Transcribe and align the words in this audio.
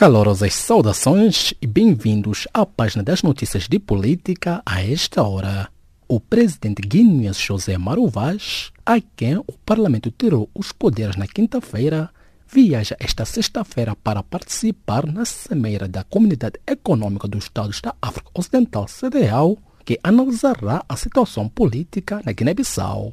Calorosas 0.00 0.54
saudações 0.54 1.52
e 1.60 1.66
bem-vindos 1.66 2.48
à 2.54 2.64
página 2.64 3.02
das 3.02 3.22
notícias 3.22 3.68
de 3.68 3.78
política 3.78 4.62
a 4.64 4.82
esta 4.82 5.22
hora. 5.22 5.68
O 6.08 6.18
presidente 6.18 6.80
guineense 6.80 7.42
José 7.42 7.76
Maru 7.76 8.08
Vaz, 8.08 8.72
a 8.86 8.98
quem 8.98 9.36
o 9.36 9.52
parlamento 9.62 10.10
tirou 10.10 10.48
os 10.54 10.72
poderes 10.72 11.16
na 11.16 11.26
quinta-feira, 11.26 12.08
viaja 12.48 12.96
esta 12.98 13.26
sexta-feira 13.26 13.94
para 13.94 14.22
participar 14.22 15.04
na 15.04 15.26
cimeira 15.26 15.86
da 15.86 16.02
Comunidade 16.02 16.58
Econômica 16.66 17.28
dos 17.28 17.44
Estados 17.44 17.82
da 17.82 17.94
África 18.00 18.30
Ocidental, 18.32 18.86
CDAO, 18.86 19.58
que 19.84 20.00
analisará 20.02 20.82
a 20.88 20.96
situação 20.96 21.46
política 21.46 22.22
na 22.24 22.32
Guiné-Bissau. 22.32 23.12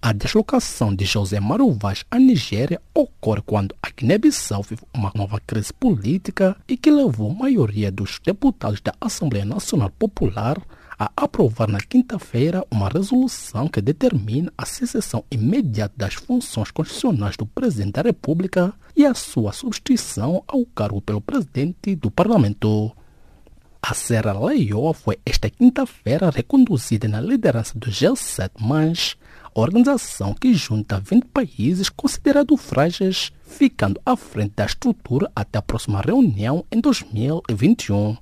A 0.00 0.12
deslocação 0.12 0.94
de 0.94 1.04
José 1.04 1.40
Maru 1.40 1.72
Vaz 1.72 2.04
à 2.08 2.20
Nigéria 2.20 2.80
ocorre 2.94 3.42
quando 3.44 3.74
a 3.82 3.90
Guiné-Bissau 3.90 4.62
vive 4.62 4.82
uma 4.94 5.10
nova 5.12 5.40
crise 5.44 5.72
política 5.72 6.56
e 6.68 6.76
que 6.76 6.88
levou 6.88 7.32
a 7.32 7.34
maioria 7.34 7.90
dos 7.90 8.20
deputados 8.24 8.80
da 8.80 8.94
Assembleia 9.00 9.44
Nacional 9.44 9.90
Popular 9.90 10.56
a 10.96 11.10
aprovar 11.16 11.68
na 11.68 11.80
quinta-feira 11.80 12.64
uma 12.70 12.88
resolução 12.88 13.66
que 13.66 13.80
determina 13.80 14.52
a 14.56 14.64
cessação 14.64 15.24
imediata 15.32 15.94
das 15.96 16.14
funções 16.14 16.70
constitucionais 16.70 17.36
do 17.36 17.44
Presidente 17.44 17.94
da 17.94 18.02
República 18.02 18.72
e 18.94 19.04
a 19.04 19.14
sua 19.14 19.52
substituição 19.52 20.44
ao 20.46 20.64
cargo 20.64 21.00
pelo 21.00 21.20
Presidente 21.20 21.96
do 21.96 22.08
Parlamento. 22.08 22.92
A 23.82 23.94
Serra 23.94 24.32
Leoa 24.32 24.92
foi 24.94 25.18
esta 25.24 25.48
quinta-feira 25.48 26.30
reconduzida 26.30 27.08
na 27.08 27.20
liderança 27.20 27.78
do 27.78 27.90
G7, 27.90 28.50
mas 28.60 29.16
organização 29.54 30.34
que 30.34 30.54
junta 30.54 31.00
20 31.00 31.24
países 31.26 31.88
considerados 31.88 32.60
frágeis, 32.60 33.32
ficando 33.42 34.00
à 34.04 34.16
frente 34.16 34.52
da 34.56 34.66
estrutura 34.66 35.30
até 35.34 35.58
a 35.58 35.62
próxima 35.62 36.00
reunião 36.00 36.64
em 36.70 36.80
2021. 36.80 38.16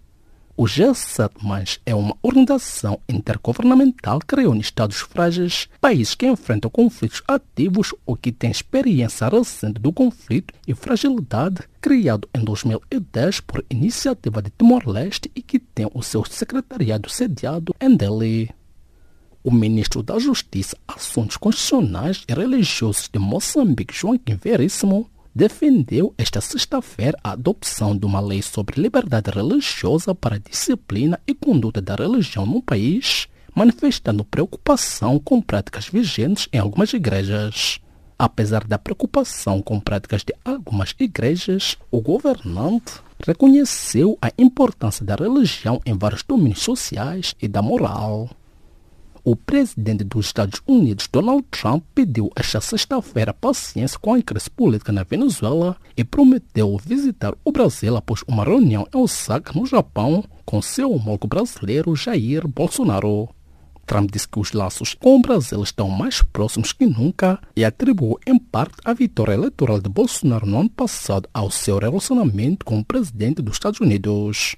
O 0.59 0.65
G7 0.65 1.81
é 1.85 1.95
uma 1.95 2.17
organização 2.23 2.99
intergovernamental 3.07 4.21
que 4.21 4.37
reúne 4.37 4.63
estados 4.63 5.01
frágeis, 5.01 5.69
países 5.83 6.15
que 6.15 6.27
enfrentam 6.27 6.71
conflitos 6.71 7.23
ativos 7.29 7.95
ou 8.07 8.17
que 8.17 8.33
têm 8.33 8.51
experiência 8.51 9.29
recente 9.29 9.79
do 9.79 9.93
conflito 9.93 10.55
e 10.67 10.75
fragilidade, 10.75 11.61
criado 11.79 12.27
em 12.35 12.43
2010 12.43 13.41
por 13.41 13.63
iniciativa 13.69 14.41
de 14.41 14.51
Timor-Leste 14.51 15.31
e 15.35 15.43
que 15.43 15.59
tem 15.59 15.91
o 15.93 16.03
seu 16.03 16.25
secretariado 16.25 17.11
sediado 17.11 17.75
em 17.79 17.95
Delhi 17.95 18.51
o 19.47 19.51
ministro 19.53 20.03
da 20.03 20.19
Justiça, 20.19 20.77
Assuntos 20.89 21.37
Constitucionais 21.37 22.25
e 22.29 22.35
Religiosos 22.35 23.09
de 23.09 23.17
Moçambique, 23.17 23.95
Joaquim 23.95 24.35
Veríssimo, 24.35 25.09
defendeu 25.33 26.13
esta 26.19 26.41
sexta-feira 26.41 27.17
a 27.23 27.31
adopção 27.31 27.97
de 27.97 28.05
uma 28.05 28.19
lei 28.19 28.43
sobre 28.43 28.83
liberdade 28.83 29.31
religiosa 29.31 30.13
para 30.17 30.41
disciplina 30.41 31.21
e 31.29 31.33
conduta 31.33 31.81
da 31.81 31.95
religião 31.95 32.45
no 32.45 32.61
país, 32.61 33.29
manifestando 33.55 34.25
preocupação 34.25 35.17
com 35.21 35.41
práticas 35.41 35.87
vigentes 35.87 36.49
em 36.53 36.59
algumas 36.59 36.93
igrejas. 36.93 37.79
Apesar 38.19 38.67
da 38.67 38.79
preocupação 38.79 39.63
com 39.63 39.79
práticas 39.79 40.25
de 40.25 40.35
algumas 40.45 40.93
igrejas, 40.99 41.79
o 41.89 42.01
governante 42.01 42.95
reconheceu 43.25 44.19
a 44.21 44.29
importância 44.37 45.07
da 45.07 45.15
religião 45.15 45.81
em 45.87 45.97
vários 45.97 46.25
domínios 46.25 46.63
sociais 46.63 47.37
e 47.41 47.47
da 47.47 47.63
moral. 47.63 48.29
O 49.29 49.35
presidente 49.35 50.05
dos 50.05 50.27
Estados 50.27 50.63
Unidos, 50.69 51.09
Donald 51.13 51.45
Trump, 51.51 51.83
pediu 51.93 52.31
esta 52.37 52.61
sexta-feira 52.61 53.35
paciência 53.35 53.99
com 53.99 54.15
a 54.15 54.23
crise 54.23 54.49
política 54.49 54.93
na 54.93 55.03
Venezuela 55.03 55.77
e 55.97 56.05
prometeu 56.05 56.79
visitar 56.79 57.35
o 57.45 57.51
Brasil 57.51 57.97
após 57.97 58.23
uma 58.29 58.45
reunião 58.45 58.87
em 58.95 58.97
Osaka, 58.97 59.53
no 59.53 59.67
Japão, 59.67 60.23
com 60.45 60.63
seu 60.63 60.93
homólogo 60.93 61.27
brasileiro 61.27 61.97
Jair 61.97 62.47
Bolsonaro. 62.47 63.29
Trump 63.85 64.13
disse 64.13 64.29
que 64.29 64.39
os 64.39 64.53
laços 64.53 64.95
com 64.95 65.17
o 65.17 65.21
Brasil 65.21 65.61
estão 65.61 65.89
mais 65.89 66.23
próximos 66.23 66.73
que 66.73 66.87
nunca 66.87 67.41
e 67.57 67.65
atribuiu 67.65 68.21
em 68.29 68.39
parte 68.39 68.77
a 68.85 68.93
vitória 68.93 69.35
eleitoral 69.35 69.81
de 69.81 69.89
Bolsonaro 69.89 70.47
no 70.47 70.61
ano 70.61 70.71
passado 70.71 71.29
ao 71.35 71.51
seu 71.51 71.81
relacionamento 71.81 72.65
com 72.65 72.79
o 72.79 72.85
presidente 72.85 73.43
dos 73.43 73.55
Estados 73.55 73.81
Unidos. 73.81 74.55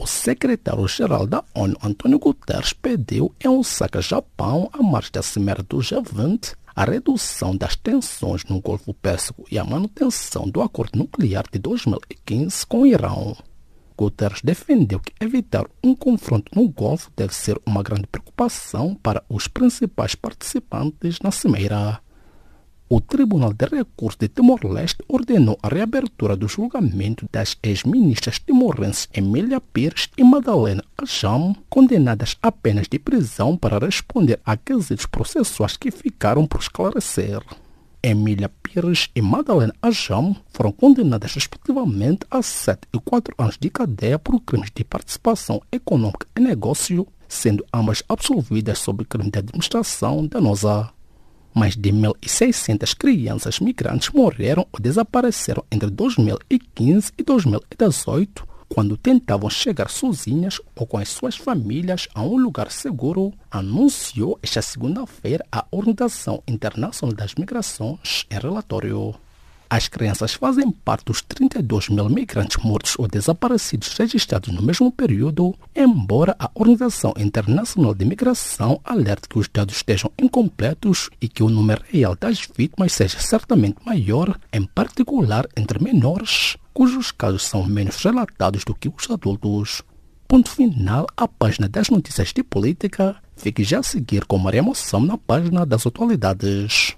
O 0.00 0.06
secretário-geral 0.06 1.26
da 1.26 1.42
ONU, 1.52 1.76
Antônio 1.82 2.20
Guterres, 2.20 2.72
pediu 2.72 3.34
em 3.44 3.48
Osaka, 3.48 4.00
Japão, 4.00 4.70
a 4.72 4.80
marcha 4.80 5.10
da 5.14 5.22
Cimeira 5.24 5.60
do 5.60 5.78
G20, 5.78 6.54
a 6.72 6.84
redução 6.84 7.56
das 7.56 7.74
tensões 7.74 8.44
no 8.44 8.60
Golfo 8.60 8.94
Pérsico 8.94 9.44
e 9.50 9.58
a 9.58 9.64
manutenção 9.64 10.48
do 10.48 10.62
acordo 10.62 10.96
nuclear 10.96 11.44
de 11.52 11.58
2015 11.58 12.64
com 12.64 12.82
o 12.82 12.86
Irão. 12.86 13.36
Guterres 13.96 14.40
defendeu 14.40 15.00
que 15.00 15.12
evitar 15.18 15.66
um 15.82 15.96
confronto 15.96 16.52
no 16.54 16.68
Golfo 16.68 17.10
deve 17.16 17.34
ser 17.34 17.60
uma 17.66 17.82
grande 17.82 18.06
preocupação 18.06 18.94
para 18.94 19.24
os 19.28 19.48
principais 19.48 20.14
participantes 20.14 21.18
na 21.18 21.32
cimeira. 21.32 22.00
O 22.90 23.02
Tribunal 23.02 23.52
de 23.52 23.66
Recursos 23.66 24.16
de 24.18 24.28
Timor-Leste 24.28 25.04
ordenou 25.06 25.58
a 25.62 25.68
reabertura 25.68 26.34
do 26.34 26.48
julgamento 26.48 27.28
das 27.30 27.54
ex-ministras 27.62 28.38
timorenses 28.38 29.10
Emília 29.12 29.60
Pires 29.60 30.08
e 30.16 30.24
Madalena 30.24 30.82
Ajam, 30.96 31.54
condenadas 31.68 32.38
a 32.42 32.50
penas 32.50 32.88
de 32.88 32.98
prisão 32.98 33.58
para 33.58 33.78
responder 33.78 34.40
a 34.42 34.56
quesitos 34.56 35.04
processuais 35.04 35.76
que 35.76 35.90
ficaram 35.90 36.46
por 36.46 36.60
esclarecer. 36.60 37.42
Emília 38.02 38.48
Pires 38.62 39.10
e 39.14 39.20
Madalena 39.20 39.74
Ajam 39.82 40.34
foram 40.54 40.72
condenadas 40.72 41.34
respectivamente 41.34 42.24
a 42.30 42.40
7 42.40 42.88
e 42.94 42.98
4 42.98 43.34
anos 43.36 43.58
de 43.60 43.68
cadeia 43.68 44.18
por 44.18 44.40
crimes 44.40 44.70
de 44.74 44.82
participação 44.82 45.60
econômica 45.70 46.26
em 46.34 46.40
negócio, 46.40 47.06
sendo 47.28 47.66
ambas 47.70 48.02
absolvidas 48.08 48.78
sob 48.78 49.04
crime 49.04 49.30
de 49.30 49.40
administração 49.40 50.26
danosa. 50.26 50.90
Mais 51.58 51.74
de 51.74 51.90
1.600 51.90 52.94
crianças 52.96 53.58
migrantes 53.58 54.10
morreram 54.10 54.64
ou 54.70 54.78
desapareceram 54.78 55.64
entre 55.72 55.90
2015 55.90 57.10
e 57.18 57.22
2018 57.24 58.46
quando 58.68 58.96
tentavam 58.96 59.50
chegar 59.50 59.90
sozinhas 59.90 60.60
ou 60.76 60.86
com 60.86 60.98
as 60.98 61.08
suas 61.08 61.36
famílias 61.36 62.06
a 62.14 62.22
um 62.22 62.36
lugar 62.36 62.70
seguro, 62.70 63.32
anunciou 63.50 64.38
esta 64.40 64.62
segunda-feira 64.62 65.44
a 65.50 65.66
Organização 65.72 66.40
Internacional 66.46 67.16
das 67.16 67.34
Migrações 67.34 68.24
em 68.30 68.38
relatório. 68.38 69.16
As 69.70 69.86
crianças 69.86 70.32
fazem 70.32 70.70
parte 70.70 71.04
dos 71.04 71.20
32 71.20 71.90
mil 71.90 72.08
migrantes 72.08 72.56
mortos 72.64 72.94
ou 72.98 73.06
desaparecidos 73.06 73.92
registrados 73.98 74.48
no 74.52 74.62
mesmo 74.62 74.90
período, 74.90 75.54
embora 75.76 76.34
a 76.38 76.50
Organização 76.54 77.12
Internacional 77.18 77.94
de 77.94 78.06
Migração 78.06 78.80
alerte 78.82 79.28
que 79.28 79.38
os 79.38 79.46
dados 79.46 79.76
estejam 79.76 80.10
incompletos 80.18 81.10
e 81.20 81.28
que 81.28 81.42
o 81.42 81.50
número 81.50 81.82
real 81.86 82.16
das 82.18 82.48
vítimas 82.56 82.92
seja 82.92 83.20
certamente 83.20 83.76
maior, 83.84 84.38
em 84.50 84.64
particular 84.64 85.46
entre 85.54 85.82
menores, 85.84 86.56
cujos 86.72 87.12
casos 87.12 87.42
são 87.42 87.66
menos 87.66 88.02
relatados 88.02 88.64
do 88.64 88.74
que 88.74 88.88
os 88.88 89.10
adultos. 89.10 89.82
Ponto 90.26 90.50
final 90.50 91.06
à 91.14 91.28
página 91.28 91.68
das 91.68 91.90
notícias 91.90 92.32
de 92.32 92.42
política. 92.42 93.16
Fique 93.36 93.62
já 93.62 93.80
a 93.80 93.82
seguir 93.82 94.24
com 94.24 94.38
Maria 94.38 94.62
Moção 94.62 95.00
na 95.00 95.18
página 95.18 95.66
das 95.66 95.86
atualidades. 95.86 96.97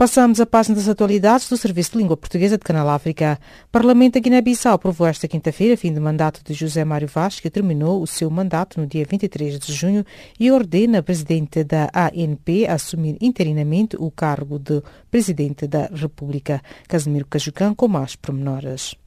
Passamos 0.00 0.40
a 0.40 0.46
página 0.46 0.76
das 0.76 0.88
atualidades 0.88 1.46
do 1.50 1.58
Serviço 1.58 1.92
de 1.92 1.98
Língua 1.98 2.16
Portuguesa 2.16 2.56
de 2.56 2.64
Canal 2.64 2.88
África. 2.88 3.38
Parlamento 3.70 4.14
da 4.14 4.20
Guiné-Bissau 4.20 4.72
aprovou 4.72 5.06
esta 5.06 5.28
quinta-feira 5.28 5.76
fim 5.76 5.92
de 5.92 6.00
mandato 6.00 6.40
de 6.42 6.54
José 6.54 6.82
Mário 6.86 7.06
Vaz, 7.06 7.38
que 7.38 7.50
terminou 7.50 8.00
o 8.00 8.06
seu 8.06 8.30
mandato 8.30 8.80
no 8.80 8.86
dia 8.86 9.04
23 9.04 9.58
de 9.58 9.74
junho 9.74 10.02
e 10.38 10.50
ordena 10.50 11.00
a 11.00 11.02
presidente 11.02 11.62
da 11.62 11.90
ANP 11.92 12.66
assumir 12.66 13.18
interinamente 13.20 13.94
o 13.98 14.10
cargo 14.10 14.58
de 14.58 14.82
presidente 15.10 15.66
da 15.66 15.90
República. 15.92 16.62
Casimiro 16.88 17.26
Cajucan 17.26 17.74
com 17.74 17.86
mais 17.86 18.16
pormenores. 18.16 18.99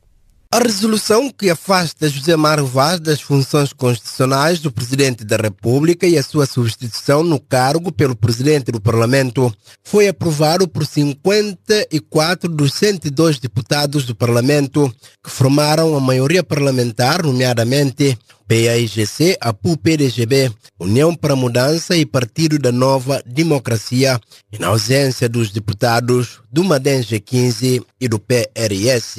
A 0.54 0.60
resolução 0.60 1.32
que 1.32 1.50
afasta 1.50 2.08
José 2.08 2.36
Mário 2.36 2.68
Vaz 2.68 3.00
das 3.00 3.20
funções 3.20 3.74
constitucionais 3.74 4.60
do 4.60 4.72
Presidente 4.72 5.24
da 5.24 5.36
República 5.36 6.06
e 6.06 6.16
a 6.16 6.22
sua 6.22 6.46
substituição 6.46 7.24
no 7.24 7.40
cargo 7.40 7.92
pelo 7.92 8.16
Presidente 8.16 8.72
do 8.72 8.80
Parlamento 8.80 9.52
foi 9.84 10.08
aprovado 10.08 10.68
por 10.68 10.86
54 10.86 12.48
dos 12.48 12.72
102 12.76 13.40
deputados 13.40 14.06
do 14.06 14.14
Parlamento 14.14 14.94
que 15.24 15.32
formaram 15.32 15.98
a 15.98 16.00
maioria 16.00 16.44
parlamentar, 16.44 17.24
nomeadamente 17.24 18.16
PAIGC, 18.48 19.38
APU-PDGB, 19.40 20.52
União 20.80 21.16
para 21.16 21.34
a 21.34 21.36
Mudança 21.36 21.96
e 21.96 22.06
Partido 22.06 22.60
da 22.60 22.72
Nova 22.72 23.22
Democracia, 23.26 24.20
e 24.52 24.60
na 24.60 24.68
ausência 24.68 25.28
dos 25.28 25.52
deputados 25.52 26.42
do 26.52 26.64
MADEN 26.64 27.02
G15 27.02 27.84
e 28.00 28.08
do 28.08 28.20
PRS. 28.20 29.18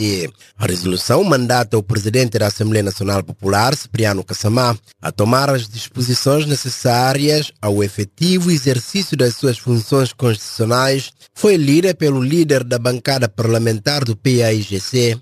A 0.56 0.66
resolução 0.66 1.24
mandata 1.24 1.76
o 1.76 1.82
presidente 1.82 2.38
da 2.38 2.46
Assembleia 2.46 2.82
Nacional 2.82 3.22
Popular, 3.22 3.74
Cipriano 3.76 4.22
Kassamá, 4.22 4.76
a 5.02 5.10
tomar 5.10 5.50
as 5.50 5.68
disposições 5.68 6.46
necessárias 6.46 7.52
ao 7.60 7.82
efetivo 7.82 8.50
exercício 8.50 9.16
das 9.16 9.34
suas 9.34 9.58
funções 9.58 10.12
constitucionais. 10.12 11.12
Foi 11.34 11.56
lida 11.56 11.94
pelo 11.94 12.22
líder 12.22 12.62
da 12.62 12.78
bancada 12.78 13.28
parlamentar 13.28 14.04
do 14.04 14.16
PAIGC, 14.16 15.18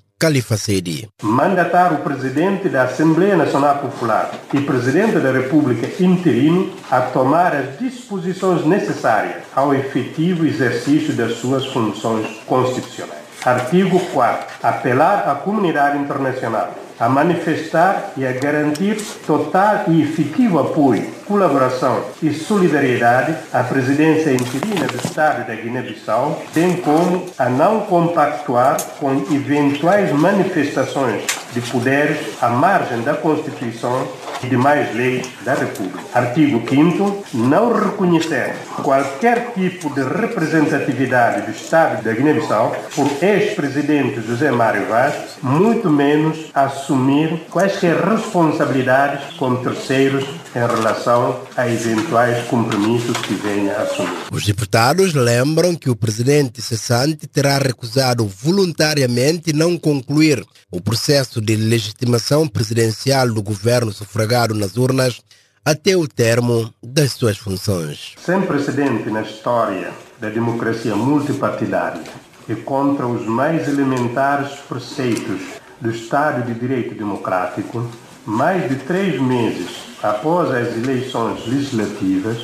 Seydi. 0.57 1.09
Mandatar 1.21 1.93
o 1.93 1.99
Presidente 1.99 2.69
da 2.69 2.85
Assembleia 2.85 3.37
Nacional 3.37 3.79
Popular 3.79 4.31
e 4.55 4.61
Presidente 4.61 5.19
da 5.19 5.33
República 5.33 5.89
interino 6.01 6.71
a 6.89 7.01
tomar 7.01 7.57
as 7.57 7.77
disposições 7.81 8.65
necessárias 8.65 9.43
ao 9.57 9.75
efetivo 9.75 10.47
exercício 10.47 11.13
das 11.15 11.39
suas 11.39 11.67
funções 11.67 12.27
constitucionais. 12.47 13.23
Artigo 13.45 13.99
4. 13.99 14.47
Apelar 14.63 15.29
à 15.29 15.35
comunidade 15.35 15.99
internacional 15.99 16.73
a 17.01 17.09
manifestar 17.09 18.13
e 18.17 18.25
a 18.25 18.31
garantir 18.31 18.97
total 19.27 19.87
e 19.89 20.03
efetivo 20.03 20.61
apoio, 20.61 21.05
colaboração 21.27 22.05
e 22.23 22.33
solidariedade 22.33 23.37
à 23.53 23.63
presidência 23.63 24.31
interina 24.33 24.87
do 24.87 24.97
Estado 24.97 25.47
da 25.47 25.55
Guiné-Bissau, 25.55 26.43
bem 26.55 26.77
como 26.77 27.27
a 27.39 27.49
não 27.49 27.81
compactuar 27.81 28.77
com 28.99 29.13
eventuais 29.33 30.13
manifestações 30.13 31.25
de 31.53 31.61
poderes 31.61 32.19
à 32.41 32.49
margem 32.49 33.03
da 33.03 33.15
Constituição 33.15 34.07
e 34.43 34.47
demais 34.47 34.95
leis 34.95 35.29
da 35.45 35.55
República. 35.55 36.01
Artigo 36.15 36.63
5 36.69 37.25
Não 37.35 37.73
reconhecer 37.73 38.55
qualquer 38.83 39.53
tipo 39.55 39.91
de 39.91 40.03
representatividade 40.03 41.43
do 41.43 41.51
Estado 41.51 42.03
da 42.03 42.13
Guiné-Bissau 42.13 42.75
por 42.95 43.09
ex-presidente 43.23 44.21
José 44.23 44.51
Mário 44.51 44.87
Vaz, 44.87 45.37
muito 45.43 45.89
menos 45.91 46.51
assumir 46.55 47.47
quaisquer 47.51 47.97
responsabilidades 47.97 49.37
com 49.37 49.57
terceiros 49.57 50.25
em 50.55 50.59
relação 50.59 51.41
a 51.57 51.69
eventuais 51.69 52.47
compromissos 52.47 53.17
que 53.19 53.35
venha 53.35 53.75
a 53.75 53.83
assumir. 53.83 54.13
Os 54.31 54.45
deputados 54.45 55.15
lembram 55.15 55.75
que 55.75 55.89
o 55.89 55.97
presidente 55.97 56.61
cessante 56.61 57.27
terá 57.27 57.59
recusado 57.59 58.27
voluntariamente 58.27 59.53
não 59.53 59.79
concluir 59.79 60.45
o 60.71 60.81
processo 60.81 61.41
de 61.41 61.57
legitimação 61.57 62.47
presidencial 62.47 63.29
do 63.29 63.43
governo 63.43 63.93
sufragado 63.93 64.55
nas 64.55 64.77
urnas 64.77 65.23
até 65.65 65.97
o 65.97 66.09
termo 66.09 66.73
das 66.83 67.13
suas 67.13 67.39
funções. 67.39 68.15
Sem 68.25 68.43
precedente 68.43 69.09
na 69.11 69.23
história 69.23 69.93
da 70.21 70.29
democracia 70.29 70.95
multipartidária 70.97 72.03
e 72.49 72.55
contra 72.57 73.07
os 73.07 73.25
mais 73.27 73.69
elementares 73.69 74.59
preceitos 74.69 75.41
do 75.81 75.91
Estado 75.91 76.47
de 76.47 76.59
Direito 76.59 76.95
Democrático, 76.95 77.89
mais 78.27 78.69
de 78.69 78.77
três 78.77 79.21
meses 79.21 79.69
após 80.03 80.51
as 80.51 80.77
eleições 80.77 81.45
legislativas, 81.47 82.39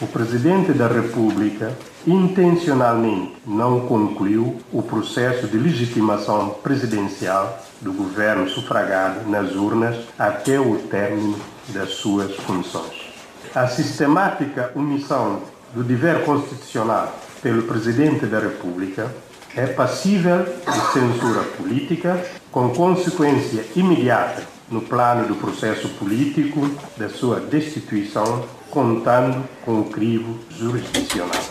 o 0.00 0.06
Presidente 0.06 0.72
da 0.72 0.86
República 0.86 1.72
intencionalmente 2.06 3.34
não 3.46 3.80
concluiu 3.80 4.56
o 4.72 4.82
processo 4.82 5.46
de 5.46 5.56
legitimação 5.56 6.50
presidencial 6.62 7.58
do 7.80 7.92
governo 7.92 8.48
sufragado 8.48 9.28
nas 9.28 9.54
urnas 9.54 9.96
até 10.18 10.60
o 10.60 10.76
término 10.90 11.38
das 11.68 11.90
suas 11.90 12.34
funções. 12.36 13.14
A 13.54 13.66
sistemática 13.66 14.70
omissão 14.74 15.42
do 15.74 15.82
dever 15.82 16.24
constitucional 16.24 17.12
pelo 17.42 17.62
Presidente 17.62 18.26
da 18.26 18.38
República 18.38 19.12
é 19.56 19.66
passível 19.66 20.44
de 20.44 20.92
censura 20.92 21.42
política 21.56 22.24
com 22.50 22.70
consequência 22.70 23.64
imediata 23.76 24.53
no 24.74 24.80
plano 24.80 25.28
do 25.28 25.36
processo 25.36 25.88
político 25.90 26.68
da 26.96 27.08
sua 27.08 27.38
destituição, 27.38 28.44
contando 28.70 29.48
com 29.64 29.80
o 29.80 29.84
crivo 29.84 30.36
jurisdicional. 30.50 31.42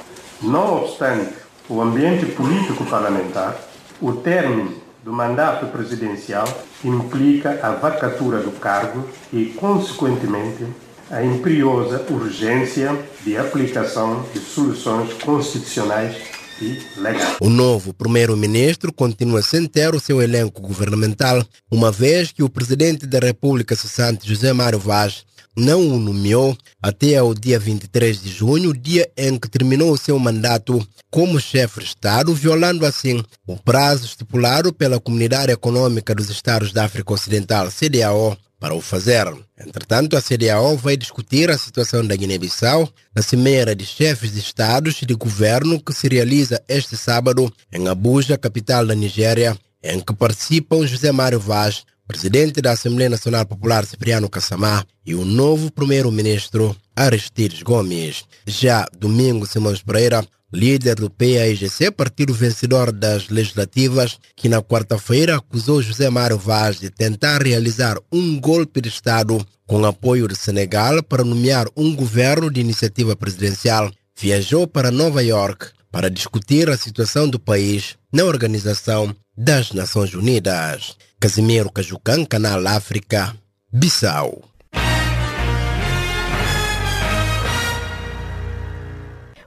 Não 0.42 0.84
obstante 0.84 1.34
o 1.70 1.81
ambiente 1.81 2.25
político 2.25 2.86
parlamentar, 2.86 3.56
o 4.02 4.12
término 4.12 4.74
do 5.02 5.14
mandato 5.14 5.68
presidencial 5.68 6.46
implica 6.84 7.60
a 7.63 7.72
vacatura 7.72 8.39
do 8.39 8.51
cargo 8.51 9.08
e, 9.32 9.46
consequentemente, 9.58 10.65
a 11.10 11.24
imperiosa 11.24 12.06
urgência 12.10 12.94
de 13.24 13.38
aplicação 13.38 14.25
de 14.34 14.39
soluções 14.39 15.13
constitucionais 15.13 16.33
e 16.62 16.79
legais. 16.98 17.38
O 17.39 17.50
novo 17.50 17.93
primeiro-ministro 17.93 18.91
continua 18.91 19.41
sem 19.41 19.65
ter 19.65 19.93
o 19.93 20.00
seu 20.00 20.22
elenco 20.22 20.62
governamental, 20.62 21.45
uma 21.72 21.91
vez 21.91 22.31
que 22.31 22.43
o 22.43 22.50
presidente 22.50 23.05
da 23.05 23.19
República 23.19 23.75
cessante 23.75 24.27
José 24.27 24.53
Mário 24.53 24.79
Vaz 24.79 25.25
não 25.55 25.88
o 25.88 26.00
nomeou 26.00 26.57
até 26.81 27.17
ao 27.17 27.33
dia 27.33 27.60
23 27.60 28.22
de 28.22 28.29
junho, 28.29 28.74
dia 28.74 29.10
em 29.15 29.38
que 29.38 29.50
terminou 29.50 29.91
o 29.91 29.98
seu 29.98 30.17
mandato 30.17 30.86
como 31.12 31.39
chefe 31.39 31.79
de 31.79 31.86
Estado, 31.86 32.33
violando 32.33 32.86
assim 32.86 33.24
o 33.45 33.55
prazo 33.55 34.05
estipulado 34.05 34.74
pela 34.74 35.00
Comunidade 35.00 35.51
Econômica 35.51 36.15
dos 36.15 36.29
Estados 36.29 36.74
da 36.74 36.86
África 36.86 37.13
Ocidental, 37.13 37.69
CDAO, 37.69 38.36
para 38.63 38.74
o 38.74 38.79
fazer. 38.79 39.27
Entretanto, 39.60 40.15
a 40.15 40.22
CDAO 40.22 40.77
vai 40.77 40.96
discutir 40.96 41.51
a 41.51 41.58
situação 41.58 42.08
da 42.08 42.15
Guiné-Bissau 42.15 42.89
na 43.13 43.22
Cimeira 43.22 43.75
de 43.75 43.86
Chefes 43.86 44.32
de 44.32 44.39
Estados 44.39 45.01
e 45.01 45.05
de 45.05 45.13
Governo 45.13 45.84
que 45.84 45.91
se 45.91 46.08
realiza 46.08 46.63
este 46.65 46.96
sábado 46.96 47.53
em 47.74 47.89
Abuja, 47.89 48.38
capital 48.38 48.88
da 48.88 48.96
Nigéria, 48.96 49.58
em 49.84 50.00
que 50.00 50.15
participam 50.15 50.88
José 50.88 51.12
Mário 51.12 51.41
Vaz, 51.41 51.84
presidente 52.08 52.62
da 52.62 52.72
Assembleia 52.72 53.10
Nacional 53.10 53.46
Popular 53.46 53.86
Cipriano 53.86 54.29
Kassamá 54.29 54.86
e 55.05 55.13
o 55.13 55.25
novo 55.25 55.70
primeiro-ministro 55.70 56.74
Aristides 56.96 57.63
Gomes. 57.63 58.24
Já 58.48 58.88
domingo, 58.98 59.46
Simões 59.46 59.84
Pereira, 59.84 60.25
líder 60.53 60.95
do 60.95 61.10
PAIGC, 61.10 61.89
partido 61.91 62.33
vencedor 62.33 62.91
das 62.91 63.29
legislativas, 63.29 64.19
que 64.36 64.48
na 64.48 64.62
quarta-feira 64.62 65.38
acusou 65.38 65.81
José 65.81 66.10
Mário 66.10 66.38
Vaz 66.38 66.79
de 66.79 66.91
tentar 66.91 67.41
realizar 67.41 67.98
um 68.12 68.39
golpe 68.39 68.79
de 68.79 68.89
Estado 68.89 69.43
com 69.65 69.83
apoio 69.83 70.27
do 70.27 70.36
Senegal 70.36 71.01
para 71.01 71.24
nomear 71.24 71.67
um 71.75 71.95
governo 71.95 72.51
de 72.51 72.62
iniciativa 72.62 73.15
presidencial, 73.15 73.91
viajou 74.15 74.67
para 74.67 74.91
Nova 74.91 75.24
York 75.24 75.72
para 75.91 76.10
discutir 76.10 76.69
a 76.69 76.77
situação 76.77 77.27
do 77.27 77.39
país 77.39 77.95
na 78.12 78.24
Organização 78.24 79.15
das 79.36 79.72
Nações 79.72 80.13
Unidas. 80.13 80.95
Casimiro 81.19 81.72
Cajucan, 81.72 82.25
Canal 82.25 82.65
África, 82.67 83.36
Bissau. 83.72 84.52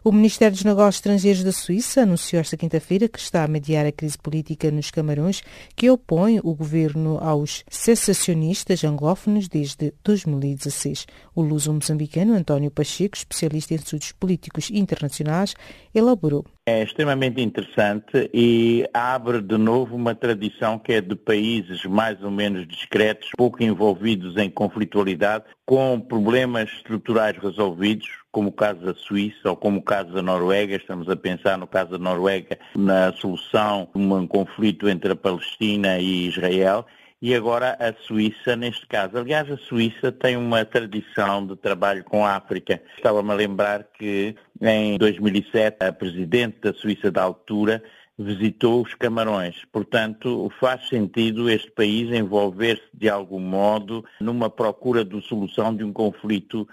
O 0.06 0.12
Ministério 0.12 0.54
dos 0.54 0.62
Negócios 0.62 0.98
Estrangeiros 0.98 1.42
da 1.42 1.50
Suíça 1.50 2.02
anunciou 2.02 2.40
esta 2.40 2.56
quinta-feira 2.56 3.08
que 3.08 3.18
está 3.18 3.42
a 3.42 3.48
mediar 3.48 3.84
a 3.84 3.90
crise 3.90 4.16
política 4.16 4.70
nos 4.70 4.88
Camarões, 4.88 5.42
que 5.74 5.90
opõe 5.90 6.38
o 6.44 6.54
governo 6.54 7.18
aos 7.18 7.64
cessacionistas 7.68 8.84
anglófonos 8.84 9.48
desde 9.48 9.92
2016. 10.04 11.06
O 11.34 11.42
luso-moçambicano 11.42 12.34
António 12.34 12.70
Pacheco, 12.70 13.16
especialista 13.16 13.74
em 13.74 13.78
estudos 13.78 14.12
políticos 14.12 14.70
internacionais, 14.70 15.56
elaborou. 15.92 16.44
É 16.68 16.82
extremamente 16.82 17.40
interessante 17.40 18.30
e 18.34 18.88
abre 18.92 19.40
de 19.40 19.56
novo 19.56 19.94
uma 19.94 20.14
tradição 20.16 20.80
que 20.80 20.94
é 20.94 21.00
de 21.00 21.14
países 21.14 21.84
mais 21.84 22.20
ou 22.22 22.30
menos 22.30 22.66
discretos, 22.66 23.30
pouco 23.36 23.62
envolvidos 23.62 24.36
em 24.36 24.50
conflitualidade, 24.50 25.44
com 25.64 26.00
problemas 26.00 26.68
estruturais 26.70 27.36
resolvidos, 27.38 28.08
como 28.36 28.50
o 28.50 28.52
caso 28.52 28.80
da 28.80 28.92
Suíça 28.92 29.48
ou 29.48 29.56
como 29.56 29.78
o 29.78 29.82
caso 29.82 30.12
da 30.12 30.20
Noruega. 30.20 30.76
Estamos 30.76 31.08
a 31.08 31.16
pensar 31.16 31.56
no 31.56 31.66
caso 31.66 31.92
da 31.92 31.98
Noruega 31.98 32.58
na 32.74 33.10
solução 33.14 33.88
de 33.94 34.02
um 34.02 34.26
conflito 34.26 34.90
entre 34.90 35.12
a 35.12 35.16
Palestina 35.16 35.98
e 35.98 36.28
Israel 36.28 36.84
e 37.22 37.34
agora 37.34 37.78
a 37.80 37.94
Suíça 37.94 38.54
neste 38.54 38.86
caso. 38.88 39.16
Aliás, 39.16 39.50
a 39.50 39.56
Suíça 39.56 40.12
tem 40.12 40.36
uma 40.36 40.66
tradição 40.66 41.46
de 41.46 41.56
trabalho 41.56 42.04
com 42.04 42.26
a 42.26 42.36
África. 42.36 42.82
Estava-me 42.98 43.30
a 43.30 43.34
lembrar 43.34 43.84
que 43.84 44.36
em 44.60 44.98
2007 44.98 45.78
a 45.82 45.90
presidente 45.90 46.58
da 46.60 46.74
Suíça 46.74 47.10
da 47.10 47.22
altura 47.22 47.82
visitou 48.18 48.82
os 48.82 48.94
Camarões. 48.94 49.64
Portanto, 49.72 50.52
faz 50.60 50.86
sentido 50.90 51.48
este 51.48 51.70
país 51.70 52.12
envolver-se 52.12 52.84
de 52.92 53.08
algum 53.08 53.40
modo 53.40 54.04
numa 54.20 54.50
procura 54.50 55.02
de 55.02 55.22
solução 55.22 55.74
de 55.74 55.82
um 55.82 55.92
conflito 55.92 56.68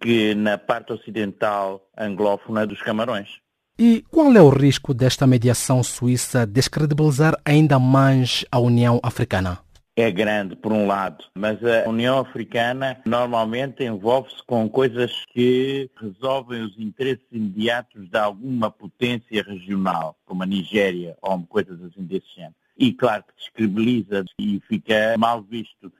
que 0.00 0.34
na 0.34 0.58
parte 0.58 0.92
ocidental 0.92 1.88
anglófona 1.96 2.66
dos 2.66 2.82
Camarões. 2.82 3.28
E 3.78 4.02
qual 4.10 4.32
é 4.32 4.40
o 4.40 4.48
risco 4.48 4.94
desta 4.94 5.26
mediação 5.26 5.82
suíça 5.82 6.46
descredibilizar 6.46 7.34
ainda 7.44 7.78
mais 7.78 8.44
a 8.50 8.58
União 8.58 8.98
Africana? 9.02 9.58
é 9.96 10.10
grande, 10.10 10.54
por 10.54 10.72
um 10.72 10.86
lado, 10.86 11.24
mas 11.34 11.58
a 11.64 11.88
União 11.88 12.18
Africana 12.18 13.00
normalmente 13.06 13.82
envolve-se 13.82 14.42
com 14.46 14.68
coisas 14.68 15.24
que 15.32 15.90
resolvem 15.98 16.62
os 16.62 16.78
interesses 16.78 17.24
imediatos 17.32 18.06
de 18.10 18.18
alguma 18.18 18.70
potência 18.70 19.42
regional, 19.42 20.14
como 20.26 20.42
a 20.42 20.46
Nigéria 20.46 21.16
ou 21.22 21.42
coisas 21.46 21.82
assim 21.82 22.04
desse 22.04 22.26
género. 22.36 22.54
E 22.78 22.92
claro 22.92 23.24
que 23.24 23.34
descredibiliza 23.36 24.22
e 24.38 24.60
fica 24.68 25.16
mal 25.18 25.42
visto. 25.42 25.90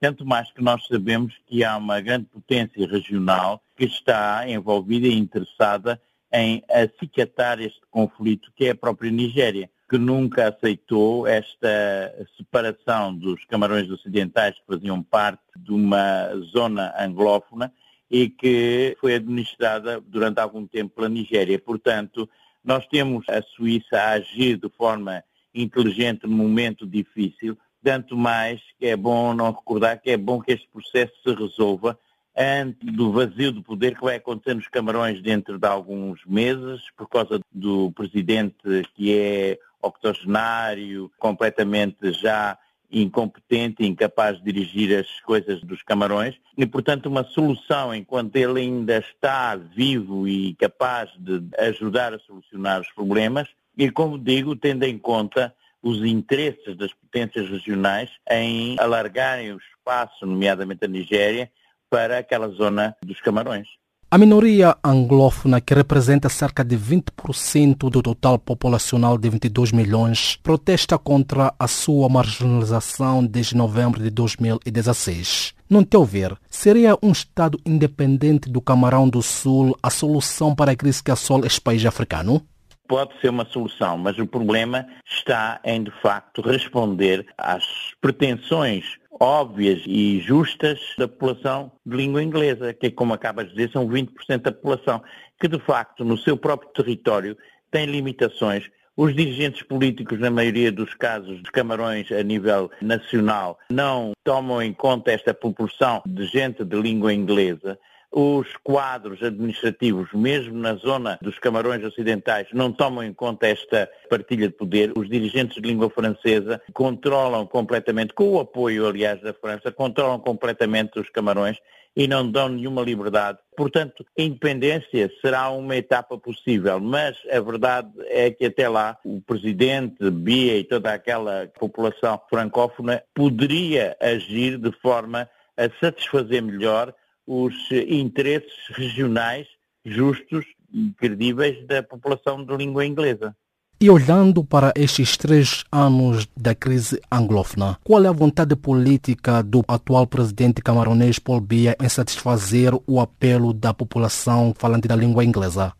Tanto 0.00 0.26
mais 0.26 0.50
que 0.52 0.62
nós 0.62 0.86
sabemos 0.86 1.34
que 1.46 1.64
há 1.64 1.76
uma 1.76 2.00
grande 2.00 2.26
potência 2.26 2.86
regional 2.86 3.62
que 3.76 3.84
está 3.84 4.48
envolvida 4.48 5.06
e 5.06 5.16
interessada 5.16 6.00
em 6.32 6.62
acicatar 6.70 7.60
este 7.60 7.80
conflito, 7.90 8.52
que 8.54 8.66
é 8.66 8.70
a 8.70 8.74
própria 8.74 9.10
Nigéria 9.10 9.70
que 9.88 9.98
nunca 9.98 10.48
aceitou 10.48 11.26
esta 11.26 12.26
separação 12.36 13.14
dos 13.14 13.44
Camarões 13.44 13.88
Ocidentais 13.88 14.56
que 14.56 14.66
faziam 14.66 15.02
parte 15.02 15.42
de 15.56 15.72
uma 15.72 16.34
zona 16.52 16.92
anglófona 16.98 17.72
e 18.10 18.28
que 18.28 18.96
foi 19.00 19.14
administrada 19.14 20.00
durante 20.00 20.40
algum 20.40 20.66
tempo 20.66 20.96
pela 20.96 21.08
Nigéria. 21.08 21.58
Portanto, 21.58 22.28
nós 22.64 22.84
temos 22.88 23.28
a 23.28 23.40
Suíça 23.42 23.96
a 23.96 24.10
agir 24.12 24.56
de 24.56 24.68
forma 24.70 25.22
inteligente 25.54 26.26
num 26.26 26.36
momento 26.36 26.84
difícil, 26.86 27.56
tanto 27.86 28.16
mais 28.16 28.60
que 28.80 28.86
é 28.86 28.96
bom 28.96 29.32
não 29.32 29.52
recordar 29.52 30.00
que 30.02 30.10
é 30.10 30.16
bom 30.16 30.40
que 30.40 30.50
este 30.50 30.68
processo 30.72 31.12
se 31.22 31.32
resolva 31.32 31.96
antes 32.36 32.92
do 32.92 33.12
vazio 33.12 33.52
de 33.52 33.62
poder 33.62 33.94
que 33.94 34.02
vai 34.02 34.16
acontecer 34.16 34.54
nos 34.54 34.66
Camarões 34.66 35.22
dentro 35.22 35.56
de 35.56 35.68
alguns 35.68 36.20
meses, 36.26 36.82
por 36.96 37.08
causa 37.08 37.38
do 37.52 37.92
presidente 37.92 38.56
que 38.92 39.16
é 39.16 39.58
octogenário, 39.80 41.12
completamente 41.16 42.12
já 42.14 42.58
incompetente, 42.90 43.86
incapaz 43.86 44.36
de 44.38 44.52
dirigir 44.52 44.98
as 44.98 45.20
coisas 45.20 45.60
dos 45.60 45.80
Camarões. 45.84 46.34
E, 46.58 46.66
portanto, 46.66 47.06
uma 47.06 47.22
solução 47.22 47.94
enquanto 47.94 48.34
ele 48.34 48.62
ainda 48.62 48.98
está 48.98 49.54
vivo 49.54 50.26
e 50.26 50.56
capaz 50.56 51.08
de 51.16 51.40
ajudar 51.56 52.12
a 52.12 52.18
solucionar 52.18 52.80
os 52.80 52.90
problemas. 52.90 53.48
E, 53.78 53.88
como 53.92 54.18
digo, 54.18 54.56
tendo 54.56 54.82
em 54.82 54.98
conta 54.98 55.54
os 55.86 56.04
interesses 56.04 56.76
das 56.76 56.92
potências 56.92 57.48
regionais 57.48 58.10
em 58.28 58.74
alargarem 58.80 59.52
o 59.52 59.58
espaço, 59.58 60.26
nomeadamente 60.26 60.84
a 60.84 60.88
Nigéria, 60.88 61.48
para 61.88 62.18
aquela 62.18 62.48
zona 62.48 62.96
dos 63.04 63.20
Camarões. 63.20 63.68
A 64.10 64.18
minoria 64.18 64.76
anglófona, 64.84 65.60
que 65.60 65.74
representa 65.74 66.28
cerca 66.28 66.64
de 66.64 66.76
20% 66.76 67.88
do 67.88 68.02
total 68.02 68.36
populacional 68.36 69.16
de 69.16 69.30
22 69.30 69.70
milhões, 69.70 70.36
protesta 70.42 70.98
contra 70.98 71.54
a 71.56 71.68
sua 71.68 72.08
marginalização 72.08 73.24
desde 73.24 73.56
novembro 73.56 74.02
de 74.02 74.10
2016. 74.10 75.54
Não 75.70 75.84
te 75.84 75.96
ouvir, 75.96 76.36
seria 76.48 76.98
um 77.00 77.12
Estado 77.12 77.60
independente 77.64 78.50
do 78.50 78.60
Camarão 78.60 79.08
do 79.08 79.22
Sul 79.22 79.76
a 79.80 79.90
solução 79.90 80.52
para 80.52 80.72
a 80.72 80.76
crise 80.76 81.02
que 81.02 81.12
assola 81.12 81.46
este 81.46 81.60
país 81.60 81.84
africano? 81.84 82.44
Pode 82.86 83.18
ser 83.20 83.28
uma 83.28 83.44
solução, 83.46 83.98
mas 83.98 84.18
o 84.18 84.26
problema 84.26 84.86
está 85.06 85.60
em, 85.64 85.82
de 85.82 85.90
facto, 86.02 86.40
responder 86.40 87.26
às 87.36 87.64
pretensões 88.00 88.98
óbvias 89.20 89.82
e 89.86 90.20
justas 90.20 90.78
da 90.98 91.08
população 91.08 91.72
de 91.84 91.96
língua 91.96 92.22
inglesa, 92.22 92.74
que, 92.74 92.90
como 92.90 93.14
acabas 93.14 93.48
de 93.48 93.54
dizer, 93.54 93.70
são 93.70 93.88
20% 93.88 94.42
da 94.42 94.52
população, 94.52 95.02
que, 95.40 95.48
de 95.48 95.58
facto, 95.58 96.04
no 96.04 96.16
seu 96.18 96.36
próprio 96.36 96.70
território 96.70 97.36
tem 97.70 97.86
limitações. 97.86 98.64
Os 98.96 99.14
dirigentes 99.14 99.62
políticos, 99.62 100.18
na 100.18 100.30
maioria 100.30 100.72
dos 100.72 100.94
casos, 100.94 101.40
dos 101.42 101.50
Camarões 101.50 102.10
a 102.10 102.22
nível 102.22 102.70
nacional, 102.80 103.58
não 103.70 104.12
tomam 104.24 104.62
em 104.62 104.72
conta 104.72 105.12
esta 105.12 105.34
proporção 105.34 106.02
de 106.06 106.24
gente 106.26 106.64
de 106.64 106.80
língua 106.80 107.12
inglesa 107.12 107.78
os 108.18 108.48
quadros 108.64 109.22
administrativos, 109.22 110.08
mesmo 110.14 110.56
na 110.56 110.74
zona 110.76 111.18
dos 111.20 111.38
Camarões 111.38 111.84
Ocidentais, 111.84 112.46
não 112.50 112.72
tomam 112.72 113.04
em 113.04 113.12
conta 113.12 113.46
esta 113.46 113.90
partilha 114.08 114.48
de 114.48 114.54
poder. 114.54 114.90
Os 114.96 115.06
dirigentes 115.06 115.60
de 115.60 115.68
língua 115.68 115.90
francesa 115.90 116.62
controlam 116.72 117.46
completamente, 117.46 118.14
com 118.14 118.30
o 118.30 118.40
apoio, 118.40 118.86
aliás, 118.88 119.20
da 119.20 119.34
França, 119.34 119.70
controlam 119.70 120.18
completamente 120.18 120.98
os 120.98 121.10
Camarões 121.10 121.58
e 121.94 122.08
não 122.08 122.30
dão 122.30 122.48
nenhuma 122.48 122.80
liberdade. 122.80 123.38
Portanto, 123.54 124.02
a 124.18 124.22
independência 124.22 125.12
será 125.20 125.50
uma 125.50 125.76
etapa 125.76 126.16
possível, 126.16 126.80
mas 126.80 127.18
a 127.30 127.38
verdade 127.38 127.90
é 128.06 128.30
que 128.30 128.46
até 128.46 128.66
lá 128.66 128.96
o 129.04 129.20
presidente 129.20 130.10
Bia 130.10 130.56
e 130.56 130.64
toda 130.64 130.90
aquela 130.90 131.50
população 131.58 132.18
francófona 132.30 133.02
poderia 133.14 133.94
agir 134.00 134.56
de 134.56 134.72
forma 134.80 135.28
a 135.54 135.68
satisfazer 135.80 136.42
melhor 136.42 136.94
os 137.26 137.54
interesses 137.88 138.52
regionais 138.70 139.46
justos 139.84 140.44
e 140.72 140.90
credíveis 140.98 141.66
da 141.66 141.82
população 141.82 142.44
de 142.44 142.56
língua 142.56 142.84
inglesa. 142.84 143.34
E 143.78 143.90
olhando 143.90 144.42
para 144.42 144.72
estes 144.74 145.18
três 145.18 145.62
anos 145.70 146.26
da 146.34 146.54
crise 146.54 146.98
anglófona, 147.12 147.78
qual 147.84 148.02
é 148.02 148.08
a 148.08 148.12
vontade 148.12 148.56
política 148.56 149.42
do 149.42 149.62
atual 149.68 150.06
presidente 150.06 150.62
camaronês 150.62 151.18
Paul 151.18 151.42
Biya 151.42 151.76
em 151.78 151.88
satisfazer 151.88 152.72
o 152.86 153.00
apelo 153.00 153.52
da 153.52 153.74
população 153.74 154.54
falante 154.56 154.88
da 154.88 154.96
língua 154.96 155.22
inglesa? 155.22 155.74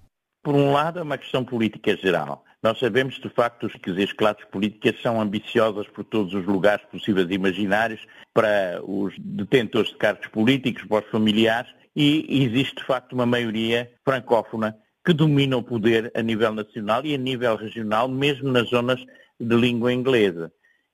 Por 0.44 0.54
um 0.54 0.72
lado, 0.72 0.98
é 0.98 1.02
uma 1.02 1.16
questão 1.16 1.42
política 1.42 1.96
geral. 1.96 2.44
Nós 2.66 2.80
sabemos, 2.80 3.14
de 3.20 3.28
facto, 3.28 3.68
que 3.78 3.90
as 4.02 4.12
classes 4.12 4.44
políticas 4.46 5.00
são 5.00 5.20
ambiciosas 5.20 5.86
por 5.86 6.02
todos 6.02 6.34
os 6.34 6.44
lugares 6.44 6.84
possíveis 6.86 7.30
e 7.30 7.34
imaginários 7.34 8.04
para 8.34 8.80
os 8.82 9.14
detentores 9.20 9.90
de 9.90 9.96
cargos 9.96 10.26
políticos, 10.26 10.82
para 10.82 11.04
os 11.04 11.10
familiares, 11.12 11.70
e 11.94 12.42
existe, 12.42 12.74
de 12.74 12.84
facto, 12.84 13.12
uma 13.12 13.24
maioria 13.24 13.88
francófona 14.04 14.76
que 15.04 15.12
domina 15.12 15.56
o 15.56 15.62
poder 15.62 16.10
a 16.12 16.20
nível 16.20 16.52
nacional 16.52 17.06
e 17.06 17.14
a 17.14 17.18
nível 17.18 17.54
regional, 17.54 18.08
mesmo 18.08 18.50
nas 18.50 18.68
zonas 18.68 19.00
de 19.38 19.54
língua 19.54 19.92
inglesa. 19.92 20.50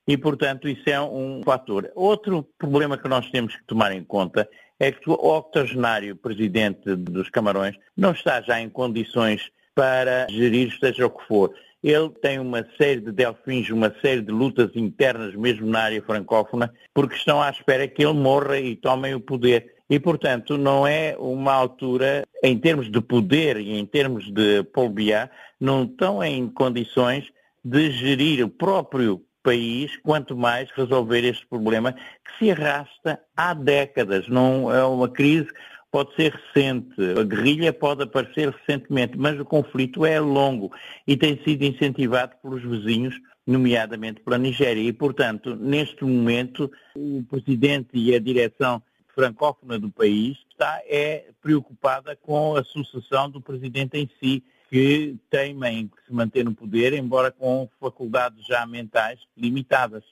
E, 0.07 0.19
portanto, 0.19 0.69
isso 0.69 0.91
é 0.91 1.01
um 1.01 1.41
fator. 1.43 1.91
Outro 1.95 2.47
problema 2.59 2.99
que 2.99 3.09
nós 3.09 3.31
temos 3.31 3.57
que 3.57 3.65
tomar 3.65 3.93
em 3.93 4.05
conta 4.05 4.47
é 4.79 4.93
que 4.93 5.09
o 5.09 5.15
octogenário 5.15 6.17
presidente 6.17 6.95
dos 6.95 7.31
Camarões 7.31 7.75
não 7.97 8.13
está 8.13 8.43
já 8.43 8.61
em 8.61 8.69
condições 8.69 9.51
para 9.75 10.27
gerir 10.31 10.77
seja 10.79 11.07
o 11.07 11.11
que 11.11 11.27
for. 11.27 11.53
Ele 11.83 12.11
tem 12.23 12.39
uma 12.39 12.65
série 12.79 13.01
de 13.01 13.11
delfins, 13.11 13.69
uma 13.71 13.93
série 14.01 14.21
de 14.21 14.31
lutas 14.31 14.71
internas, 14.77 15.35
mesmo 15.35 15.67
na 15.67 15.81
área 15.81 16.03
francófona, 16.03 16.73
porque 16.95 17.17
estão 17.17 17.43
à 17.43 17.51
espera 17.51 17.89
que 17.89 18.05
ele 18.05 18.15
morra 18.15 18.59
e 18.59 18.77
tomem 18.77 19.15
o 19.15 19.21
poder. 19.21 19.75
E, 19.91 19.99
portanto, 19.99 20.57
não 20.57 20.87
é 20.87 21.17
uma 21.19 21.53
altura, 21.53 22.25
em 22.43 22.57
termos 22.57 22.91
de 22.91 23.01
poder 23.01 23.57
e 23.57 23.79
em 23.79 23.85
termos 23.85 24.33
de 24.33 24.63
polbiar, 24.73 25.31
não 25.61 25.83
estão 25.85 26.23
em 26.23 26.49
condições 26.49 27.31
de 27.65 27.91
gerir 27.91 28.45
o 28.45 28.49
próprio 28.49 29.21
país, 29.43 29.97
quanto 29.97 30.37
mais 30.37 30.71
resolver 30.71 31.25
este 31.25 31.47
problema 31.47 31.93
que 31.93 32.39
se 32.39 32.51
arrasta 32.51 33.21
há 33.37 33.53
décadas. 33.53 34.29
Não 34.29 34.73
é 34.73 34.85
uma 34.85 35.09
crise 35.09 35.49
pode 35.93 36.15
ser 36.17 36.33
recente, 36.33 36.95
a 37.21 37.23
guerrilha 37.23 37.71
pode 37.71 38.03
aparecer 38.03 38.49
recentemente, 38.49 39.17
mas 39.17 39.39
o 39.39 39.45
conflito 39.45 40.07
é 40.07 40.19
longo 40.19 40.73
e 41.07 41.19
tem 41.19 41.39
sido 41.45 41.63
incentivado 41.65 42.33
pelos 42.43 42.63
vizinhos, 42.63 43.15
nomeadamente 43.47 44.21
pela 44.21 44.39
Nigéria. 44.39 44.81
E, 44.81 44.93
portanto, 44.93 45.55
neste 45.55 46.03
momento, 46.03 46.73
o 46.97 47.23
presidente 47.29 47.91
e 47.93 48.15
a 48.15 48.19
direção 48.19 48.83
francófona 49.15 49.79
do 49.79 49.91
país 49.91 50.39
está 50.51 50.81
é 50.87 51.27
preocupada 51.43 52.17
com 52.17 52.57
a 52.57 52.65
sucessão 52.65 53.29
do 53.29 53.43
presidente 53.43 53.99
em 53.99 54.09
si, 54.19 54.43
que 54.71 55.19
teima 55.29 55.71
em 55.71 55.91
se 56.07 56.15
manter 56.15 56.43
no 56.43 56.55
poder, 56.55 56.95
embora 56.95 57.31
com 57.31 57.69
faculdades 57.79 58.47
já 58.47 58.65
mentais 58.65 59.21
limitadas. 59.37 60.03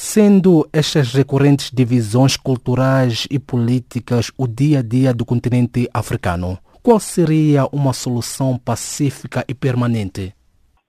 Sendo 0.00 0.64
estas 0.72 1.12
recorrentes 1.12 1.72
divisões 1.74 2.36
culturais 2.36 3.26
e 3.28 3.36
políticas 3.36 4.30
o 4.38 4.46
dia 4.46 4.78
a 4.78 4.82
dia 4.82 5.12
do 5.12 5.24
continente 5.24 5.90
africano, 5.92 6.56
qual 6.80 7.00
seria 7.00 7.66
uma 7.72 7.92
solução 7.92 8.56
pacífica 8.56 9.44
e 9.48 9.54
permanente? 9.54 10.32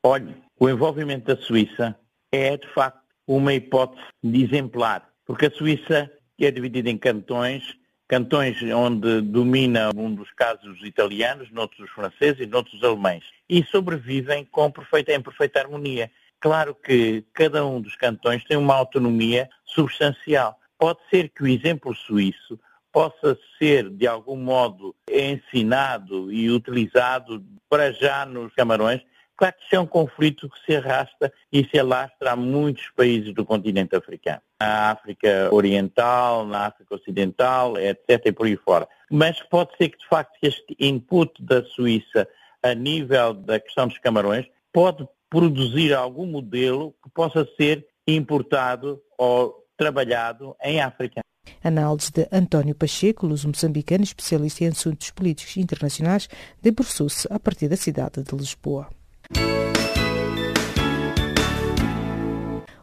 Olhe, 0.04 0.36
o 0.60 0.70
envolvimento 0.70 1.26
da 1.26 1.42
Suíça 1.42 1.98
é 2.32 2.56
de 2.56 2.72
facto 2.72 3.02
uma 3.28 3.52
hipótese 3.52 4.06
de 4.24 4.44
exemplar, 4.44 5.10
porque 5.26 5.48
a 5.48 5.52
Suíça 5.52 6.08
é 6.40 6.52
dividida 6.52 6.92
em 6.92 6.98
cantões, 6.98 7.64
cantões 8.08 8.62
onde 8.62 9.22
domina 9.22 9.90
um 9.96 10.14
dos 10.14 10.32
casos 10.34 10.84
italianos, 10.84 11.52
noutros 11.52 11.80
os 11.80 11.90
franceses 11.90 12.42
e 12.42 12.46
noutros 12.46 12.76
os 12.76 12.84
alemães, 12.84 13.24
e 13.50 13.64
sobrevivem 13.64 14.46
com 14.46 14.70
perfeita, 14.70 15.14
em 15.14 15.22
perfeita 15.22 15.62
harmonia. 15.62 16.12
Claro 16.40 16.74
que 16.74 17.26
cada 17.34 17.66
um 17.66 17.82
dos 17.82 17.96
cantões 17.96 18.44
tem 18.46 18.58
uma 18.58 18.76
autonomia 18.76 19.50
substancial. 19.66 20.58
Pode 20.78 21.00
ser 21.10 21.30
que 21.30 21.44
o 21.44 21.48
exemplo 21.48 21.94
suíço 21.94 22.58
possa 22.92 23.38
ser, 23.58 23.90
de 23.90 24.08
algum 24.08 24.38
modo, 24.38 24.96
ensinado 25.10 26.32
e 26.32 26.50
utilizado 26.50 27.44
para 27.70 27.92
já 27.92 28.26
nos 28.26 28.54
Camarões. 28.54 29.02
Claro 29.36 29.56
que 29.56 29.66
isso 29.66 29.76
é 29.76 29.80
um 29.80 29.86
conflito 29.86 30.50
que 30.50 30.60
se 30.66 30.76
arrasta 30.76 31.32
e 31.52 31.64
se 31.66 31.80
alastra 31.80 32.32
a 32.32 32.36
muitos 32.36 32.90
países 32.96 33.34
do 33.34 33.46
continente 33.46 33.96
africano. 33.96 34.42
Na 34.60 34.92
África 34.92 35.50
Oriental, 35.52 36.46
na 36.46 36.68
África 36.68 36.96
Ocidental, 36.96 37.78
etc. 37.78 38.26
e 38.26 38.32
por 38.32 38.48
aí 38.48 38.58
fora. 38.58 38.88
Mas 39.10 39.42
pode 39.44 39.76
ser 39.78 39.90
que, 39.90 39.98
de 39.98 40.08
facto, 40.08 40.38
este 40.42 40.76
input 40.80 41.32
da 41.42 41.64
Suíça 41.64 42.28
a 42.62 42.74
nível 42.74 43.34
da 43.34 43.60
questão 43.60 43.88
dos 43.88 43.98
Camarões 43.98 44.46
pode 44.74 45.08
produzir 45.30 45.94
algum 45.94 46.26
modelo 46.26 46.96
que 47.04 47.10
possa 47.10 47.48
ser 47.56 47.86
importado 48.08 49.02
ou 49.18 49.66
trabalhado 49.78 50.56
em 50.64 50.82
África. 50.82 51.22
Análise 51.64 52.12
de 52.12 52.28
António 52.32 52.76
Pacheco, 52.76 53.26
luso-moçambicano, 53.26 54.04
especialista 54.04 54.64
em 54.64 54.68
assuntos 54.68 55.12
políticos 55.12 55.58
internacionais, 55.58 56.28
debruçou-se 56.62 57.28
a 57.32 57.40
partir 57.40 57.68
da 57.68 57.76
cidade 57.76 58.24
de 58.24 58.36
Lisboa. 58.36 58.90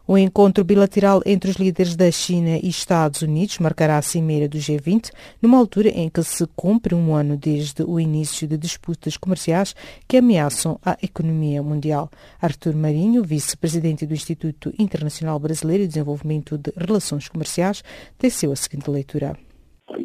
O 0.09 0.17
encontro 0.17 0.63
bilateral 0.63 1.21
entre 1.25 1.51
os 1.51 1.57
líderes 1.57 1.93
da 1.93 2.09
China 2.09 2.57
e 2.63 2.69
Estados 2.69 3.23
Unidos 3.23 3.59
marcará 3.59 3.97
a 3.97 4.01
cimeira 4.01 4.47
do 4.47 4.57
G20, 4.57 5.11
numa 5.41 5.57
altura 5.57 5.89
em 5.89 6.07
que 6.07 6.23
se 6.23 6.47
cumpre 6.55 6.95
um 6.95 7.13
ano 7.13 7.35
desde 7.35 7.83
o 7.83 7.99
início 7.99 8.47
de 8.47 8.57
disputas 8.57 9.17
comerciais 9.17 9.75
que 10.07 10.15
ameaçam 10.15 10.79
a 10.85 10.97
economia 11.03 11.61
mundial. 11.61 12.09
Artur 12.41 12.73
Marinho, 12.73 13.21
vice-presidente 13.21 14.05
do 14.05 14.13
Instituto 14.13 14.73
Internacional 14.79 15.37
Brasileiro 15.39 15.83
de 15.83 15.89
Desenvolvimento 15.89 16.57
de 16.57 16.71
Relações 16.77 17.27
Comerciais, 17.27 17.83
teceu 18.17 18.53
a 18.53 18.55
seguinte 18.55 18.89
leitura. 18.89 19.37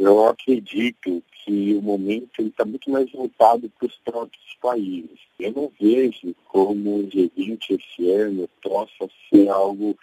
Eu 0.01 0.27
acredito 0.27 1.23
que 1.45 1.75
o 1.75 1.83
momento 1.83 2.43
está 2.43 2.65
muito 2.65 2.91
mais 2.91 3.11
voltado 3.11 3.71
para 3.79 3.87
os 3.87 3.97
próprios 4.05 4.57
países. 4.61 5.19
Eu 5.39 5.53
não 5.53 5.73
vejo 5.81 6.35
como 6.47 7.01
o 7.01 7.09
G20 7.09 7.79
esse 7.79 8.11
ano 8.11 8.49
possa 8.63 9.09
ser 9.29 9.49
algo 9.49 9.97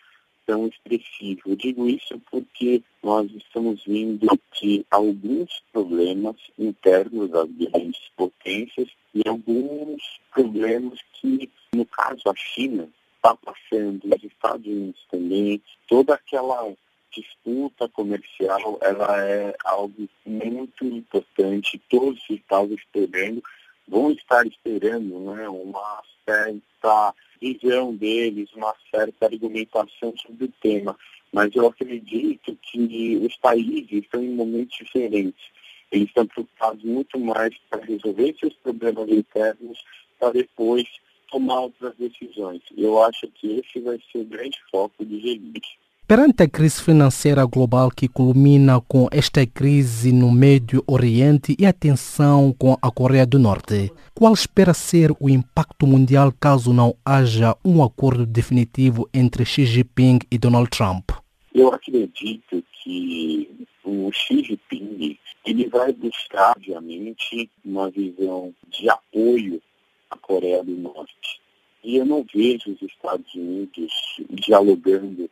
tão 0.45 0.67
expressivo. 0.67 1.41
Eu 1.45 1.55
digo 1.55 1.87
isso 1.87 2.19
porque 2.31 2.81
nós 3.03 3.29
estamos 3.31 3.83
vindo 3.85 4.27
de 4.61 4.85
alguns 4.89 5.63
problemas 5.71 6.35
internos 6.57 7.29
das 7.29 7.49
grandes 7.51 8.01
potências 8.17 8.89
e 9.13 9.21
alguns 9.27 10.01
problemas 10.33 10.99
que, 11.13 11.49
no 11.73 11.85
caso, 11.85 12.23
a 12.25 12.35
China 12.35 12.89
está 13.15 13.35
passando, 13.35 14.01
os 14.05 14.23
Estados 14.23 14.65
Unidos 14.65 15.05
também, 15.11 15.61
toda 15.87 16.15
aquela 16.15 16.73
disputa 17.11 17.87
comercial 17.89 18.77
ela 18.81 19.25
é 19.25 19.55
algo 19.65 20.07
muito 20.25 20.85
importante. 20.85 21.81
Todos 21.89 22.21
os 22.23 22.29
estados 22.29 22.77
esperando, 22.79 23.43
vão 23.87 24.11
estar 24.11 24.45
esperando 24.45 25.19
né, 25.19 25.49
uma 25.49 26.01
certa 26.25 27.13
visão 27.41 27.95
deles, 27.95 28.49
uma 28.53 28.73
certa 28.91 29.25
argumentação 29.25 30.13
sobre 30.17 30.45
o 30.45 30.53
tema. 30.61 30.97
Mas 31.31 31.55
eu 31.55 31.67
acredito 31.67 32.57
que 32.61 33.17
os 33.17 33.35
países 33.37 33.91
estão 33.91 34.23
em 34.23 34.33
momentos 34.33 34.77
diferentes. 34.77 35.43
Eles 35.91 36.07
estão 36.07 36.25
preocupados 36.25 36.83
muito 36.83 37.19
mais 37.19 37.55
para 37.69 37.83
resolver 37.83 38.35
seus 38.39 38.53
problemas 38.55 39.09
internos 39.09 39.83
para 40.19 40.31
depois 40.33 40.87
tomar 41.31 41.61
outras 41.61 41.95
decisões. 41.95 42.61
Eu 42.75 43.01
acho 43.03 43.27
que 43.27 43.59
esse 43.59 43.79
vai 43.79 43.99
ser 44.11 44.19
o 44.19 44.25
grande 44.25 44.57
foco 44.71 45.05
do 45.05 45.15
G20. 45.15 45.61
Perante 46.09 46.41
a 46.41 46.49
crise 46.49 46.81
financeira 46.81 47.45
global 47.45 47.91
que 47.91 48.07
culmina 48.07 48.81
com 48.81 49.07
esta 49.11 49.45
crise 49.45 50.11
no 50.11 50.31
Médio 50.31 50.83
Oriente 50.87 51.55
e 51.59 51.67
a 51.67 51.71
tensão 51.71 52.51
com 52.51 52.75
a 52.81 52.89
Coreia 52.89 53.27
do 53.27 53.37
Norte, 53.37 53.91
qual 54.15 54.33
espera 54.33 54.73
ser 54.73 55.11
o 55.19 55.29
impacto 55.29 55.85
mundial 55.85 56.33
caso 56.41 56.73
não 56.73 56.95
haja 57.05 57.55
um 57.63 57.83
acordo 57.83 58.25
definitivo 58.25 59.07
entre 59.13 59.45
Xi 59.45 59.67
Jinping 59.67 60.17
e 60.31 60.39
Donald 60.39 60.71
Trump? 60.71 61.11
Eu 61.53 61.67
acredito 61.67 62.63
que 62.81 63.67
o 63.83 64.11
Xi 64.11 64.43
Jinping 64.45 65.15
ele 65.45 65.67
vai 65.67 65.93
buscar, 65.93 66.55
obviamente, 66.57 67.47
uma 67.63 67.87
visão 67.91 68.51
de 68.67 68.89
apoio 68.89 69.61
à 70.09 70.17
Coreia 70.17 70.63
do 70.63 70.75
Norte. 70.75 71.39
E 71.83 71.97
eu 71.97 72.05
não 72.05 72.25
vejo 72.33 72.71
os 72.71 72.81
Estados 72.81 73.31
Unidos 73.35 73.91
dialogando 74.31 75.29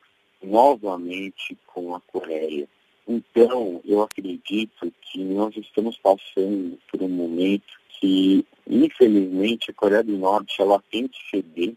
novamente 0.50 1.58
com 1.68 1.96
a 1.96 2.02
Coreia. 2.02 2.68
Então, 3.08 3.82
eu 3.86 4.02
acredito 4.02 4.92
que 5.02 5.24
nós 5.24 5.56
estamos 5.56 5.98
passando 5.98 6.78
por 6.92 7.02
um 7.02 7.10
momento 7.10 7.78
que, 8.00 8.46
infelizmente, 8.68 9.72
a 9.72 9.74
Coreia 9.74 10.04
do 10.04 10.18
Norte 10.18 10.62
ela 10.62 10.82
tem 10.92 11.08
que 11.08 11.18
ceder, 11.30 11.74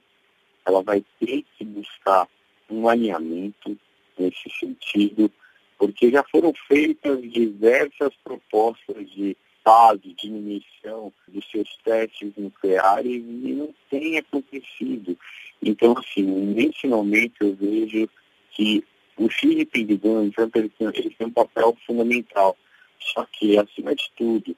ela 0.66 0.82
vai 0.82 1.04
ter 1.18 1.44
que 1.56 1.64
buscar 1.64 2.28
um 2.68 2.88
alinhamento 2.88 3.76
nesse 4.18 4.50
sentido, 4.58 5.30
porque 5.78 6.10
já 6.10 6.22
foram 6.24 6.52
feitas 6.68 7.22
diversas 7.30 8.12
propostas 8.22 9.10
de 9.10 9.36
paz, 9.64 10.00
de 10.00 10.14
diminuição 10.14 11.12
dos 11.28 11.48
seus 11.50 11.68
testes 11.84 12.32
nucleares 12.36 13.16
e 13.16 13.52
não 13.52 13.74
tem 13.88 14.18
acontecido. 14.18 15.16
Então, 15.62 15.94
assim, 15.98 16.22
nesse 16.22 16.86
momento 16.86 17.34
eu 17.40 17.54
vejo 17.54 18.08
que 18.50 18.84
o 19.16 19.26
o 19.26 19.98
Donald 19.98 20.30
Trump 20.30 20.56
eles 20.56 20.72
têm, 20.78 20.88
eles 20.94 21.16
têm 21.16 21.26
um 21.26 21.32
papel 21.32 21.76
fundamental. 21.86 22.56
Só 22.98 23.26
que, 23.32 23.58
acima 23.58 23.94
de 23.94 24.10
tudo, 24.16 24.56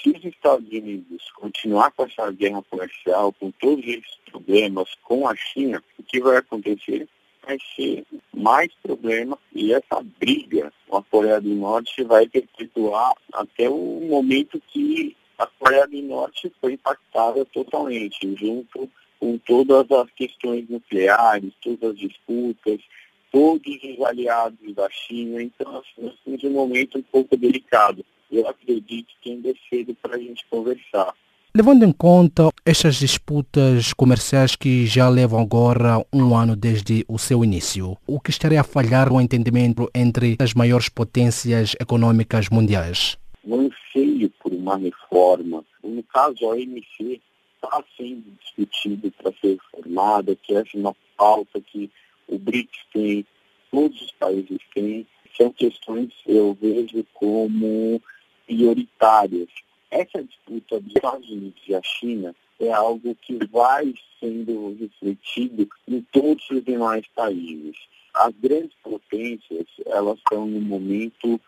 se 0.00 0.10
os 0.10 0.24
Estados 0.24 0.68
Unidos 0.68 1.30
continuar 1.34 1.90
com 1.92 2.04
essa 2.04 2.30
guerra 2.30 2.62
comercial, 2.70 3.32
com 3.32 3.50
todos 3.52 3.84
esses 3.84 4.16
problemas 4.30 4.88
com 5.02 5.28
a 5.28 5.34
China, 5.34 5.82
o 5.98 6.02
que 6.02 6.20
vai 6.20 6.36
acontecer 6.36 7.08
vai 7.46 7.58
ser 7.74 8.04
mais 8.34 8.72
problema 8.82 9.38
e 9.54 9.72
essa 9.72 10.02
briga 10.18 10.72
com 10.88 10.96
a 10.96 11.02
Coreia 11.04 11.40
do 11.40 11.54
Norte 11.54 12.02
vai 12.02 12.28
perpetuar 12.28 13.14
até 13.32 13.68
o 13.70 14.00
momento 14.08 14.60
que 14.68 15.16
a 15.38 15.46
Coreia 15.46 15.86
do 15.86 16.02
Norte 16.02 16.52
foi 16.60 16.72
impactada 16.72 17.44
totalmente, 17.46 18.34
junto 18.36 18.90
com 19.20 19.38
todas 19.38 19.90
as 19.90 20.10
questões 20.10 20.68
nucleares, 20.68 21.52
todas 21.62 21.90
as 21.90 21.98
disputas, 21.98 22.80
todos 23.36 23.76
os 23.84 24.02
aliados 24.02 24.74
da 24.74 24.88
China. 24.88 25.42
Então, 25.42 25.76
assim, 25.76 26.06
nós 26.06 26.14
temos 26.24 26.42
um 26.42 26.50
momento 26.52 26.96
um 26.96 27.02
pouco 27.02 27.36
delicado. 27.36 28.02
Eu 28.32 28.48
acredito 28.48 29.12
que 29.20 29.30
ainda 29.30 29.50
é 29.50 29.54
cedo 29.68 29.94
para 30.00 30.16
a 30.16 30.18
gente 30.18 30.46
conversar. 30.48 31.12
Levando 31.54 31.84
em 31.84 31.92
conta 31.92 32.48
estas 32.64 32.96
disputas 32.96 33.92
comerciais 33.92 34.56
que 34.56 34.86
já 34.86 35.10
levam 35.10 35.38
agora 35.38 36.02
um 36.10 36.34
ano 36.34 36.56
desde 36.56 37.04
o 37.06 37.18
seu 37.18 37.44
início, 37.44 37.98
o 38.06 38.18
que 38.18 38.30
estaria 38.30 38.62
a 38.62 38.64
falhar 38.64 39.12
no 39.12 39.20
entendimento 39.20 39.90
entre 39.94 40.36
as 40.38 40.54
maiores 40.54 40.88
potências 40.88 41.74
econômicas 41.78 42.48
mundiais? 42.48 43.18
Um 43.44 43.68
anseio 43.68 44.30
por 44.42 44.50
uma 44.50 44.78
reforma. 44.78 45.62
No 45.84 46.02
caso, 46.04 46.46
a 46.46 46.48
OMC 46.48 47.20
está 47.54 47.84
sendo 47.98 48.24
discutido 48.42 49.12
para 49.12 49.30
ser 49.42 49.58
reformada, 49.58 50.34
que 50.36 50.54
é 50.56 50.62
uma 50.74 50.96
pauta 51.18 51.60
que 51.60 51.90
o 52.28 52.38
BRICS 52.38 52.78
tem, 52.92 53.26
todos 53.70 54.00
os 54.00 54.12
países 54.12 54.58
têm, 54.74 55.06
são 55.36 55.50
questões 55.52 56.12
eu 56.26 56.56
vejo 56.60 57.04
como 57.14 58.00
prioritárias. 58.46 59.48
Essa 59.90 60.22
disputa 60.22 60.80
dos 60.80 60.94
Estados 60.94 61.28
Unidos 61.28 61.62
e 61.68 61.74
a 61.74 61.82
China 61.82 62.34
é 62.58 62.72
algo 62.72 63.14
que 63.14 63.38
vai 63.46 63.92
sendo 64.18 64.76
refletido 64.80 65.68
em 65.86 66.00
todos 66.12 66.48
os 66.50 66.64
demais 66.64 67.06
países. 67.14 67.76
As 68.14 68.34
grandes 68.40 68.72
potências, 68.82 69.66
elas 69.84 70.18
estão 70.18 70.46
num 70.46 70.60
momento 70.60 71.40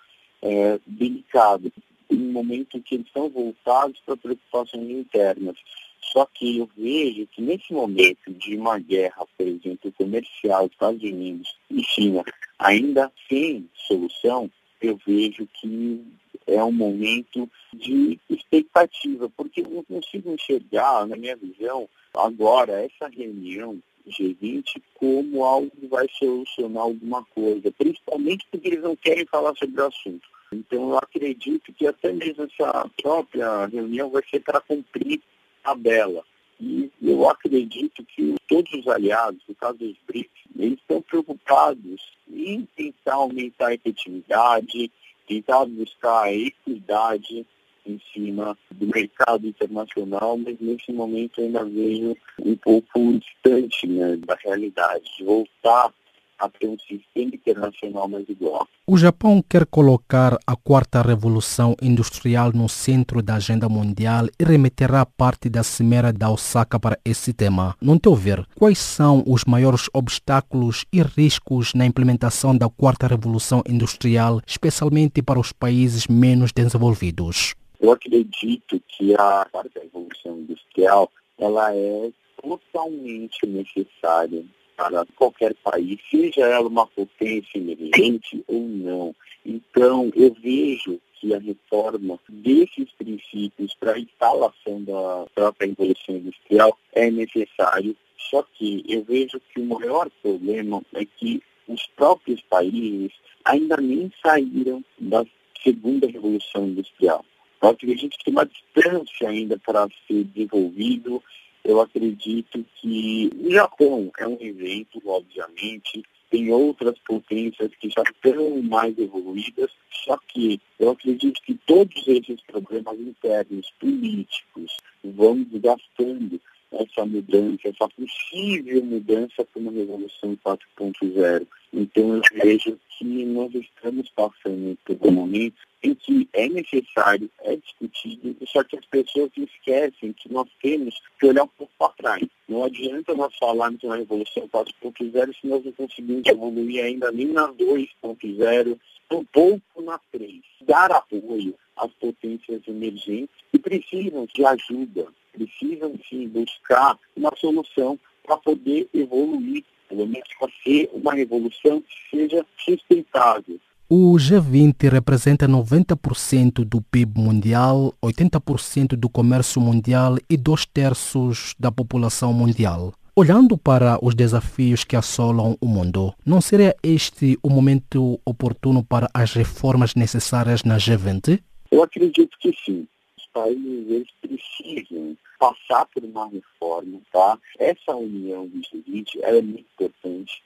é, 0.42 0.78
delicado, 0.86 1.72
em 2.10 2.28
um 2.28 2.32
momento 2.32 2.80
que 2.82 2.96
eles 2.96 3.06
estão 3.06 3.28
voltados 3.28 3.98
para 4.04 4.16
preocupações 4.16 4.90
internas. 4.90 5.56
Só 6.00 6.26
que 6.26 6.58
eu 6.58 6.68
vejo 6.76 7.26
que 7.26 7.42
nesse 7.42 7.72
momento 7.72 8.32
de 8.32 8.56
uma 8.56 8.78
guerra, 8.78 9.26
por 9.36 9.46
exemplo, 9.46 9.92
comercial 9.92 10.66
Estados 10.66 11.02
Unidos 11.02 11.56
e 11.70 11.82
China, 11.82 12.24
ainda 12.58 13.12
sem 13.28 13.68
solução, 13.86 14.50
eu 14.80 14.98
vejo 15.06 15.46
que 15.54 16.02
é 16.46 16.62
um 16.64 16.72
momento 16.72 17.48
de 17.74 18.18
expectativa, 18.30 19.28
porque 19.36 19.60
eu 19.60 19.68
não 19.68 19.84
consigo 19.84 20.32
enxergar, 20.32 21.06
na 21.06 21.16
minha 21.16 21.36
visão, 21.36 21.88
agora 22.14 22.84
essa 22.84 23.08
reunião 23.08 23.78
G20 24.08 24.82
como 24.94 25.44
algo 25.44 25.70
que 25.70 25.86
vai 25.86 26.06
solucionar 26.18 26.84
alguma 26.84 27.24
coisa, 27.26 27.70
principalmente 27.72 28.46
porque 28.50 28.68
eles 28.68 28.82
não 28.82 28.96
querem 28.96 29.26
falar 29.26 29.54
sobre 29.56 29.80
o 29.80 29.86
assunto. 29.86 30.26
Então 30.52 30.90
eu 30.90 30.98
acredito 30.98 31.72
que 31.74 31.86
até 31.86 32.10
mesmo 32.12 32.44
essa 32.44 32.88
própria 33.02 33.66
reunião 33.66 34.08
vai 34.10 34.22
ser 34.30 34.40
para 34.40 34.60
cumprir 34.60 35.20
tabela. 35.68 36.24
E 36.60 36.90
eu 37.00 37.28
acredito 37.28 38.04
que 38.04 38.34
todos 38.48 38.72
os 38.72 38.88
aliados, 38.88 39.40
no 39.48 39.54
caso 39.54 39.78
dos 39.78 39.96
BRICS, 40.06 40.30
eles 40.56 40.78
estão 40.78 41.00
preocupados 41.02 42.02
em 42.28 42.66
tentar 42.76 43.14
aumentar 43.14 43.68
a 43.68 43.74
efetividade, 43.74 44.90
tentar 45.26 45.64
buscar 45.66 46.24
a 46.24 46.32
equidade 46.34 47.46
em 47.86 48.00
cima 48.12 48.58
do 48.70 48.86
mercado 48.86 49.46
internacional, 49.46 50.36
mas 50.36 50.58
nesse 50.60 50.92
momento 50.92 51.40
ainda 51.40 51.64
vejo 51.64 52.16
um 52.40 52.56
pouco 52.56 53.18
distante 53.18 53.86
né, 53.86 54.16
da 54.16 54.34
realidade, 54.34 55.04
de 55.16 55.24
voltar 55.24 55.92
a 56.38 56.48
ter 56.48 56.68
um 56.68 56.78
sistema 56.78 57.34
internacional 57.34 58.08
mais 58.08 58.28
igual. 58.28 58.66
O 58.86 58.96
Japão 58.96 59.42
quer 59.46 59.66
colocar 59.66 60.38
a 60.46 60.56
quarta 60.56 61.02
revolução 61.02 61.74
industrial 61.82 62.52
no 62.52 62.68
centro 62.68 63.20
da 63.20 63.34
agenda 63.34 63.68
mundial 63.68 64.26
e 64.38 64.44
remeterá 64.44 65.04
parte 65.04 65.48
da 65.48 65.62
cimeira 65.62 66.12
da 66.12 66.30
Osaka 66.30 66.78
para 66.78 66.98
esse 67.04 67.32
tema. 67.32 67.76
Não 67.80 67.98
te 67.98 68.14
ver, 68.14 68.46
quais 68.54 68.78
são 68.78 69.22
os 69.26 69.44
maiores 69.44 69.90
obstáculos 69.92 70.84
e 70.92 71.02
riscos 71.02 71.74
na 71.74 71.84
implementação 71.84 72.56
da 72.56 72.68
quarta 72.68 73.06
revolução 73.06 73.62
industrial, 73.68 74.40
especialmente 74.46 75.20
para 75.22 75.40
os 75.40 75.52
países 75.52 76.06
menos 76.06 76.52
desenvolvidos? 76.52 77.54
Eu 77.80 77.92
acredito 77.92 78.80
que 78.88 79.14
a 79.14 79.46
quarta 79.50 79.80
revolução 79.80 80.38
industrial 80.38 81.10
ela 81.38 81.74
é 81.74 82.10
totalmente 82.42 83.46
necessária 83.46 84.44
para 84.78 85.04
qualquer 85.16 85.54
país, 85.56 85.98
seja 86.08 86.42
ela 86.42 86.68
uma 86.68 86.86
potência 86.86 87.58
emergente 87.58 88.44
ou 88.46 88.60
não. 88.60 89.14
Então, 89.44 90.12
eu 90.14 90.32
vejo 90.40 91.00
que 91.14 91.34
a 91.34 91.38
reforma 91.40 92.16
desses 92.28 92.88
princípios 92.96 93.74
para 93.74 93.94
a 93.94 93.98
instalação 93.98 94.84
da 94.84 95.26
própria 95.34 95.66
revolução 95.66 96.14
industrial 96.14 96.78
é 96.92 97.10
necessário, 97.10 97.96
só 98.30 98.44
que 98.54 98.84
eu 98.88 99.02
vejo 99.02 99.40
que 99.52 99.60
o 99.60 99.66
maior 99.66 100.08
problema 100.22 100.80
é 100.94 101.04
que 101.04 101.42
os 101.66 101.84
próprios 101.96 102.40
países 102.42 103.10
ainda 103.44 103.76
nem 103.78 104.12
saíram 104.22 104.84
da 104.96 105.24
segunda 105.60 106.06
revolução 106.06 106.68
industrial. 106.68 107.24
Eu 107.60 107.70
acredito 107.70 108.16
que 108.16 108.24
tem 108.26 108.32
uma 108.32 108.46
distância 108.46 109.28
ainda 109.28 109.58
para 109.58 109.88
ser 110.06 110.22
desenvolvido 110.22 111.20
eu 111.68 111.82
acredito 111.82 112.64
que 112.76 113.30
o 113.38 113.50
Japão 113.50 114.10
é 114.18 114.26
um 114.26 114.38
evento, 114.40 115.02
obviamente, 115.04 116.02
tem 116.30 116.50
outras 116.50 116.98
potências 117.06 117.70
que 117.78 117.90
já 117.90 118.02
estão 118.02 118.62
mais 118.62 118.98
evoluídas, 118.98 119.70
só 119.90 120.16
que 120.28 120.58
eu 120.78 120.90
acredito 120.90 121.42
que 121.42 121.54
todos 121.66 122.08
esses 122.08 122.40
problemas 122.46 122.98
internos 122.98 123.70
políticos 123.78 124.78
vão 125.04 125.42
desgastando 125.42 126.40
essa 126.72 127.06
mudança, 127.06 127.68
essa 127.68 127.88
possível 127.88 128.84
mudança 128.84 129.44
para 129.44 129.60
uma 129.60 129.72
revolução 129.72 130.36
4.0. 130.44 131.46
Então 131.72 132.16
eu 132.16 132.22
vejo 132.34 132.78
que 132.90 133.04
nós 133.24 133.54
estamos 133.54 134.08
passando 134.10 134.76
por 134.84 134.96
um 135.08 135.12
momento 135.12 135.56
em 135.82 135.94
que 135.94 136.28
é 136.32 136.48
necessário, 136.48 137.30
é 137.40 137.56
discutido, 137.56 138.36
só 138.48 138.64
que 138.64 138.76
as 138.76 138.84
pessoas 138.86 139.30
esquecem 139.36 140.12
que 140.12 140.32
nós 140.32 140.48
temos 140.60 141.00
que 141.18 141.26
olhar 141.26 141.44
um 141.44 141.48
pouco 141.48 141.72
para 141.78 141.92
trás. 141.92 142.26
Não 142.48 142.64
adianta 142.64 143.14
nós 143.14 143.34
falarmos 143.38 143.82
uma 143.82 143.96
revolução 143.96 144.48
4.0 144.48 145.40
se 145.40 145.46
nós 145.46 145.64
não 145.64 145.72
conseguimos 145.72 146.26
evoluir 146.26 146.84
ainda 146.84 147.12
nem 147.12 147.26
na 147.26 147.48
2.0, 147.52 148.78
um 149.12 149.24
pouco 149.24 149.82
na 149.82 149.98
3. 150.10 150.40
Dar 150.62 150.90
apoio 150.90 151.54
às 151.76 151.90
potências 151.92 152.60
emergentes 152.66 153.34
que 153.50 153.58
precisam 153.58 154.26
de 154.34 154.44
ajuda, 154.44 155.06
precisam 155.32 155.94
sim 156.08 156.28
buscar 156.28 156.98
uma 157.16 157.32
solução 157.36 157.98
para 158.24 158.36
poder 158.36 158.88
evoluir, 158.92 159.64
pelo 159.88 160.06
menos 160.06 160.28
para 160.38 160.48
ser 160.62 160.90
uma 160.92 161.14
revolução 161.14 161.80
que 161.80 162.16
seja 162.16 162.44
sustentável. 162.64 163.58
O 163.90 164.16
G20 164.16 164.90
representa 164.90 165.48
90% 165.48 166.62
do 166.62 166.82
PIB 166.82 167.18
mundial, 167.18 167.94
80% 168.04 168.88
do 168.96 169.08
comércio 169.08 169.62
mundial 169.62 170.18
e 170.28 170.36
dois 170.36 170.66
terços 170.66 171.54
da 171.58 171.72
população 171.72 172.30
mundial. 172.34 172.92
Olhando 173.16 173.56
para 173.56 173.98
os 174.04 174.14
desafios 174.14 174.84
que 174.84 174.94
assolam 174.94 175.56
o 175.58 175.66
mundo, 175.66 176.14
não 176.24 176.40
seria 176.40 176.76
este 176.82 177.38
o 177.42 177.48
momento 177.48 178.20
oportuno 178.26 178.84
para 178.84 179.08
as 179.12 179.32
reformas 179.32 179.94
necessárias 179.94 180.62
na 180.64 180.76
G20? 180.76 181.40
Eu 181.70 181.82
acredito 181.82 182.36
que 182.38 182.52
sim. 182.64 182.86
Países 183.32 183.90
eles 183.90 184.08
precisam 184.20 185.16
passar 185.38 185.86
por 185.86 186.04
uma 186.04 186.28
reforma, 186.28 187.00
tá? 187.12 187.38
Essa 187.58 187.94
união 187.94 188.46
do 188.46 188.58
G20 188.58 189.20
é 189.22 189.40
muito 189.40 189.60
importante. 189.60 190.42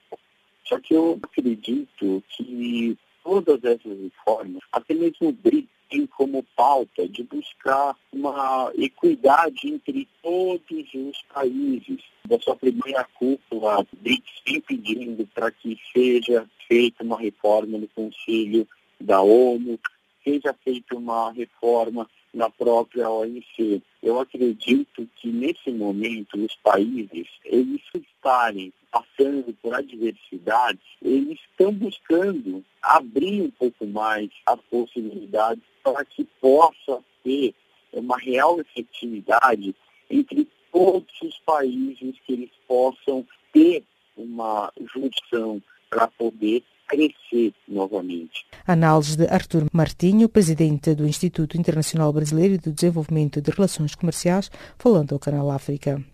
Só 0.64 0.78
que 0.78 0.94
eu 0.94 1.18
acredito 1.22 2.22
que 2.28 2.96
todas 3.22 3.62
essas 3.64 3.98
reformas, 4.00 4.62
até 4.72 4.94
mesmo 4.94 5.28
o 5.28 5.32
BRICS 5.32 5.68
tem 5.88 6.06
como 6.06 6.42
pauta 6.56 7.06
de 7.06 7.22
buscar 7.24 7.94
uma 8.12 8.72
equidade 8.76 9.68
entre 9.68 10.08
todos 10.22 10.94
os 10.94 11.22
países. 11.34 12.00
Da 12.24 12.40
sua 12.40 12.56
primeira 12.56 13.04
cúpula, 13.14 13.86
BRICS 14.00 14.42
vem 14.46 14.60
pedindo 14.60 15.26
para 15.34 15.50
que 15.50 15.78
seja 15.92 16.48
feita 16.66 17.04
uma 17.04 17.18
reforma 17.18 17.76
no 17.76 17.88
Conselho 17.88 18.66
da 18.98 19.20
ONU, 19.20 19.78
seja 20.24 20.54
feita 20.64 20.96
uma 20.96 21.30
reforma 21.32 22.08
na 22.32 22.48
própria 22.48 23.10
OMC. 23.10 23.82
Eu 24.02 24.18
acredito 24.18 25.08
que 25.16 25.28
nesse 25.28 25.70
momento 25.70 26.42
os 26.42 26.56
países, 26.56 27.28
eles 27.44 27.82
estarem 27.94 28.72
passando 28.90 29.52
por 29.62 29.74
adversidades, 29.74 30.82
eles 31.00 31.38
estão 31.50 31.72
buscando 31.72 32.64
abrir 32.82 33.42
um 33.42 33.50
pouco 33.50 33.86
mais 33.86 34.30
as 34.46 34.60
possibilidades 34.62 35.62
para 35.82 36.04
que 36.04 36.24
possa 36.40 37.02
ter 37.22 37.54
uma 37.92 38.18
real 38.18 38.60
efetividade 38.60 39.74
entre 40.10 40.48
todos 40.70 41.22
os 41.22 41.38
países 41.40 42.16
que 42.26 42.32
eles 42.32 42.50
possam 42.66 43.26
ter 43.52 43.84
uma 44.16 44.72
junção 44.94 45.62
para 45.88 46.06
poder 46.06 46.62
crescer 46.92 47.54
novamente. 47.66 48.44
Análise 48.66 49.16
de 49.16 49.26
Artur 49.26 49.66
Martinho, 49.72 50.28
presidente 50.28 50.94
do 50.94 51.06
Instituto 51.06 51.56
Internacional 51.56 52.12
Brasileiro 52.12 52.58
de 52.58 52.70
Desenvolvimento 52.70 53.40
de 53.40 53.50
Relações 53.50 53.94
Comerciais, 53.94 54.50
falando 54.78 55.14
ao 55.14 55.18
Canal 55.18 55.50
África. 55.50 56.04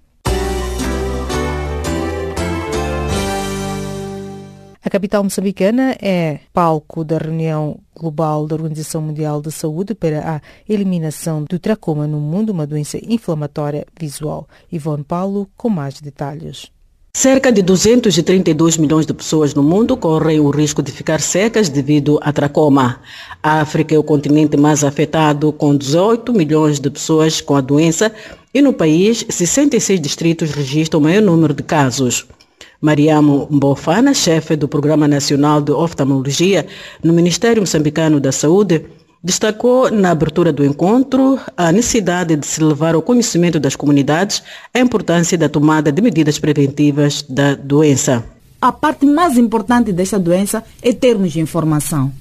A 4.85 4.91
capital 4.91 5.23
moçambicana 5.23 5.97
é 6.01 6.41
palco 6.51 7.05
da 7.05 7.19
reunião 7.19 7.79
global 7.95 8.47
da 8.47 8.55
Organização 8.55 9.03
Mundial 9.03 9.43
de 9.43 9.51
Saúde 9.51 9.95
para 9.95 10.37
a 10.37 10.41
eliminação 10.67 11.45
do 11.45 11.59
tracoma 11.59 12.07
no 12.07 12.21
mundo, 12.21 12.51
uma 12.51 12.67
doença 12.67 12.97
inflamatória 13.05 13.85
visual. 13.99 14.49
Ivone 14.73 15.05
Paulo 15.05 15.51
com 15.57 15.69
mais 15.69 16.01
detalhes. 16.01 16.73
Cerca 17.19 17.51
de 17.51 17.63
232 17.63 18.77
milhões 18.77 19.05
de 19.05 19.13
pessoas 19.13 19.53
no 19.53 19.61
mundo 19.61 19.97
correm 19.97 20.39
o 20.39 20.51
risco 20.51 20.81
de 20.81 20.93
ficar 20.93 21.21
secas 21.21 21.69
devido 21.69 22.17
a 22.23 22.33
tracoma. 22.33 23.01
A 23.43 23.61
África 23.61 23.93
é 23.93 23.99
o 23.99 24.05
continente 24.05 24.57
mais 24.57 24.85
afetado, 24.85 25.53
com 25.53 25.77
18 25.77 26.33
milhões 26.33 26.79
de 26.79 26.89
pessoas 26.89 27.41
com 27.41 27.57
a 27.57 27.61
doença 27.61 28.15
e 28.55 28.63
no 28.63 28.73
país, 28.73 29.27
66 29.29 30.01
distritos 30.01 30.53
registram 30.53 31.01
o 31.01 31.03
maior 31.03 31.21
número 31.21 31.53
de 31.53 31.65
casos. 31.65 32.25
Mariamo 32.81 33.49
Mbofana, 33.51 34.15
chefe 34.15 34.55
do 34.55 34.69
Programa 34.69 35.09
Nacional 35.09 35.61
de 35.61 35.73
Oftalmologia 35.73 36.69
no 37.03 37.13
Ministério 37.13 37.61
Moçambicano 37.61 38.21
da 38.21 38.31
Saúde, 38.31 38.85
destacou 39.23 39.91
na 39.91 40.11
abertura 40.11 40.53
do 40.53 40.65
encontro 40.65 41.39
a 41.57 41.73
necessidade 41.73 42.37
de 42.37 42.47
se 42.47 42.63
levar 42.63 42.95
ao 42.95 43.03
conhecimento 43.03 43.59
das 43.59 43.75
comunidades 43.75 44.43
a 44.73 44.79
importância 44.79 45.37
da 45.37 45.49
tomada 45.49 45.91
de 45.91 46.01
medidas 46.01 46.39
preventivas 46.39 47.23
da 47.29 47.55
doença. 47.55 48.25
A 48.61 48.73
parte 48.73 49.07
mais 49.07 49.37
importante 49.37 49.93
desta 49.93 50.19
doença 50.19 50.65
é 50.83 50.93
termos 50.93 51.33
de 51.33 51.41
informação. 51.41 52.13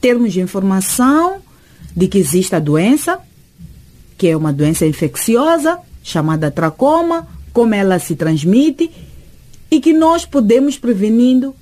Termos 0.00 0.32
de 0.32 0.40
informação 0.40 1.36
de 1.94 2.08
que 2.08 2.18
existe 2.18 2.54
a 2.54 2.58
doença, 2.58 3.18
que 4.18 4.28
é 4.28 4.36
uma 4.36 4.52
doença 4.52 4.86
infecciosa, 4.86 5.78
chamada 6.02 6.50
tracoma, 6.50 7.26
como 7.52 7.74
ela 7.74 7.98
se 7.98 8.14
transmite 8.14 8.90
e 9.70 9.80
que 9.80 9.92
nós 9.92 10.24
podemos 10.24 10.78
prevenindo, 10.78 11.54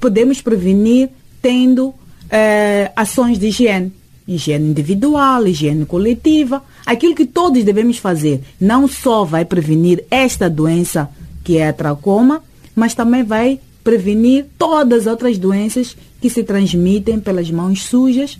podemos 0.00 0.40
prevenir 0.40 1.10
tendo 1.40 1.94
eh, 2.32 2.90
ações 2.96 3.38
de 3.38 3.48
higiene. 3.48 3.92
Higiene 4.26 4.70
individual, 4.70 5.46
higiene 5.46 5.84
coletiva, 5.84 6.62
aquilo 6.86 7.14
que 7.14 7.26
todos 7.26 7.62
devemos 7.62 7.98
fazer. 7.98 8.40
Não 8.58 8.88
só 8.88 9.24
vai 9.24 9.44
prevenir 9.44 10.04
esta 10.10 10.48
doença 10.48 11.10
que 11.44 11.58
é 11.58 11.68
a 11.68 11.72
tracoma, 11.72 12.42
mas 12.74 12.94
também 12.94 13.22
vai 13.22 13.60
prevenir 13.84 14.46
todas 14.56 15.02
as 15.02 15.06
outras 15.06 15.36
doenças 15.36 15.96
que 16.20 16.30
se 16.30 16.42
transmitem 16.42 17.20
pelas 17.20 17.50
mãos 17.50 17.82
sujas 17.82 18.38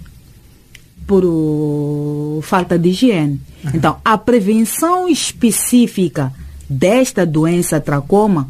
por 1.06 1.24
uh, 1.24 2.40
falta 2.42 2.78
de 2.78 2.90
higiene. 2.90 3.40
Uhum. 3.64 3.70
Então, 3.74 3.96
a 4.04 4.16
prevenção 4.16 5.08
específica 5.08 6.32
desta 6.68 7.26
doença 7.26 7.80
tracoma 7.80 8.48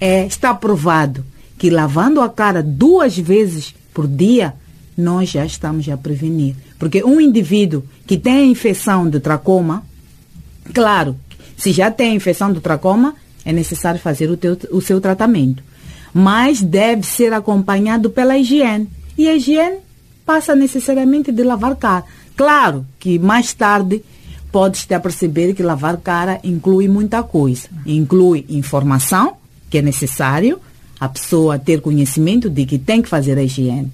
é, 0.00 0.26
está 0.26 0.52
provado 0.54 1.24
que 1.58 1.68
lavando 1.68 2.22
a 2.22 2.28
cara 2.28 2.62
duas 2.62 3.16
vezes 3.16 3.74
por 3.92 4.08
dia, 4.08 4.54
nós 4.96 5.30
já 5.30 5.44
estamos 5.44 5.88
a 5.88 5.96
prevenir. 5.96 6.54
Porque 6.78 7.02
um 7.04 7.20
indivíduo 7.20 7.84
que 8.06 8.18
tem 8.18 8.38
a 8.38 8.44
infecção 8.44 9.08
de 9.08 9.20
tracoma, 9.20 9.84
claro, 10.72 11.16
se 11.56 11.72
já 11.72 11.90
tem 11.90 12.12
a 12.12 12.14
infecção 12.14 12.52
do 12.52 12.60
tracoma, 12.60 13.14
é 13.44 13.52
necessário 13.52 14.00
fazer 14.00 14.30
o, 14.30 14.36
teu, 14.36 14.56
o 14.70 14.80
seu 14.80 15.00
tratamento. 15.00 15.62
Mas 16.12 16.60
deve 16.60 17.04
ser 17.04 17.32
acompanhado 17.32 18.10
pela 18.10 18.36
higiene. 18.36 18.88
E 19.16 19.28
a 19.28 19.34
higiene 19.34 19.78
passa 20.24 20.54
necessariamente 20.54 21.30
de 21.30 21.42
lavar 21.42 21.76
cara. 21.76 22.04
Claro 22.36 22.86
que 22.98 23.18
mais 23.18 23.52
tarde 23.52 24.02
pode-se 24.50 24.86
perceber 24.86 25.54
que 25.54 25.62
lavar 25.62 25.96
cara 25.98 26.40
inclui 26.42 26.88
muita 26.88 27.22
coisa. 27.22 27.68
Inclui 27.86 28.46
informação, 28.48 29.34
que 29.68 29.78
é 29.78 29.82
necessário, 29.82 30.58
a 30.98 31.08
pessoa 31.08 31.58
ter 31.58 31.80
conhecimento 31.80 32.50
de 32.50 32.66
que 32.66 32.78
tem 32.78 33.00
que 33.00 33.08
fazer 33.08 33.38
a 33.38 33.42
higiene. 33.42 33.92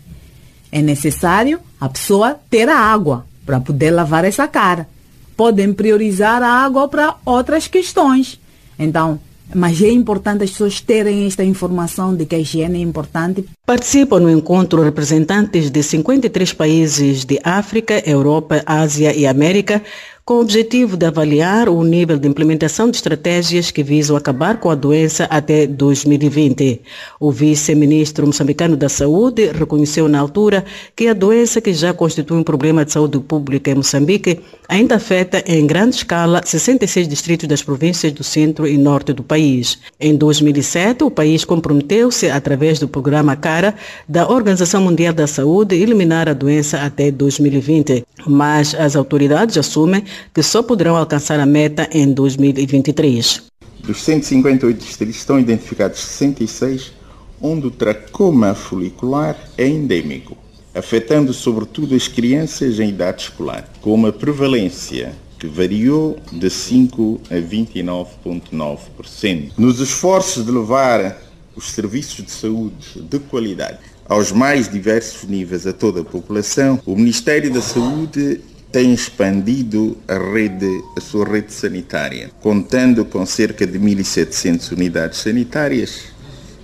É 0.71 0.83
necessário 0.83 1.61
a 1.81 1.89
pessoa 1.89 2.39
ter 2.51 2.69
a 2.69 2.79
água 2.79 3.27
para 3.45 3.61
poder 3.61 3.91
lavar 3.91 4.25
essa 4.25 4.49
cara. 4.49 4.89
Podem 5.37 5.73
priorizar 5.73 6.43
a 6.43 6.49
água 6.49 6.89
para 6.89 7.17
outras 7.25 7.69
questões. 7.69 8.41
Então, 8.79 9.21
mas 9.55 9.81
é 9.81 9.91
importante 9.91 10.43
as 10.43 10.51
pessoas 10.51 10.81
terem 10.81 11.27
esta 11.27 11.45
informação 11.45 12.15
de 12.15 12.27
que 12.27 12.35
a 12.35 12.39
higiene 12.39 12.79
é 12.79 12.83
importante. 12.83 13.45
Participam 13.65 14.21
no 14.21 14.31
encontro 14.31 14.83
representantes 14.83 15.71
de 15.71 15.83
53 15.83 16.53
países 16.53 17.25
de 17.25 17.39
África, 17.45 18.03
Europa, 18.09 18.63
Ásia 18.67 19.15
e 19.15 19.27
América, 19.27 19.83
com 20.27 20.39
o 20.39 20.41
objetivo 20.41 20.97
de 20.97 21.07
avaliar 21.07 21.69
o 21.69 21.85
nível 21.85 22.19
de 22.19 22.27
implementação 22.27 22.91
de 22.91 22.97
estratégias 22.97 23.71
que 23.71 23.81
visam 23.81 24.17
acabar 24.17 24.59
com 24.59 24.69
a 24.69 24.75
doença 24.75 25.23
até 25.31 25.69
2020. 25.69 26.83
O 27.21 27.31
vice-ministro 27.31 28.27
moçambicano 28.27 28.77
da 28.77 28.89
Saúde 28.89 29.53
reconheceu 29.53 30.09
na 30.09 30.19
altura 30.19 30.65
que 30.97 31.07
a 31.07 31.15
doença, 31.15 31.61
que 31.61 31.73
já 31.73 31.95
constitui 31.95 32.37
um 32.37 32.43
problema 32.43 32.85
de 32.85 32.91
saúde 32.91 33.21
pública 33.21 33.71
em 33.71 33.77
Moçambique, 33.77 34.41
ainda 34.69 34.97
afeta 34.97 35.45
em 35.47 35.65
grande 35.65 35.95
escala 35.95 36.43
66 36.45 37.07
distritos 37.07 37.49
das 37.49 37.63
províncias 37.63 38.13
do 38.13 38.25
centro 38.25 38.67
e 38.67 38.77
norte 38.77 39.13
do 39.13 39.23
país. 39.23 39.79
Em 40.01 40.17
2007, 40.17 41.05
o 41.05 41.11
país 41.11 41.45
comprometeu-se, 41.45 42.29
através 42.29 42.81
do 42.81 42.89
programa 42.89 43.37
CARA 43.37 43.77
da 44.09 44.29
Organização 44.29 44.83
Mundial 44.83 45.15
da 45.15 45.29
Saúde, 45.29 45.77
a 45.77 45.79
eliminar 45.79 46.29
a 46.29 46.33
doença 46.33 46.81
até 46.81 47.13
2020. 47.13 48.05
Mas 48.27 48.75
as 48.75 48.97
autoridades 48.97 49.57
assumem 49.57 50.03
que 50.33 50.43
só 50.43 50.63
poderão 50.63 50.97
alcançar 50.97 51.41
a 51.41 51.47
meta 51.47 51.89
em 51.93 52.13
2023. 52.13 53.43
Dos 53.81 54.03
158 54.03 54.79
distritos 54.79 55.17
estão 55.17 55.39
identificados 55.39 56.01
66 56.01 56.93
onde 57.41 57.67
o 57.67 57.71
tracoma 57.71 58.55
folicular 58.55 59.37
é 59.57 59.67
endêmico, 59.67 60.37
afetando 60.75 61.33
sobretudo 61.33 61.95
as 61.95 62.09
crianças 62.09 62.79
em 62.81 62.91
idade 62.91 63.23
escolar, 63.23 63.71
com 63.81 63.95
uma 63.95 64.13
prevalência 64.13 65.15
que 65.39 65.47
variou 65.47 66.19
de 66.33 66.49
5 66.49 67.21
a 67.31 67.35
29,9%. 67.35 69.53
Nos 69.57 69.81
esforços 69.81 70.45
de 70.45 70.51
levar 70.51 71.23
os 71.55 71.71
serviços 71.71 72.25
de 72.25 72.31
saúde 72.31 73.03
de 73.03 73.19
qualidade 73.19 73.79
aos 74.09 74.31
mais 74.31 74.69
diversos 74.69 75.29
níveis 75.29 75.67
a 75.67 75.73
toda 75.73 76.01
a 76.01 76.05
população, 76.05 76.81
o 76.87 76.95
Ministério 76.95 77.53
da 77.53 77.61
Saúde 77.61 78.41
tem 78.77 78.93
expandido 78.93 79.97
a 80.07 80.19
rede, 80.19 80.69
a 80.95 81.01
sua 81.01 81.27
rede 81.27 81.51
sanitária, 81.51 82.31
contando 82.43 83.07
com 83.07 83.25
cerca 83.25 83.67
de 83.67 83.79
1.700 83.79 84.73
unidades 84.73 85.21
sanitárias 85.21 86.03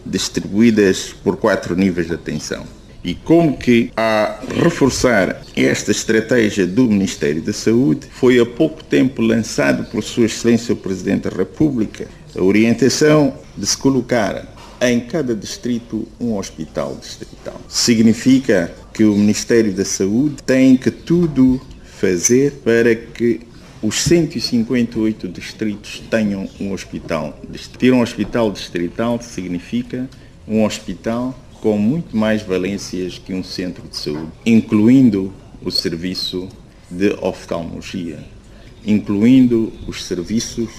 distribuídas 0.04 1.14
por 1.24 1.38
quatro 1.38 1.74
níveis 1.74 2.08
de 2.08 2.12
atenção. 2.12 2.66
E 3.02 3.14
como 3.14 3.56
que 3.56 3.90
a 3.96 4.40
reforçar 4.62 5.40
esta 5.56 5.90
estratégia 5.90 6.66
do 6.66 6.82
Ministério 6.82 7.40
da 7.40 7.54
Saúde, 7.54 8.06
foi 8.12 8.38
há 8.38 8.44
pouco 8.44 8.84
tempo 8.84 9.22
lançado 9.22 9.90
por 9.90 10.04
Sua 10.04 10.26
Excelência 10.26 10.74
o 10.74 10.76
Presidente 10.76 11.30
da 11.30 11.34
República 11.34 12.06
a 12.36 12.42
orientação 12.42 13.38
de 13.56 13.66
se 13.66 13.78
colocar 13.78 14.54
em 14.82 15.00
cada 15.00 15.34
distrito 15.34 16.06
um 16.20 16.36
hospital 16.36 16.94
distrital. 17.00 17.58
Significa 17.68 18.70
que 18.92 19.02
o 19.02 19.16
Ministério 19.16 19.72
da 19.72 19.84
Saúde 19.84 20.42
tem 20.44 20.76
que 20.76 20.90
tudo 20.90 21.58
fazer 22.02 22.54
para 22.64 22.96
que 22.96 23.42
os 23.80 24.02
158 24.02 25.28
distritos 25.28 26.02
tenham 26.10 26.48
um 26.58 26.72
hospital. 26.72 27.40
Ter 27.78 27.92
um 27.92 28.00
hospital 28.00 28.50
distrital 28.50 29.22
significa 29.22 30.10
um 30.46 30.64
hospital 30.64 31.32
com 31.60 31.78
muito 31.78 32.16
mais 32.16 32.42
valências 32.42 33.18
que 33.18 33.32
um 33.32 33.44
centro 33.44 33.84
de 33.88 33.96
saúde, 33.96 34.32
incluindo 34.44 35.32
o 35.64 35.70
serviço 35.70 36.48
de 36.90 37.16
oftalmologia, 37.20 38.18
incluindo 38.84 39.72
os 39.86 40.04
serviços 40.04 40.70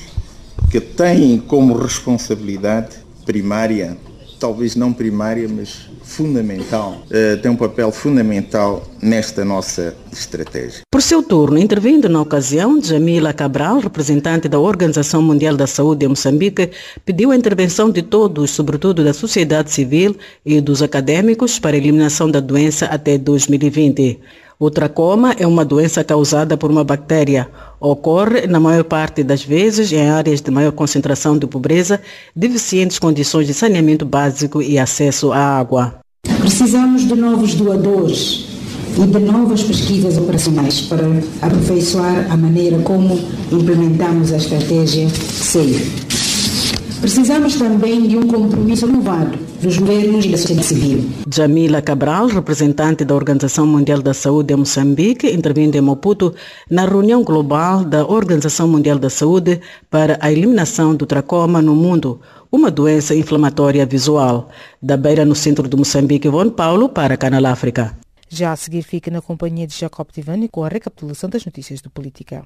que 0.70 0.82
têm 0.82 1.38
como 1.40 1.74
responsabilidade 1.74 2.98
primária, 3.26 3.98
talvez 4.42 4.76
não 4.76 4.92
primária, 4.92 5.48
mas 5.48 5.90
fundamental, 6.04 7.04
uh, 7.06 7.42
tem 7.42 7.50
um 7.50 7.56
papel 7.56 7.92
fundamental 7.92 8.84
nesta 9.02 9.44
nossa 9.44 9.96
estratégia. 10.12 10.82
Por 10.92 11.02
seu 11.02 11.24
turno, 11.24 11.58
intervindo 11.58 12.08
na 12.08 12.22
ocasião, 12.22 12.82
Jamila 12.82 13.34
Cabral, 13.34 13.80
representante 13.80 14.48
da 14.48 14.60
Organização 14.60 15.22
Mundial 15.22 15.56
da 15.56 15.66
Saúde 15.66 16.06
em 16.06 16.10
Moçambique, 16.10 16.70
pediu 17.06 17.32
a 17.32 17.36
intervenção 17.36 17.90
de 17.90 18.02
todos, 18.02 18.52
sobretudo 18.52 19.04
da 19.04 19.14
sociedade 19.14 19.72
civil 19.72 20.16
e 20.46 20.62
dos 20.62 20.82
acadêmicos, 20.82 21.58
para 21.58 21.76
a 21.76 21.80
eliminação 21.80 22.30
da 22.30 22.40
doença 22.40 22.86
até 22.86 23.18
2020. 23.18 24.20
O 24.60 24.70
tracoma 24.70 25.36
é 25.38 25.46
uma 25.46 25.66
doença 25.66 26.04
causada 26.04 26.56
por 26.56 26.72
uma 26.72 26.84
bactéria. 26.84 27.50
Ocorre, 27.86 28.48
na 28.48 28.62
maior 28.62 28.86
parte 28.86 29.26
das 29.26 29.44
vezes, 29.44 29.92
em 29.92 30.10
áreas 30.10 30.40
de 30.40 30.50
maior 30.50 30.72
concentração 30.72 31.38
de 31.38 31.46
pobreza, 31.46 32.00
deficientes 32.34 32.98
condições 32.98 33.46
de 33.46 33.54
saneamento 33.54 34.06
básico 34.06 34.62
e 34.62 34.80
acesso 34.80 35.34
à 35.34 35.60
água. 35.60 35.96
Precisamos 36.40 37.06
de 37.06 37.14
novos 37.14 37.56
doadores 37.56 38.46
e 38.98 39.06
de 39.06 39.20
novas 39.20 39.64
pesquisas 39.64 40.18
operacionais 40.18 40.80
para 40.80 41.04
aperfeiçoar 41.42 42.32
a 42.32 42.38
maneira 42.38 42.80
como 42.80 43.20
implementamos 43.52 44.32
a 44.32 44.38
estratégia 44.38 45.10
SAFE. 45.10 46.13
Precisamos 47.04 47.58
também 47.58 48.08
de 48.08 48.16
um 48.16 48.26
compromisso 48.26 48.86
renovado 48.86 49.38
dos 49.62 49.78
governos 49.78 50.24
e 50.24 50.30
da 50.30 50.38
sociedade 50.38 50.68
civil. 50.68 51.10
Jamila 51.30 51.82
Cabral, 51.82 52.28
representante 52.28 53.04
da 53.04 53.14
Organização 53.14 53.68
Mundial 53.68 54.02
da 54.02 54.14
Saúde 54.14 54.54
em 54.54 54.56
Moçambique, 54.56 55.30
intervindo 55.30 55.76
em 55.76 55.82
Maputo 55.82 56.34
na 56.70 56.86
reunião 56.86 57.22
global 57.22 57.84
da 57.84 58.08
Organização 58.08 58.70
Mundial 58.70 58.98
da 58.98 59.10
Saúde 59.10 59.60
para 59.90 60.18
a 60.22 60.32
eliminação 60.32 60.96
do 60.96 61.06
tracoma 61.06 61.62
no 61.62 61.76
mundo, 61.76 62.22
uma 62.50 62.72
doença 62.72 63.14
inflamatória 63.14 63.86
visual. 63.86 64.48
Da 64.82 64.96
Beira, 64.96 65.26
no 65.26 65.36
centro 65.36 65.68
de 65.68 65.76
Moçambique, 65.76 66.30
Von 66.30 66.52
Paulo, 66.52 66.88
para 66.88 67.18
Canal 67.18 67.46
África. 67.48 67.98
Já 68.30 68.54
a 68.54 68.56
seguir 68.56 68.82
fica 68.82 69.12
na 69.12 69.22
companhia 69.22 69.68
de 69.68 69.78
Jacob 69.78 70.08
Tivani 70.10 70.48
com 70.48 70.64
a 70.64 70.70
recapitulação 70.70 71.30
das 71.30 71.44
notícias 71.46 71.82
do 71.82 71.90
Política. 71.90 72.46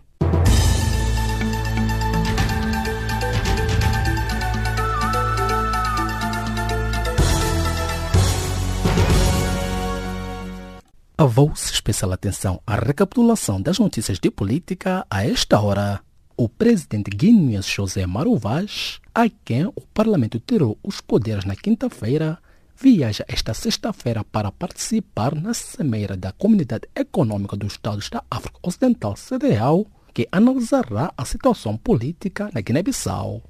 Avou-se 11.19 11.73
especial 11.73 12.12
atenção 12.12 12.62
à 12.67 12.75
recapitulação 12.75 13.60
das 13.60 13.80
notícias 13.80 14.19
de 14.19 14.30
política 14.30 15.03
a 15.10 15.25
esta 15.25 15.60
hora. 15.60 15.99
O 16.38 16.47
presidente 16.47 17.10
guineense 17.10 17.71
José 17.71 18.06
Maru 18.06 18.38
Vaz, 18.38 18.99
a 19.15 19.27
quem 19.27 19.65
o 19.65 19.82
parlamento 19.95 20.39
tirou 20.39 20.77
os 20.84 21.01
poderes 21.01 21.43
na 21.43 21.56
quinta-feira, 21.56 22.38
viaja 22.80 23.25
esta 23.27 23.56
sexta-feira 23.56 24.23
para 24.23 24.51
participar 24.51 25.34
na 25.34 25.56
cimeira 25.56 26.15
da 26.15 26.32
Comunidade 26.32 26.88
Econômica 26.95 27.58
dos 27.58 27.71
Estados 27.71 28.12
da 28.12 28.23
África 28.30 28.60
Ocidental, 28.62 29.15
CDAO, 29.15 29.88
que 30.13 30.27
analisará 30.32 31.12
a 31.17 31.25
situação 31.25 31.75
política 31.75 32.51
na 32.53 32.62
Guiné-Bissau. 32.62 33.41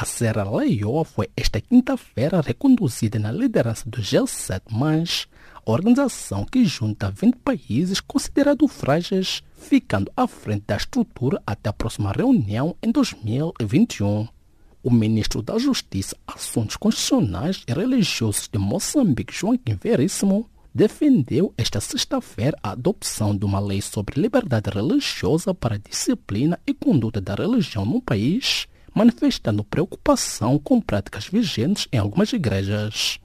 A 0.00 0.04
Serra 0.04 0.48
Leoa 0.48 1.04
foi 1.04 1.28
esta 1.36 1.60
quinta-feira 1.60 2.40
reconduzida 2.40 3.18
na 3.18 3.32
liderança 3.32 3.82
do 3.90 4.00
G7+, 4.00 5.26
organização 5.66 6.44
que 6.44 6.64
junta 6.64 7.10
20 7.10 7.34
países 7.38 8.00
considerados 8.00 8.70
frágeis, 8.70 9.42
ficando 9.56 10.08
à 10.16 10.28
frente 10.28 10.62
da 10.68 10.76
estrutura 10.76 11.42
até 11.44 11.68
a 11.68 11.72
próxima 11.72 12.12
reunião 12.12 12.76
em 12.80 12.92
2021. 12.92 14.28
O 14.84 14.90
ministro 14.92 15.42
da 15.42 15.58
Justiça, 15.58 16.16
Assuntos 16.24 16.76
Constitucionais 16.76 17.64
e 17.66 17.72
Religiosos 17.72 18.48
de 18.48 18.56
Moçambique, 18.56 19.34
Joaquim 19.34 19.74
Veríssimo, 19.74 20.48
defendeu 20.72 21.52
esta 21.58 21.80
sexta-feira 21.80 22.56
a 22.62 22.70
adopção 22.70 23.36
de 23.36 23.44
uma 23.44 23.58
lei 23.58 23.82
sobre 23.82 24.20
liberdade 24.20 24.70
religiosa 24.70 25.52
para 25.52 25.74
a 25.74 25.78
disciplina 25.78 26.56
e 26.64 26.72
conduta 26.72 27.20
da 27.20 27.34
religião 27.34 27.84
no 27.84 28.00
país, 28.00 28.68
manifestando 28.94 29.64
preocupação 29.64 30.58
com 30.58 30.80
práticas 30.80 31.26
vigentes 31.26 31.88
em 31.92 31.98
algumas 31.98 32.32
igrejas. 32.32 33.18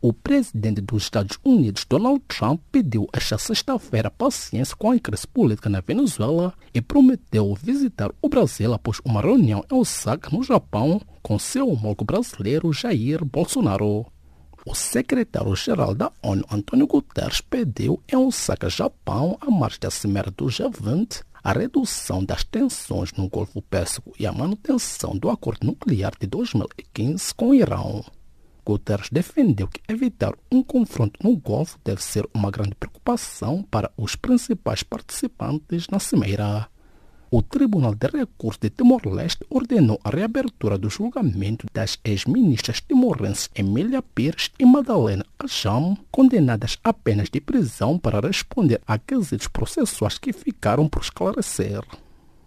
O 0.00 0.12
presidente 0.12 0.80
dos 0.80 1.02
Estados 1.02 1.38
Unidos, 1.44 1.84
Donald 1.88 2.22
Trump, 2.28 2.60
pediu 2.70 3.08
esta 3.12 3.36
sexta-feira 3.36 4.08
paciência 4.08 4.76
com 4.76 4.92
a 4.92 4.98
crise 4.98 5.26
política 5.26 5.68
na 5.68 5.80
Venezuela 5.80 6.54
e 6.72 6.80
prometeu 6.80 7.52
visitar 7.60 8.12
o 8.22 8.28
Brasil 8.28 8.72
após 8.72 9.00
uma 9.04 9.20
reunião 9.20 9.64
em 9.68 9.74
Osaka, 9.74 10.30
no 10.30 10.44
Japão, 10.44 11.00
com 11.20 11.36
seu 11.36 11.68
homólogo 11.68 12.04
brasileiro 12.04 12.72
Jair 12.72 13.24
Bolsonaro. 13.24 14.06
O 14.64 14.74
secretário-geral 14.74 15.94
da 15.94 16.12
ONU, 16.22 16.44
Antônio 16.48 16.86
Guterres, 16.86 17.40
pediu 17.40 18.00
em 18.06 18.14
Osaka, 18.14 18.70
Japão, 18.70 19.36
a 19.40 19.50
marcha 19.50 19.78
da 19.80 19.90
Cimeira 19.90 20.30
do 20.30 20.44
G20, 20.44 21.22
a 21.48 21.52
redução 21.52 22.22
das 22.22 22.44
tensões 22.44 23.10
no 23.14 23.26
Golfo 23.26 23.62
Pérsico 23.62 24.12
e 24.20 24.26
a 24.26 24.32
manutenção 24.32 25.16
do 25.16 25.30
acordo 25.30 25.66
nuclear 25.66 26.12
de 26.20 26.26
2015 26.26 27.34
com 27.34 27.48
o 27.48 27.54
Irão. 27.54 28.04
Guterres 28.62 29.08
defendeu 29.10 29.66
que 29.66 29.80
evitar 29.88 30.34
um 30.52 30.62
confronto 30.62 31.18
no 31.26 31.34
Golfo 31.34 31.78
deve 31.82 32.04
ser 32.04 32.28
uma 32.34 32.50
grande 32.50 32.74
preocupação 32.74 33.62
para 33.62 33.90
os 33.96 34.14
principais 34.14 34.82
participantes 34.82 35.86
na 35.90 35.98
cimeira. 35.98 36.68
O 37.30 37.42
Tribunal 37.42 37.94
de 37.94 38.06
Recursos 38.06 38.58
de 38.58 38.70
Timor-Leste 38.70 39.44
ordenou 39.50 40.00
a 40.02 40.08
reabertura 40.08 40.78
do 40.78 40.88
julgamento 40.88 41.66
das 41.74 41.98
ex-ministras 42.02 42.80
timorenses 42.80 43.50
Emília 43.54 44.00
Pires 44.00 44.50
e 44.58 44.64
Madalena 44.64 45.26
Ajam, 45.38 45.94
condenadas 46.10 46.78
a 46.82 46.90
penas 46.90 47.28
de 47.28 47.38
prisão 47.38 47.98
para 47.98 48.26
responder 48.26 48.80
a 48.86 48.96
quesitos 48.96 49.46
processuais 49.46 50.16
que 50.16 50.32
ficaram 50.32 50.88
por 50.88 51.02
esclarecer. 51.02 51.82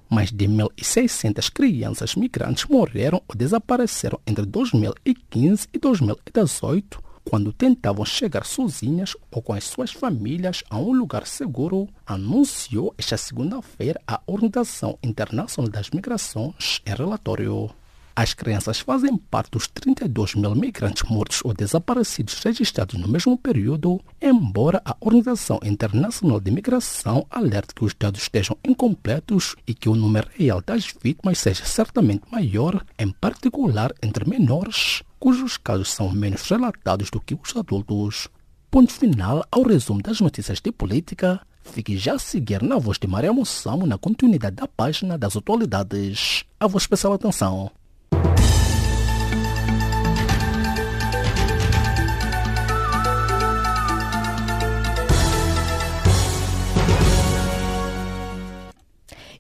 Mais 0.10 0.32
de 0.32 0.48
1.600 0.48 1.52
crianças 1.52 2.16
migrantes 2.16 2.66
morreram 2.66 3.22
ou 3.28 3.36
desapareceram 3.36 4.20
entre 4.26 4.48
2015 4.48 5.68
e 5.72 5.78
2018 5.78 7.11
quando 7.24 7.54
tentavam 7.54 8.06
chegar 8.06 8.46
sozinhas 8.46 9.16
ou 9.32 9.42
com 9.42 9.54
as 9.54 9.66
suas 9.66 9.92
famílias 9.92 10.64
a 10.70 10.78
um 10.78 10.94
lugar 10.94 11.26
seguro, 11.28 11.88
anunciou 12.06 12.94
esta 12.98 13.18
segunda-feira 13.18 14.02
a 14.08 14.20
Organização 14.26 14.98
Internacional 15.04 15.72
das 15.72 15.90
Migrações 15.90 16.82
em 16.86 16.96
relatório. 16.96 17.70
As 18.14 18.34
crianças 18.34 18.80
fazem 18.80 19.16
parte 19.16 19.52
dos 19.52 19.68
32 19.68 20.36
mil 20.36 20.54
migrantes 20.54 21.10
mortos 21.10 21.40
ou 21.46 21.54
desaparecidos 21.54 22.44
registrados 22.44 23.00
no 23.00 23.08
mesmo 23.08 23.38
período, 23.38 24.02
embora 24.22 24.82
a 24.84 24.96
Organização 25.00 25.60
Internacional 25.64 26.40
de 26.40 26.52
Migração 26.52 27.26
alerte 27.30 27.74
que 27.74 27.86
os 27.86 27.94
dados 27.94 28.24
estejam 28.24 28.58
incompletos 28.66 29.56
e 29.66 29.74
que 29.74 29.88
o 29.88 29.96
número 29.96 30.28
real 30.38 30.62
das 30.62 30.94
vítimas 31.02 31.40
seja 31.40 31.64
certamente 31.64 32.24
maior, 32.30 32.86
em 33.00 33.10
particular 33.12 33.94
entre 34.04 34.30
menores, 34.30 35.04
cujos 35.22 35.56
casos 35.56 35.92
são 35.92 36.12
menos 36.12 36.50
relatados 36.50 37.12
do 37.12 37.22
que 37.22 37.36
os 37.36 37.56
adultos. 37.56 38.28
Ponto 38.72 38.92
final 38.92 39.46
ao 39.52 39.62
resumo 39.62 40.02
das 40.02 40.20
notícias 40.20 40.60
de 40.60 40.72
política. 40.72 41.40
Fique 41.62 41.96
já 41.96 42.16
a 42.16 42.20
seguir 42.20 42.64
na 42.64 42.80
voz 42.80 42.98
de 42.98 43.06
Maria 43.06 43.32
Moçamo 43.32 43.86
na 43.86 44.00
continuidade 44.00 44.56
da 44.56 44.68
página 44.68 45.20
das 45.20 45.38
atualidades. 45.38 46.44
A 46.60 46.66
vossa 46.66 46.86
especial 46.86 47.14
atenção. 47.14 47.70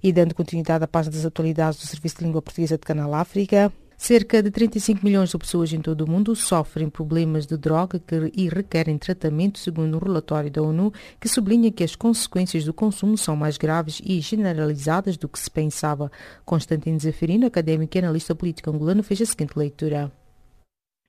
E 0.04 0.14
dando 0.14 0.36
continuidade 0.36 0.84
à 0.84 0.88
página 0.88 1.16
das 1.16 1.26
atualidades 1.26 1.80
do 1.80 1.88
Serviço 1.88 2.18
de 2.20 2.26
Língua 2.26 2.42
Portuguesa 2.42 2.78
de 2.78 2.86
Canal 2.86 3.16
África, 3.16 3.74
Cerca 4.04 4.42
de 4.42 4.50
35 4.50 5.06
milhões 5.06 5.30
de 5.30 5.38
pessoas 5.38 5.72
em 5.72 5.80
todo 5.80 6.02
o 6.02 6.10
mundo 6.10 6.36
sofrem 6.36 6.90
problemas 6.90 7.46
de 7.46 7.56
droga 7.56 8.02
e 8.36 8.50
requerem 8.50 8.98
tratamento, 8.98 9.60
segundo 9.60 9.96
um 9.96 10.00
relatório 10.00 10.50
da 10.50 10.60
ONU 10.60 10.92
que 11.20 11.30
sublinha 11.30 11.72
que 11.72 11.84
as 11.84 11.96
consequências 11.96 12.66
do 12.66 12.74
consumo 12.74 13.16
são 13.16 13.36
mais 13.36 13.60
graves 13.60 14.02
e 14.04 14.20
generalizadas 14.20 15.18
do 15.18 15.30
que 15.30 15.38
se 15.38 15.52
pensava. 15.52 16.12
Constantino 16.44 17.00
Zeferino, 17.00 17.46
académico 17.46 17.96
e 17.96 18.00
analista 18.00 18.34
político 18.34 18.72
angolano, 18.72 19.04
fez 19.04 19.22
a 19.22 19.26
seguinte 19.28 19.56
leitura. 19.56 20.12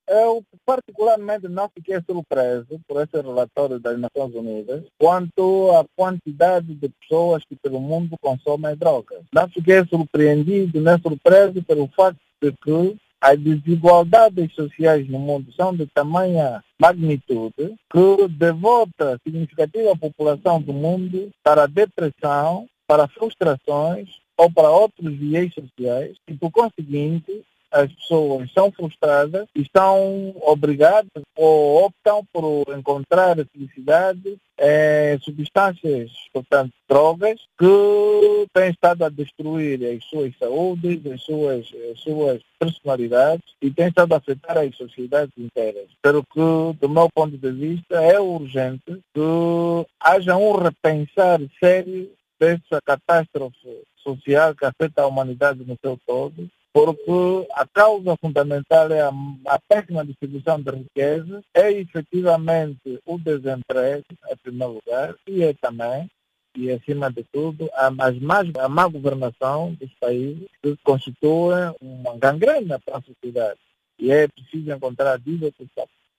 Eu 0.07 0.45
particularmente 0.67 1.49
não 1.49 1.71
fiquei 1.75 1.99
surpreso 2.07 2.79
por 2.87 3.03
esse 3.03 3.17
relatório 3.17 3.81
das 3.81 3.99
Nações 3.99 4.35
Unidas 4.35 4.85
quanto 4.99 5.71
à 5.71 5.87
quantidade 5.97 6.75
de 6.75 6.91
pessoas 6.91 7.43
que 7.43 7.57
pelo 7.57 7.81
mundo 7.81 8.17
consomem 8.21 8.77
drogas. 8.77 9.23
Não 9.33 9.49
fiquei 9.49 9.83
surpreendido 9.87 10.79
nem 10.79 11.01
surpreso 11.01 11.63
pelo 11.63 11.89
fato 11.97 12.19
de 12.43 12.53
que 12.53 12.97
as 13.21 13.39
desigualdades 13.39 14.53
sociais 14.53 15.09
no 15.09 15.21
mundo 15.21 15.53
são 15.53 15.73
de 15.75 15.87
tamanha 15.87 16.63
magnitude 16.77 17.77
que 17.89 18.29
devota 18.29 19.17
significativa 19.25 19.97
população 19.97 20.61
do 20.61 20.73
mundo 20.73 21.31
para 21.41 21.63
a 21.63 21.69
depressão, 21.69 22.67
para 22.85 23.07
frustrações 23.07 24.09
ou 24.37 24.51
para 24.51 24.69
outros 24.69 25.15
viés 25.15 25.55
sociais 25.55 26.17
e, 26.27 26.35
por 26.35 26.51
conseguinte, 26.51 27.45
as 27.73 27.91
pessoas 27.93 28.53
são 28.53 28.71
frustradas 28.71 29.49
e 29.55 29.63
estão 29.63 30.35
obrigadas 30.43 31.11
ou 31.35 31.87
optam 31.87 32.23
por 32.33 32.65
encontrar 32.77 33.41
a 33.41 33.45
felicidade 33.47 34.39
em 34.61 35.19
substâncias, 35.21 36.11
portanto, 36.33 36.73
drogas, 36.89 37.41
que 37.59 38.47
têm 38.53 38.71
estado 38.71 39.05
a 39.05 39.09
destruir 39.09 39.81
as 39.85 40.05
suas 40.05 40.37
saúdes, 40.39 41.05
as 41.07 41.23
suas, 41.23 41.73
as 41.91 42.01
suas 42.01 42.43
personalidades 42.59 43.45
e 43.61 43.71
têm 43.71 43.89
estado 43.89 44.13
a 44.13 44.19
afetar 44.19 44.59
as 44.59 44.77
sociedades 44.77 45.33
inteiras. 45.37 45.89
Pelo 46.03 46.23
que, 46.23 46.79
do 46.79 46.89
meu 46.89 47.09
ponto 47.13 47.37
de 47.37 47.51
vista, 47.51 47.95
é 48.03 48.21
urgente 48.21 49.01
que 49.15 49.87
haja 49.99 50.37
um 50.37 50.53
repensar 50.53 51.41
sério 51.59 52.13
dessa 52.39 52.81
catástrofe 52.85 53.83
social 53.97 54.55
que 54.55 54.65
afeta 54.65 55.03
a 55.03 55.07
humanidade 55.07 55.65
no 55.65 55.77
seu 55.81 55.99
todo 56.07 56.51
porque 56.73 57.47
a 57.53 57.67
causa 57.67 58.17
fundamental 58.17 58.91
é 58.91 59.03
a, 59.03 59.13
a 59.47 59.59
péssima 59.69 60.05
distribuição 60.05 60.61
de 60.61 60.71
riqueza, 60.71 61.43
é 61.53 61.71
efetivamente 61.71 63.01
o 63.05 63.19
desemprego, 63.19 64.05
em 64.31 64.37
primeiro 64.43 64.75
lugar, 64.75 65.15
e 65.27 65.43
é 65.43 65.53
também, 65.55 66.11
e 66.57 66.71
acima 66.71 67.11
de 67.11 67.25
tudo, 67.33 67.69
a, 67.75 67.93
as 68.07 68.19
más, 68.19 68.49
a 68.59 68.69
má 68.69 68.89
governação 68.89 69.75
dos 69.75 69.93
países 70.01 70.49
que 70.63 70.77
constituem 70.83 71.75
uma 71.81 72.17
gangrena 72.17 72.79
para 72.79 72.99
a 72.99 73.03
sociedade. 73.03 73.61
E 73.99 74.11
é 74.11 74.27
preciso 74.29 74.73
encontrar 74.73 75.19
dívida 75.19 75.53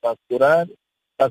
para 0.01 0.15
curar 0.29 0.67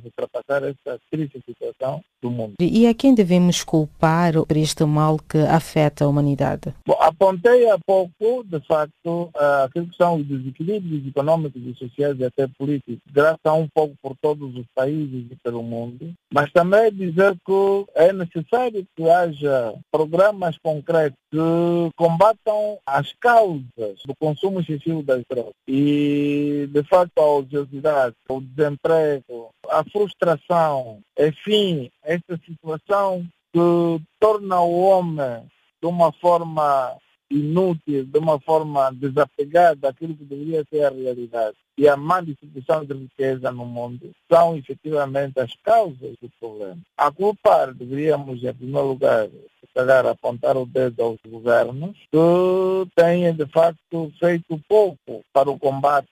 para 0.01 0.24
ultrapassar 0.24 0.62
essa 0.62 0.99
triste 1.11 1.43
situação 1.47 2.03
do 2.20 2.30
mundo. 2.30 2.55
E 2.61 2.86
a 2.86 2.95
quem 2.95 3.14
devemos 3.14 3.64
culpar 3.64 4.32
por 4.32 4.57
este 4.57 4.84
mal 4.84 5.18
que 5.18 5.38
afeta 5.38 6.05
a 6.05 6.09
humanidade? 6.09 6.74
Bom, 6.86 6.97
apontei 7.01 7.68
há 7.68 7.78
pouco, 7.78 8.45
de 8.45 8.61
facto, 8.61 9.30
aquilo 9.64 9.88
que 9.88 9.97
são 9.97 10.16
os 10.16 10.26
desequilíbrios 10.26 11.07
econômicos 11.07 11.62
e 11.62 11.74
sociais 11.74 12.18
e 12.18 12.24
até 12.24 12.47
políticos, 12.47 13.03
graçam 13.12 13.62
um 13.62 13.68
pouco 13.74 13.95
por 14.01 14.16
todos 14.20 14.55
os 14.57 14.66
países 14.74 15.26
e 15.30 15.36
pelo 15.43 15.62
mundo, 15.62 16.12
mas 16.32 16.51
também 16.53 16.93
dizer 16.93 17.36
que 17.45 17.86
é 17.95 18.12
necessário 18.12 18.86
que 18.97 19.09
haja 19.09 19.74
programas 19.90 20.57
concretos 20.59 21.18
que 21.30 21.90
combatam 21.97 22.78
as 22.86 23.12
causas 23.14 23.62
do 24.07 24.14
consumo 24.20 24.61
excessivo 24.61 25.03
das 25.03 25.22
drogas. 25.28 25.55
E, 25.66 26.68
de 26.70 26.82
facto, 26.84 27.18
a 27.18 27.26
ociosidade, 27.38 28.14
o 28.28 28.40
desemprego, 28.40 29.51
a 29.69 29.85
frustração, 29.85 31.01
enfim, 31.19 31.91
esta 32.03 32.39
situação 32.45 33.27
que 33.53 34.03
torna 34.19 34.61
o 34.61 34.81
homem 34.81 35.47
de 35.81 35.87
uma 35.87 36.13
forma 36.13 36.97
inútil, 37.31 38.05
de 38.05 38.19
uma 38.19 38.39
forma 38.41 38.91
desapegada 38.93 39.77
daquilo 39.77 40.15
que 40.15 40.25
deveria 40.25 40.65
ser 40.71 40.85
a 40.85 40.91
realidade 40.91 41.57
e 41.77 41.89
a 41.89 41.97
má 41.97 42.21
distribuição 42.21 42.85
de 42.85 42.93
riqueza 42.93 43.51
no 43.51 43.65
mundo 43.65 44.13
são 44.31 44.57
efetivamente 44.57 45.41
as 45.41 45.55
causas 45.63 46.17
do 46.21 46.31
problema. 46.39 46.79
A 46.97 47.11
culpar 47.11 47.73
deveríamos, 47.73 48.45
em 48.45 48.55
primeiro 48.55 48.89
lugar, 48.89 49.29
calhar 49.75 50.07
apontar 50.07 50.57
o 50.57 50.66
dedo 50.66 51.03
aos 51.03 51.18
governos 51.27 51.97
que 52.11 52.91
têm 52.95 53.35
de 53.35 53.47
facto 53.47 54.12
feito 54.18 54.61
pouco 54.68 55.25
para 55.33 55.51
o 55.51 55.59
combate 55.59 56.09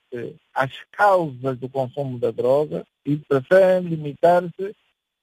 às 0.53 0.71
causas 0.91 1.57
do 1.57 1.69
consumo 1.69 2.19
da 2.19 2.31
droga 2.31 2.85
e 3.05 3.17
preferem 3.17 3.87
limitar-se 3.87 4.75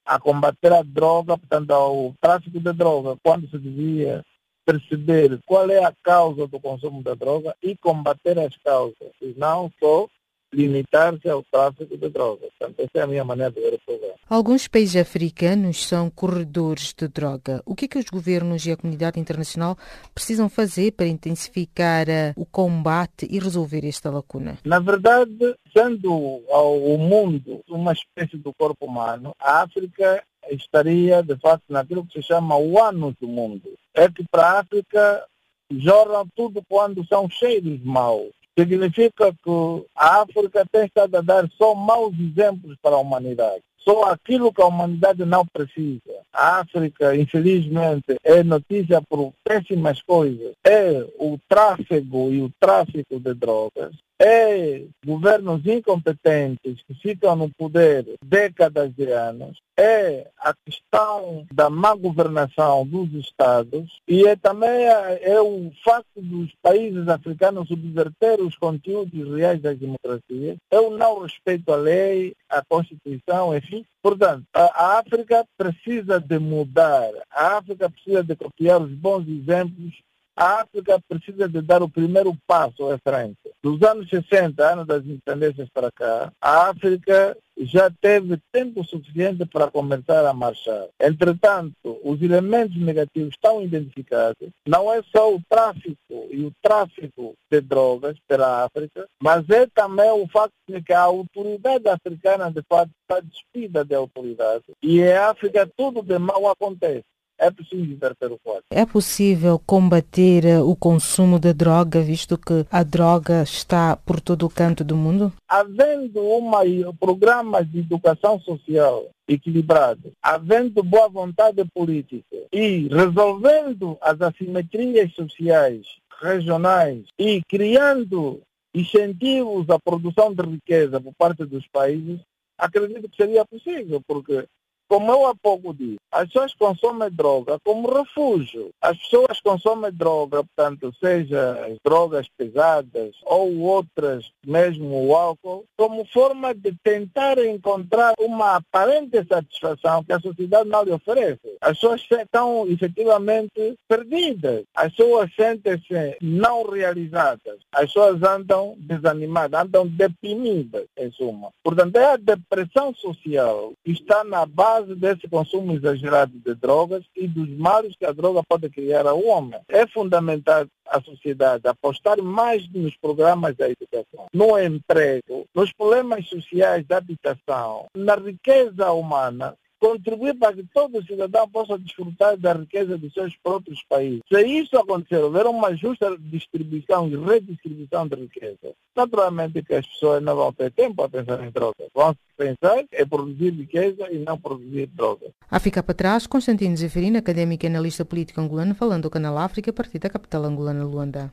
a 0.04 0.18
combater 0.18 0.72
a 0.72 0.82
droga, 0.82 1.36
portanto, 1.36 1.70
ao 1.70 2.14
tráfico 2.20 2.58
de 2.58 2.72
droga, 2.72 3.16
quando 3.22 3.48
se 3.50 3.58
devia 3.58 4.24
perceber 4.64 5.38
qual 5.46 5.68
é 5.70 5.84
a 5.84 5.92
causa 6.02 6.46
do 6.46 6.58
consumo 6.60 7.02
da 7.02 7.14
droga 7.14 7.54
e 7.62 7.76
combater 7.76 8.38
as 8.38 8.56
causas, 8.58 9.12
e 9.20 9.34
não 9.36 9.70
só 9.78 10.08
limitar-se 10.52 11.28
ao 11.28 11.42
tráfico 11.44 11.96
de 11.96 12.08
drogas. 12.08 12.50
Portanto, 12.58 12.80
essa 12.80 12.98
é 12.98 13.02
a 13.02 13.06
minha 13.06 13.24
maneira 13.24 13.50
de 13.52 13.60
ver 13.60 13.74
o 13.74 13.80
problema. 13.84 14.14
Alguns 14.28 14.68
países 14.68 14.96
africanos 14.96 15.86
são 15.86 16.10
corredores 16.10 16.92
de 16.96 17.08
droga. 17.08 17.62
O 17.64 17.74
que 17.74 17.84
é 17.84 17.88
que 17.88 17.98
os 17.98 18.06
governos 18.06 18.66
e 18.66 18.72
a 18.72 18.76
comunidade 18.76 19.20
internacional 19.20 19.76
precisam 20.14 20.48
fazer 20.48 20.92
para 20.92 21.06
intensificar 21.06 22.08
eh, 22.08 22.34
o 22.36 22.44
combate 22.44 23.26
e 23.30 23.38
resolver 23.38 23.86
esta 23.86 24.10
lacuna? 24.10 24.58
Na 24.64 24.78
verdade, 24.80 25.54
sendo 25.76 26.12
o 26.12 26.98
mundo 26.98 27.62
uma 27.68 27.92
espécie 27.92 28.36
do 28.36 28.52
corpo 28.52 28.86
humano, 28.86 29.34
a 29.40 29.62
África 29.62 30.22
estaria, 30.50 31.22
de 31.22 31.36
facto, 31.36 31.64
naquilo 31.68 32.06
que 32.06 32.20
se 32.20 32.26
chama 32.26 32.56
o 32.56 32.82
ano 32.82 33.14
do 33.20 33.28
mundo. 33.28 33.62
É 33.94 34.08
que 34.08 34.24
para 34.30 34.46
a 34.46 34.60
África 34.60 35.24
jorram 35.70 36.26
tudo 36.34 36.62
quando 36.68 37.06
são 37.06 37.28
cheiros 37.28 37.82
maus 37.84 38.37
significa 38.58 39.32
que 39.32 39.86
a 39.94 40.22
África 40.22 40.66
tem 40.70 40.86
estado 40.86 41.16
a 41.16 41.20
dar 41.20 41.48
só 41.56 41.74
maus 41.74 42.14
exemplos 42.18 42.76
para 42.82 42.96
a 42.96 42.98
humanidade. 42.98 43.62
Só 43.78 44.10
aquilo 44.10 44.52
que 44.52 44.60
a 44.60 44.66
humanidade 44.66 45.24
não 45.24 45.46
precisa. 45.46 46.00
A 46.32 46.60
África, 46.60 47.16
infelizmente, 47.16 48.16
é 48.24 48.42
notícia 48.42 49.00
por 49.08 49.32
péssimas 49.44 50.02
coisas. 50.02 50.52
É 50.66 51.06
o 51.18 51.38
tráfego 51.48 52.30
e 52.30 52.42
o 52.42 52.50
tráfico 52.60 53.20
de 53.20 53.32
drogas. 53.32 53.94
É 54.20 54.84
governos 55.06 55.64
incompetentes 55.64 56.82
que 56.86 56.94
ficam 56.94 57.36
no 57.36 57.50
poder 57.54 58.04
décadas 58.24 58.92
de 58.94 59.12
anos 59.12 59.58
é 59.78 60.28
a 60.40 60.52
questão 60.66 61.46
da 61.52 61.70
má 61.70 61.94
governação 61.94 62.84
dos 62.84 63.12
Estados 63.14 64.00
e 64.08 64.26
é 64.26 64.34
também 64.34 64.86
é 64.86 65.40
o 65.40 65.70
facto 65.84 66.20
dos 66.20 66.52
países 66.60 67.06
africanos 67.06 67.68
subverter 67.68 68.40
os 68.40 68.56
conteúdos 68.56 69.36
reais 69.36 69.62
das 69.62 69.78
democracias, 69.78 70.56
é 70.70 70.80
o 70.80 70.90
não 70.90 71.20
respeito 71.20 71.72
à 71.72 71.76
lei, 71.76 72.34
à 72.48 72.60
Constituição, 72.68 73.56
enfim. 73.56 73.84
Portanto, 74.02 74.44
a, 74.52 74.62
a 74.64 74.98
África 74.98 75.44
precisa 75.56 76.18
de 76.18 76.38
mudar, 76.38 77.10
a 77.30 77.58
África 77.58 77.88
precisa 77.88 78.24
de 78.24 78.34
copiar 78.34 78.82
os 78.82 78.90
bons 78.90 79.28
exemplos 79.28 79.94
a 80.38 80.60
África 80.60 81.02
precisa 81.08 81.48
de 81.48 81.60
dar 81.60 81.82
o 81.82 81.88
primeiro 81.88 82.32
passo 82.46 82.88
à 82.92 82.98
frente. 82.98 83.38
Dos 83.60 83.82
anos 83.82 84.08
60, 84.08 84.64
anos 84.64 84.86
das 84.86 85.04
independências 85.04 85.68
para 85.68 85.90
cá, 85.90 86.32
a 86.40 86.68
África 86.68 87.36
já 87.58 87.90
teve 87.90 88.38
tempo 88.52 88.84
suficiente 88.84 89.44
para 89.46 89.68
começar 89.68 90.24
a 90.24 90.32
marchar. 90.32 90.86
Entretanto, 91.00 91.74
os 92.04 92.22
elementos 92.22 92.76
negativos 92.76 93.34
estão 93.34 93.60
identificados. 93.60 94.48
Não 94.64 94.92
é 94.92 95.02
só 95.10 95.34
o 95.34 95.42
tráfico 95.48 96.28
e 96.30 96.44
o 96.44 96.52
tráfico 96.62 97.34
de 97.50 97.60
drogas 97.60 98.16
pela 98.28 98.64
África, 98.64 99.08
mas 99.20 99.48
é 99.50 99.66
também 99.66 100.10
o 100.12 100.28
facto 100.28 100.54
de 100.68 100.80
que 100.80 100.92
a 100.92 101.00
autoridade 101.00 101.88
africana, 101.88 102.48
de 102.48 102.62
fato, 102.68 102.92
está 103.02 103.18
despida 103.18 103.84
de 103.84 103.96
autoridade. 103.96 104.62
E 104.80 105.00
em 105.00 105.14
África 105.14 105.68
tudo 105.76 106.00
de 106.00 106.16
mal 106.16 106.48
acontece 106.48 107.04
é 107.38 107.50
preciso 107.50 107.84
inverter 107.84 108.32
o 108.32 108.38
quadro. 108.38 108.64
É 108.70 108.84
possível 108.84 109.60
combater 109.64 110.44
eh, 110.44 110.60
o 110.60 110.74
consumo 110.74 111.38
de 111.38 111.52
droga, 111.52 112.00
visto 112.00 112.36
que 112.36 112.66
a 112.70 112.82
droga 112.82 113.42
está 113.42 113.96
por 113.96 114.20
todo 114.20 114.46
o 114.46 114.50
canto 114.50 114.82
do 114.82 114.96
mundo? 114.96 115.32
Havendo 115.48 116.20
uma, 116.20 116.60
programa 116.98 117.64
de 117.64 117.78
educação 117.80 118.40
social 118.40 119.06
equilibrado, 119.26 120.12
havendo 120.22 120.82
boa 120.82 121.08
vontade 121.08 121.64
política 121.66 122.36
e 122.52 122.88
resolvendo 122.88 123.96
as 124.00 124.20
assimetrias 124.20 125.12
sociais 125.12 125.86
regionais 126.20 127.04
e 127.18 127.42
criando 127.48 128.40
incentivos 128.74 129.68
à 129.70 129.78
produção 129.78 130.32
de 130.32 130.42
riqueza 130.42 131.00
por 131.00 131.12
parte 131.14 131.44
dos 131.44 131.66
países, 131.68 132.20
acredito 132.56 133.08
que 133.08 133.16
seria 133.16 133.44
possível, 133.44 134.02
porque 134.06 134.46
como 134.88 135.12
eu 135.12 135.26
há 135.26 135.34
pouco 135.34 135.74
disse, 135.74 135.98
as 136.10 136.26
pessoas 136.28 136.54
consomem 136.54 137.10
droga 137.10 137.58
como 137.62 137.92
refúgio. 137.92 138.70
As 138.80 138.96
pessoas 138.98 139.40
consomem 139.40 139.92
droga, 139.92 140.42
portanto, 140.42 140.92
seja 140.98 141.66
as 141.66 141.76
drogas 141.84 142.26
pesadas 142.36 143.14
ou 143.24 143.58
outras, 143.58 144.32
mesmo 144.44 145.06
o 145.06 145.14
álcool, 145.14 145.64
como 145.76 146.04
forma 146.06 146.54
de 146.54 146.74
tentar 146.82 147.38
encontrar 147.38 148.14
uma 148.18 148.56
aparente 148.56 149.24
satisfação 149.28 150.02
que 150.02 150.12
a 150.12 150.20
sociedade 150.20 150.68
não 150.68 150.82
lhe 150.82 150.92
oferece. 150.92 151.56
As 151.60 151.78
pessoas 151.78 152.06
estão 152.10 152.66
efetivamente 152.66 153.76
perdidas. 153.86 154.64
As 154.74 154.94
pessoas 154.94 155.30
sentem-se 155.34 156.16
não 156.22 156.62
realizadas. 156.62 157.58
As 157.72 157.86
pessoas 157.86 158.22
andam 158.22 158.74
desanimadas, 158.78 159.60
andam 159.60 159.86
deprimidas, 159.86 160.86
em 160.96 161.10
suma. 161.12 161.50
Portanto, 161.62 161.96
é 161.96 162.12
a 162.12 162.16
depressão 162.16 162.94
social 162.94 163.72
que 163.84 163.92
está 163.92 164.24
na 164.24 164.46
base 164.46 164.77
base 164.78 164.94
desse 164.94 165.28
consumo 165.28 165.72
exagerado 165.72 166.32
de 166.38 166.54
drogas 166.54 167.04
e 167.16 167.26
dos 167.26 167.48
males 167.50 167.96
que 167.96 168.04
a 168.04 168.12
droga 168.12 168.42
pode 168.48 168.68
criar 168.70 169.06
ao 169.06 169.24
homem. 169.24 169.58
É 169.68 169.86
fundamental 169.86 170.66
a 170.86 171.00
sociedade 171.00 171.66
apostar 171.66 172.20
mais 172.22 172.68
nos 172.72 172.96
programas 172.96 173.56
da 173.56 173.68
educação, 173.68 174.26
no 174.32 174.58
emprego, 174.58 175.46
nos 175.54 175.72
problemas 175.72 176.26
sociais 176.28 176.86
da 176.86 176.98
habitação, 176.98 177.86
na 177.94 178.14
riqueza 178.14 178.90
humana 178.92 179.54
contribuir 179.78 180.34
para 180.34 180.54
que 180.54 180.64
todo 180.72 181.04
cidadão 181.04 181.48
possa 181.48 181.78
desfrutar 181.78 182.36
da 182.36 182.52
riqueza 182.52 182.98
dos 182.98 183.12
seus 183.12 183.36
próprios 183.36 183.82
países. 183.88 184.20
Se 184.28 184.40
isso 184.46 184.76
acontecer, 184.76 185.22
houver 185.22 185.46
uma 185.46 185.74
justa 185.74 186.16
distribuição 186.18 187.08
e 187.08 187.16
redistribuição 187.16 188.06
de 188.06 188.16
riqueza, 188.16 188.74
naturalmente 188.96 189.62
que 189.62 189.74
as 189.74 189.86
pessoas 189.86 190.22
não 190.22 190.36
vão 190.36 190.52
ter 190.52 190.70
tempo 190.72 191.02
a 191.02 191.08
pensar 191.08 191.44
em 191.44 191.50
drogas. 191.50 191.88
Vão 191.94 192.14
pensar 192.36 192.78
em 192.78 193.06
produzir 193.06 193.50
riqueza 193.50 194.10
e 194.10 194.18
não 194.18 194.38
produzir 194.38 194.86
drogas. 194.86 195.30
A 195.50 195.58
ficar 195.58 195.82
para 195.82 195.94
trás, 195.94 196.26
Constantino 196.26 196.76
Zeferino, 196.76 197.18
académico 197.18 197.64
e 197.64 197.68
analista 197.68 198.04
político 198.04 198.40
angolano, 198.40 198.74
falando 198.74 199.02
do 199.02 199.10
Canal 199.10 199.38
África 199.38 199.70
a 199.70 199.74
partir 199.74 199.98
da 199.98 200.10
capital 200.10 200.44
angolana, 200.44 200.84
Luanda. 200.84 201.32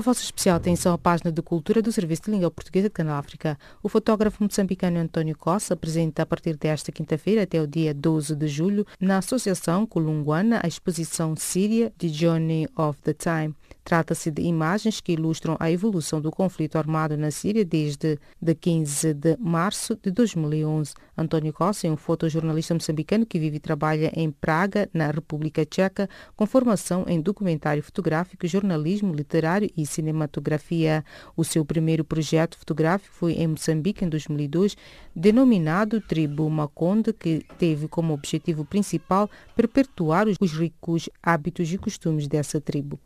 Vossa 0.00 0.22
especial 0.22 0.56
atenção 0.56 0.92
à 0.92 0.98
página 0.98 1.30
de 1.30 1.40
cultura 1.40 1.80
do 1.80 1.92
Serviço 1.92 2.22
de 2.24 2.32
Língua 2.32 2.50
Portuguesa 2.50 2.88
de 2.88 2.94
Canal 2.94 3.16
África. 3.16 3.56
O 3.82 3.88
fotógrafo 3.88 4.42
moçambicano 4.42 4.98
António 4.98 5.36
Costa 5.38 5.74
apresenta 5.74 6.22
a 6.22 6.26
partir 6.26 6.56
desta 6.56 6.90
quinta-feira 6.90 7.44
até 7.44 7.62
o 7.62 7.66
dia 7.66 7.94
12 7.94 8.34
de 8.34 8.48
julho, 8.48 8.86
na 8.98 9.18
Associação 9.18 9.86
Colunguana, 9.86 10.60
a 10.64 10.66
exposição 10.66 11.36
Síria 11.36 11.92
de 11.96 12.08
Journey 12.08 12.68
of 12.76 13.00
the 13.02 13.14
Time. 13.14 13.54
Trata-se 13.84 14.30
de 14.30 14.40
imagens 14.40 14.98
que 14.98 15.12
ilustram 15.12 15.58
a 15.60 15.70
evolução 15.70 16.18
do 16.18 16.30
conflito 16.30 16.78
armado 16.78 17.18
na 17.18 17.30
Síria 17.30 17.66
desde 17.66 18.18
de 18.40 18.54
15 18.54 19.12
de 19.12 19.36
março 19.38 19.94
de 20.02 20.10
2011. 20.10 20.94
António 21.18 21.52
Costa 21.52 21.86
é 21.86 21.90
um 21.90 21.96
fotojornalista 21.96 22.72
moçambicano 22.72 23.26
que 23.26 23.38
vive 23.38 23.58
e 23.58 23.60
trabalha 23.60 24.10
em 24.16 24.30
Praga, 24.30 24.88
na 24.94 25.10
República 25.10 25.66
Tcheca, 25.66 26.08
com 26.34 26.46
formação 26.46 27.04
em 27.06 27.20
documentário 27.20 27.82
fotográfico, 27.82 28.46
jornalismo 28.46 29.12
literário 29.12 29.70
e 29.76 29.84
cinematografia. 29.84 31.04
O 31.36 31.44
seu 31.44 31.62
primeiro 31.62 32.04
projeto 32.04 32.56
fotográfico 32.56 33.14
foi 33.14 33.34
em 33.34 33.48
Moçambique 33.48 34.02
em 34.02 34.08
2002, 34.08 34.78
denominado 35.14 36.00
Tribo 36.00 36.48
Maconde, 36.48 37.12
que 37.12 37.44
teve 37.58 37.86
como 37.86 38.14
objetivo 38.14 38.64
principal 38.64 39.28
perpetuar 39.54 40.26
os 40.26 40.52
ricos 40.52 41.10
hábitos 41.22 41.70
e 41.70 41.76
costumes 41.76 42.26
dessa 42.26 42.58
tribo. 42.62 42.98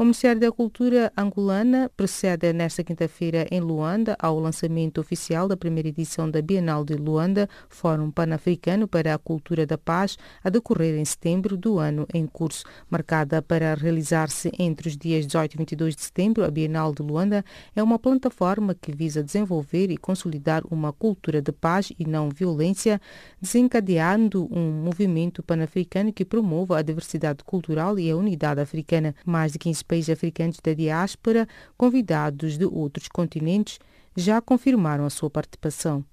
O 0.00 0.04
Ministério 0.04 0.40
da 0.40 0.52
Cultura 0.52 1.12
angolana 1.16 1.90
procede 1.96 2.52
nesta 2.52 2.84
quinta-feira 2.84 3.48
em 3.50 3.58
Luanda 3.58 4.16
ao 4.20 4.38
lançamento 4.38 5.00
oficial 5.00 5.48
da 5.48 5.56
primeira 5.56 5.88
edição 5.88 6.30
da 6.30 6.40
Bienal 6.40 6.84
de 6.84 6.94
Luanda, 6.94 7.48
Fórum 7.68 8.08
Pan-Africano 8.08 8.86
para 8.86 9.12
a 9.12 9.18
Cultura 9.18 9.66
da 9.66 9.76
Paz, 9.76 10.16
a 10.44 10.50
decorrer 10.50 10.94
em 10.94 11.04
setembro 11.04 11.56
do 11.56 11.80
ano 11.80 12.06
em 12.14 12.28
curso. 12.28 12.62
Marcada 12.88 13.42
para 13.42 13.74
realizar-se 13.74 14.52
entre 14.56 14.86
os 14.86 14.96
dias 14.96 15.26
18 15.26 15.54
e 15.54 15.58
22 15.58 15.96
de 15.96 16.02
setembro, 16.02 16.44
a 16.44 16.48
Bienal 16.48 16.94
de 16.94 17.02
Luanda 17.02 17.44
é 17.74 17.82
uma 17.82 17.98
plataforma 17.98 18.76
que 18.80 18.92
visa 18.92 19.20
desenvolver 19.20 19.90
e 19.90 19.96
consolidar 19.96 20.62
uma 20.70 20.92
cultura 20.92 21.42
de 21.42 21.50
paz 21.50 21.92
e 21.98 22.06
não 22.06 22.30
violência, 22.30 23.00
desencadeando 23.40 24.46
um 24.48 24.70
movimento 24.70 25.42
pan-africano 25.42 26.12
que 26.12 26.24
promova 26.24 26.78
a 26.78 26.82
diversidade 26.82 27.42
cultural 27.42 27.98
e 27.98 28.08
a 28.08 28.16
unidade 28.16 28.60
africana. 28.60 29.12
Mais 29.26 29.50
de 29.50 29.58
15 29.58 29.87
países 29.88 30.10
africanos 30.10 30.58
da 30.62 30.74
diáspora, 30.74 31.48
convidados 31.76 32.58
de 32.58 32.66
outros 32.66 33.08
continentes, 33.08 33.80
já 34.14 34.40
confirmaram 34.40 35.04
a 35.04 35.10
sua 35.10 35.30
participação. 35.30 36.04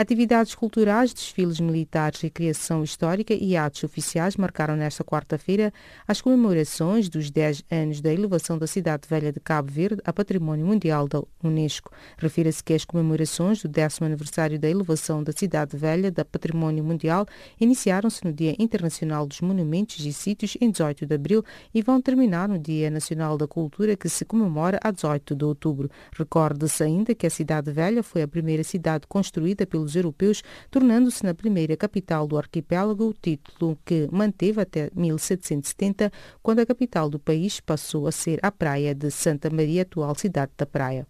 Atividades 0.00 0.54
culturais, 0.54 1.12
desfiles 1.12 1.60
militares, 1.60 2.22
recreação 2.22 2.82
histórica 2.82 3.34
e 3.34 3.54
atos 3.54 3.84
oficiais 3.84 4.34
marcaram 4.34 4.74
nesta 4.74 5.04
quarta-feira 5.04 5.70
as 6.08 6.22
comemorações 6.22 7.06
dos 7.06 7.30
10 7.30 7.64
anos 7.70 8.00
da 8.00 8.10
elevação 8.10 8.56
da 8.56 8.66
cidade 8.66 9.06
velha 9.06 9.30
de 9.30 9.38
Cabo 9.38 9.70
Verde 9.70 10.00
a 10.02 10.10
Património 10.10 10.64
Mundial 10.64 11.06
da 11.06 11.22
Unesco. 11.44 11.92
Refira-se 12.16 12.64
que 12.64 12.72
as 12.72 12.82
comemorações 12.82 13.60
do 13.60 13.68
décimo 13.68 14.06
aniversário 14.06 14.58
da 14.58 14.70
elevação 14.70 15.22
da 15.22 15.32
cidade 15.32 15.76
velha 15.76 16.10
da 16.10 16.24
Património 16.24 16.82
Mundial 16.82 17.26
iniciaram-se 17.60 18.24
no 18.24 18.32
Dia 18.32 18.56
Internacional 18.58 19.26
dos 19.26 19.42
Monumentos 19.42 20.02
e 20.06 20.14
Sítios 20.14 20.56
em 20.62 20.70
18 20.70 21.04
de 21.04 21.14
abril 21.14 21.44
e 21.74 21.82
vão 21.82 22.00
terminar 22.00 22.48
no 22.48 22.58
Dia 22.58 22.88
Nacional 22.88 23.36
da 23.36 23.46
Cultura 23.46 23.94
que 23.94 24.08
se 24.08 24.24
comemora 24.24 24.80
a 24.82 24.90
18 24.90 25.34
de 25.34 25.44
outubro. 25.44 25.90
Recorde-se 26.16 26.82
ainda 26.82 27.14
que 27.14 27.26
a 27.26 27.30
cidade 27.30 27.70
velha 27.70 28.02
foi 28.02 28.22
a 28.22 28.28
primeira 28.28 28.64
cidade 28.64 29.06
construída 29.06 29.66
pelos 29.66 29.89
europeus, 29.96 30.42
tornando-se 30.70 31.24
na 31.24 31.34
primeira 31.34 31.76
capital 31.76 32.26
do 32.26 32.38
arquipélago, 32.38 33.14
título 33.20 33.78
que 33.84 34.08
manteve 34.10 34.60
até 34.60 34.90
1770, 34.94 36.12
quando 36.42 36.60
a 36.60 36.66
capital 36.66 37.08
do 37.08 37.18
país 37.18 37.60
passou 37.60 38.06
a 38.06 38.12
ser 38.12 38.38
a 38.42 38.50
praia 38.50 38.94
de 38.94 39.10
Santa 39.10 39.50
Maria, 39.50 39.82
atual 39.82 40.14
cidade 40.14 40.52
da 40.56 40.66
Praia. 40.66 41.06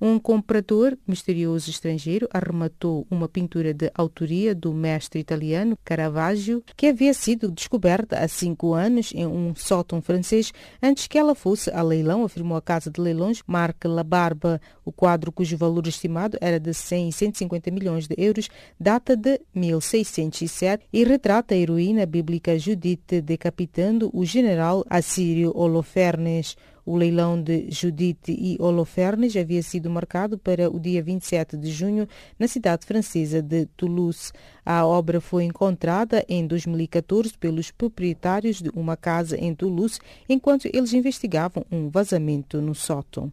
Um 0.00 0.18
comprador 0.18 0.98
misterioso 1.06 1.70
estrangeiro 1.70 2.28
arrematou 2.32 3.06
uma 3.10 3.28
pintura 3.28 3.72
de 3.72 3.90
autoria 3.94 4.54
do 4.54 4.72
mestre 4.72 5.20
italiano 5.20 5.78
Caravaggio, 5.84 6.62
que 6.76 6.88
havia 6.88 7.14
sido 7.14 7.50
descoberta 7.50 8.18
há 8.18 8.26
cinco 8.26 8.74
anos 8.74 9.12
em 9.14 9.26
um 9.26 9.54
sótão 9.54 10.02
francês 10.02 10.52
antes 10.82 11.06
que 11.06 11.16
ela 11.16 11.34
fosse 11.34 11.70
a 11.70 11.82
leilão, 11.82 12.24
afirmou 12.24 12.56
a 12.56 12.62
casa 12.62 12.90
de 12.90 13.00
leilões 13.00 13.42
Marc 13.46 13.84
Labarba. 13.84 14.60
O 14.84 14.92
quadro, 14.92 15.32
cujo 15.32 15.56
valor 15.56 15.86
estimado 15.86 16.36
era 16.40 16.58
de 16.60 16.74
100 16.74 17.08
e 17.08 17.12
150 17.12 17.70
milhões 17.70 18.06
de 18.06 18.14
euros, 18.18 18.48
data 18.78 19.16
de 19.16 19.40
1607 19.54 20.84
e 20.92 21.04
retrata 21.04 21.54
a 21.54 21.58
heroína 21.58 22.04
bíblica 22.04 22.58
Judite 22.58 23.20
decapitando 23.20 24.10
o 24.12 24.24
general 24.24 24.84
assírio 24.88 25.52
Holofernes. 25.54 26.56
O 26.86 26.96
leilão 26.96 27.40
de 27.40 27.70
Judite 27.70 28.32
e 28.32 28.56
Holofernes 28.60 29.34
havia 29.36 29.62
sido 29.62 29.88
marcado 29.88 30.36
para 30.36 30.70
o 30.70 30.78
dia 30.78 31.02
27 31.02 31.56
de 31.56 31.70
junho 31.70 32.06
na 32.38 32.46
cidade 32.46 32.84
francesa 32.84 33.40
de 33.40 33.66
Toulouse. 33.76 34.32
A 34.64 34.84
obra 34.84 35.20
foi 35.20 35.44
encontrada 35.44 36.24
em 36.28 36.46
2014 36.46 37.38
pelos 37.38 37.70
proprietários 37.70 38.60
de 38.60 38.70
uma 38.74 38.96
casa 38.96 39.36
em 39.36 39.54
Toulouse 39.54 39.98
enquanto 40.28 40.66
eles 40.66 40.92
investigavam 40.92 41.64
um 41.72 41.88
vazamento 41.88 42.60
no 42.60 42.74
sótão. 42.74 43.32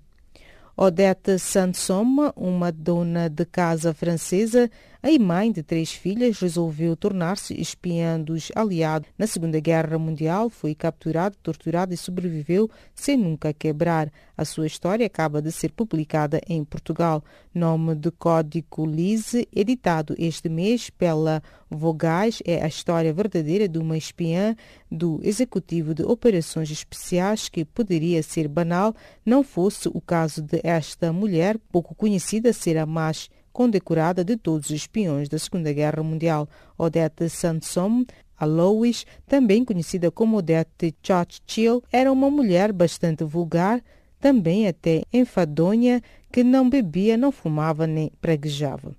Odette 0.76 1.38
Sansom, 1.38 2.32
uma 2.36 2.72
dona 2.72 3.30
de 3.30 3.45
casa 3.45 3.93
francesa, 3.93 4.72
a 5.04 5.20
mãe 5.20 5.52
de 5.52 5.64
três 5.64 5.91
filhas, 5.91 6.39
resolveu 6.39 6.95
tornar-se 6.95 7.60
espiã 7.60 8.22
dos 8.22 8.52
aliados 8.56 9.10
na 9.18 9.26
Segunda 9.26 9.60
Guerra 9.60 9.97
Mundial, 9.97 10.47
foi 10.47 10.76
capturada, 10.76 11.36
torturada 11.41 11.91
e 11.91 11.97
sobreviveu 11.97 12.70
sem 12.93 13.18
nunca 13.18 13.52
quebrar. 13.52 14.12
A 14.38 14.45
sua 14.45 14.68
história 14.68 15.04
acaba 15.08 15.41
de 15.41 15.52
ser 15.52 15.72
publicada 15.72 16.39
em 16.47 16.64
Portugal. 16.64 17.24
Nome 17.52 17.95
de 17.95 18.12
código 18.12 18.86
Lise, 18.86 19.47
editado 19.52 20.14
este 20.20 20.47
mês 20.47 20.91
pela 20.91 21.41
Vogais, 21.68 22.43
é 22.45 22.64
a 22.64 22.68
história 22.68 23.12
verdadeira 23.12 23.68
de 23.68 23.80
uma 23.80 23.97
espiã 23.97 24.56
do 24.91 25.20
Executivo 25.24 25.95
de 25.95 26.04
Operações 26.04 26.70
Especiais 26.70 27.49
que 27.49 27.66
poderia 27.66 28.22
ser 28.22 28.47
banal, 28.47 28.93
não 29.26 29.41
fosse 29.41 29.88
o 29.88 29.99
caso 29.99 30.43
de 30.43 30.60
esta 30.64 31.12
mulher, 31.12 31.58
pouco 31.72 31.95
conhecida, 31.95 32.54
ser 32.54 32.78
a 32.78 32.86
mais 32.86 33.30
condecorada 33.52 34.24
de 34.24 34.38
todos 34.38 34.70
os 34.70 34.76
espiões 34.76 35.30
da 35.30 35.38
Segunda 35.38 35.72
Guerra 35.72 36.04
Mundial. 36.04 36.47
Odette 36.78 37.30
Sansom, 37.30 38.06
a 38.38 38.45
Lois, 38.45 39.06
também 39.28 39.64
conhecida 39.64 40.10
como 40.10 40.38
Odette 40.38 40.95
Churchill, 41.04 41.84
era 41.91 42.12
uma 42.12 42.30
mulher 42.30 42.72
bastante 42.72 43.24
vulgar, 43.24 43.84
também 44.20 44.68
até 44.68 45.04
enfadonha, 45.14 46.02
que 46.32 46.43
não 46.43 46.70
bebia, 46.70 47.18
não 47.18 47.32
fumava 47.32 47.86
nem 47.86 48.12
preguejava. 48.22 48.95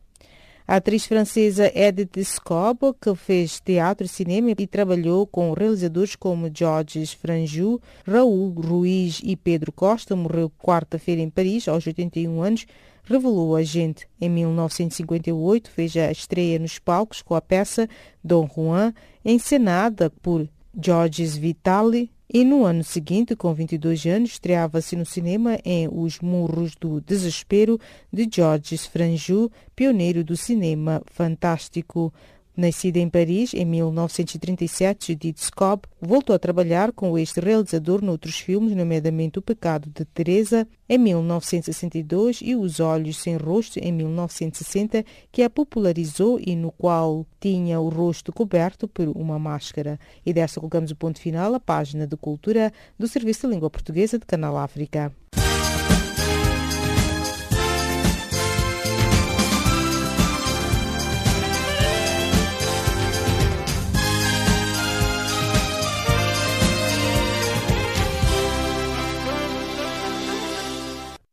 A 0.66 0.76
atriz 0.76 1.06
francesa 1.06 1.70
Edith 1.74 2.24
Scobo, 2.24 2.94
que 2.94 3.14
fez 3.16 3.60
teatro 3.60 4.06
e 4.06 4.08
cinema 4.08 4.52
e 4.56 4.66
trabalhou 4.66 5.26
com 5.26 5.52
realizadores 5.52 6.14
como 6.14 6.50
Georges 6.54 7.12
Franju, 7.12 7.80
Raul 8.06 8.50
Ruiz 8.50 9.20
e 9.24 9.36
Pedro 9.36 9.72
Costa, 9.72 10.14
morreu 10.14 10.50
quarta-feira 10.50 11.20
em 11.20 11.28
Paris, 11.28 11.66
aos 11.66 11.86
81 11.86 12.40
anos, 12.40 12.66
revelou 13.02 13.56
a 13.56 13.62
gente. 13.62 14.08
Em 14.20 14.28
1958 14.28 15.70
fez 15.70 15.96
a 15.96 16.10
estreia 16.10 16.58
nos 16.58 16.78
palcos 16.78 17.22
com 17.22 17.34
a 17.34 17.40
peça 17.40 17.88
Dom 18.22 18.48
Juan, 18.48 18.94
encenada 19.24 20.10
por 20.10 20.48
Georges 20.74 21.36
Vitali, 21.36 22.10
e 22.34 22.44
no 22.46 22.64
ano 22.64 22.82
seguinte, 22.82 23.36
com 23.36 23.52
22 23.52 24.06
anos, 24.06 24.30
estreava-se 24.30 24.96
no 24.96 25.04
cinema 25.04 25.58
em 25.62 25.86
Os 25.92 26.18
Murros 26.20 26.74
do 26.74 26.98
Desespero, 26.98 27.78
de 28.10 28.26
Georges 28.32 28.86
Franju, 28.86 29.50
pioneiro 29.76 30.24
do 30.24 30.34
cinema 30.34 31.02
fantástico. 31.04 32.10
Nascida 32.54 32.98
em 32.98 33.08
Paris 33.08 33.54
em 33.54 33.64
1937, 33.64 35.12
Judith 35.12 35.38
Scob 35.38 35.84
voltou 35.98 36.36
a 36.36 36.38
trabalhar 36.38 36.92
com 36.92 37.18
este 37.18 37.40
realizador 37.40 38.04
noutros 38.04 38.38
filmes, 38.38 38.76
nomeadamente 38.76 39.38
O 39.38 39.42
Pecado 39.42 39.88
de 39.88 40.04
Teresa, 40.04 40.68
em 40.86 40.98
1962 40.98 42.40
e 42.42 42.54
Os 42.54 42.78
Olhos 42.78 43.16
Sem 43.16 43.38
Rosto, 43.38 43.78
em 43.78 43.90
1960, 43.90 45.02
que 45.30 45.42
a 45.42 45.48
popularizou 45.48 46.38
e 46.38 46.54
no 46.54 46.70
qual 46.70 47.26
tinha 47.40 47.80
o 47.80 47.88
rosto 47.88 48.30
coberto 48.30 48.86
por 48.86 49.08
uma 49.08 49.38
máscara. 49.38 49.98
E 50.24 50.32
desta 50.34 50.60
colocamos 50.60 50.90
o 50.90 50.96
ponto 50.96 51.18
final 51.18 51.54
à 51.54 51.60
página 51.60 52.06
de 52.06 52.18
cultura 52.18 52.70
do 52.98 53.08
Serviço 53.08 53.46
de 53.46 53.54
Língua 53.54 53.70
Portuguesa 53.70 54.18
de 54.18 54.26
Canal 54.26 54.58
África. 54.58 55.10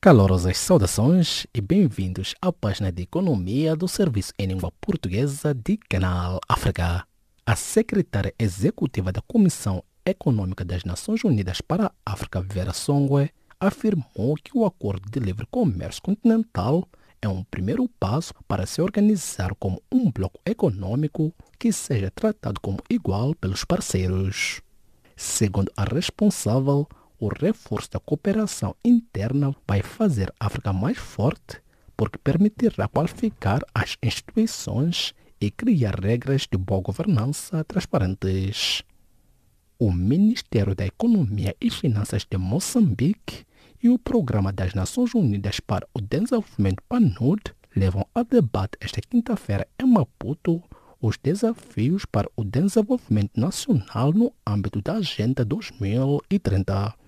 Calorosas 0.10 0.57
saudações 0.57 1.45
e 1.53 1.62
bem-vindos 1.62 2.34
à 2.41 2.51
página 2.51 2.91
de 2.91 3.03
Economia 3.03 3.76
do 3.76 3.88
Serviço 3.88 4.34
em 4.39 4.47
Língua 4.47 4.74
Portuguesa 4.82 5.53
de 5.53 5.78
Canal 5.78 6.39
África. 6.49 7.05
A 7.45 7.55
secretária 7.55 8.34
executiva 8.39 9.12
da 9.12 9.22
Comissão 9.22 9.84
Econômica 10.03 10.66
das 10.66 10.84
Nações 10.84 11.24
Unidas 11.24 11.62
para 11.62 11.91
a 12.03 12.12
África, 12.12 12.41
Vera 12.41 12.74
Songwe, 12.74 13.30
afirmou 13.60 14.34
que 14.43 14.57
o 14.57 14.66
Acordo 14.66 15.07
de 15.12 15.20
Livre 15.20 15.45
Comércio 15.45 16.01
Continental 16.01 16.89
é 17.22 17.30
um 17.30 17.43
primeiro 17.43 17.88
passo 17.99 18.34
para 18.47 18.66
se 18.66 18.82
organizar 18.82 19.53
como 19.60 19.80
um 19.91 20.12
bloco 20.12 20.41
econômico 20.43 21.32
que 21.60 21.72
seja 21.72 22.10
tratado 22.10 22.60
como 22.60 22.80
igual 22.89 23.36
pelos 23.36 23.64
parceiros. 23.64 24.60
Segundo 25.16 25.72
a 25.78 25.84
responsável, 25.84 26.88
o 27.20 27.28
reforço 27.28 27.92
da 27.92 28.00
cooperação 28.00 28.76
interna 28.84 29.54
vai 29.68 29.82
fazer 29.82 30.34
a 30.40 30.48
África 30.48 30.72
mais 30.72 30.98
forte, 30.98 31.62
porque 31.96 32.18
permitirá 32.18 32.88
qualificar 32.88 33.62
as 33.74 33.98
instituições 34.02 35.14
e 35.42 35.52
criar 35.52 36.00
regras 36.00 36.48
de 36.50 36.58
boa 36.58 36.82
governança 36.82 37.64
transparentes. 37.64 38.84
O 39.78 39.92
Ministério 39.92 40.76
da 40.76 40.86
Economia 40.86 41.56
e 41.60 41.70
Finanças 41.70 42.26
de 42.30 42.38
Moçambique 42.38 43.46
e 43.82 43.90
o 43.90 44.00
Programa 44.00 44.52
das 44.52 44.74
Nações 44.74 45.14
Unidas 45.14 45.60
para 45.60 45.88
o 45.94 46.02
Desenvolvimento 46.02 46.84
PNUD 46.88 47.54
levam 47.76 48.06
a 48.14 48.24
debate 48.24 48.78
esta 48.82 49.00
quinta-feira 49.00 49.68
em 49.82 49.86
Maputo 49.86 50.62
os 51.02 51.18
desafios 51.18 52.06
para 52.06 52.30
o 52.36 52.44
desenvolvimento 52.44 53.40
nacional 53.40 54.12
no 54.12 54.34
âmbito 54.46 54.82
da 54.82 54.96
Agenda 54.96 55.46
2030. 55.46 56.99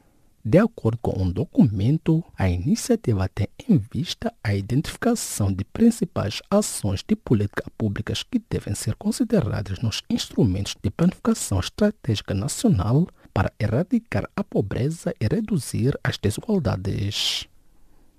De 0.43 0.57
acordo 0.57 0.97
com 1.03 1.21
um 1.21 1.29
documento, 1.29 2.23
a 2.35 2.49
iniciativa 2.49 3.29
tem 3.29 3.47
em 3.69 3.77
vista 3.77 4.33
a 4.43 4.55
identificação 4.55 5.53
de 5.53 5.63
principais 5.63 6.41
ações 6.49 7.03
de 7.07 7.15
política 7.15 7.63
públicas 7.77 8.23
que 8.23 8.41
devem 8.49 8.73
ser 8.73 8.95
consideradas 8.95 9.79
nos 9.81 10.01
instrumentos 10.09 10.75
de 10.81 10.89
planificação 10.89 11.59
estratégica 11.59 12.33
nacional 12.33 13.07
para 13.31 13.53
erradicar 13.59 14.27
a 14.35 14.43
pobreza 14.43 15.13
e 15.21 15.27
reduzir 15.27 15.95
as 16.03 16.17
desigualdades. 16.17 17.47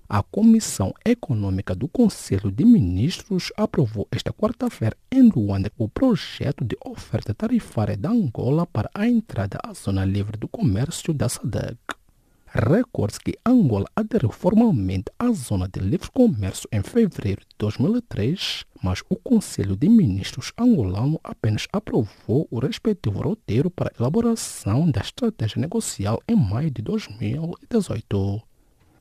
A 0.07 0.23
Comissão 0.23 0.93
Econômica 1.03 1.75
do 1.75 1.89
Conselho 1.89 2.49
de 2.49 2.63
Ministros 2.63 3.51
aprovou 3.57 4.07
esta 4.09 4.31
quarta-feira 4.31 4.95
em 5.11 5.29
Luanda 5.29 5.69
o 5.77 5.89
projeto 5.89 6.63
de 6.63 6.77
oferta 6.85 7.33
tarifária 7.33 7.97
da 7.97 8.11
Angola 8.11 8.65
para 8.65 8.89
a 8.93 9.09
entrada 9.09 9.57
à 9.61 9.73
Zona 9.73 10.05
Livre 10.05 10.37
do 10.37 10.47
Comércio 10.47 11.13
da 11.13 11.27
SADC. 11.27 12.02
Recorde 12.55 13.17
que 13.19 13.33
Angola 13.43 13.87
aderiu 13.95 14.29
formalmente 14.29 15.11
à 15.17 15.31
Zona 15.31 15.67
de 15.67 15.79
Livre 15.79 16.11
Comércio 16.11 16.69
em 16.71 16.83
fevereiro 16.83 17.41
de 17.41 17.55
2003, 17.57 18.63
mas 18.83 19.01
o 19.09 19.15
Conselho 19.15 19.75
de 19.75 19.89
Ministros 19.89 20.53
angolano 20.55 21.19
apenas 21.23 21.67
aprovou 21.73 22.47
o 22.51 22.59
respectivo 22.59 23.23
roteiro 23.23 23.71
para 23.71 23.89
a 23.89 23.99
elaboração 23.99 24.91
da 24.91 25.01
estratégia 25.01 25.59
negocial 25.59 26.21
em 26.27 26.35
maio 26.35 26.69
de 26.69 26.83
2018 26.83 28.52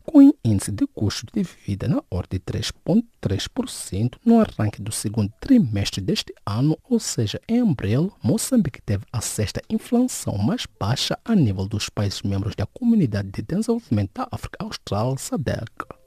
com 0.04 0.18
um 0.18 0.32
índice 0.44 0.72
de 0.72 0.86
custo 0.86 1.26
de 1.32 1.42
vida 1.42 1.88
na 1.88 2.02
ordem 2.10 2.40
de 2.44 2.52
3,3% 2.52 4.16
no 4.24 4.40
arranque 4.40 4.82
do 4.82 4.92
segundo 4.92 5.32
trimestre 5.40 6.00
deste 6.00 6.34
ano, 6.44 6.78
ou 6.88 6.98
seja, 6.98 7.40
em 7.48 7.60
abril, 7.60 8.12
Moçambique 8.22 8.82
teve 8.82 9.04
a 9.12 9.20
sexta 9.20 9.60
inflação 9.70 10.36
mais 10.38 10.66
baixa 10.78 11.18
a 11.24 11.34
nível 11.34 11.66
dos 11.66 11.88
países 11.88 12.22
membros 12.22 12.54
da 12.54 12.66
Comunidade 12.66 13.30
de 13.30 13.42
Desenvolvimento 13.42 14.10
da 14.14 14.28
África 14.30 14.64
Austral, 14.64 15.16
SADC. 15.16 16.02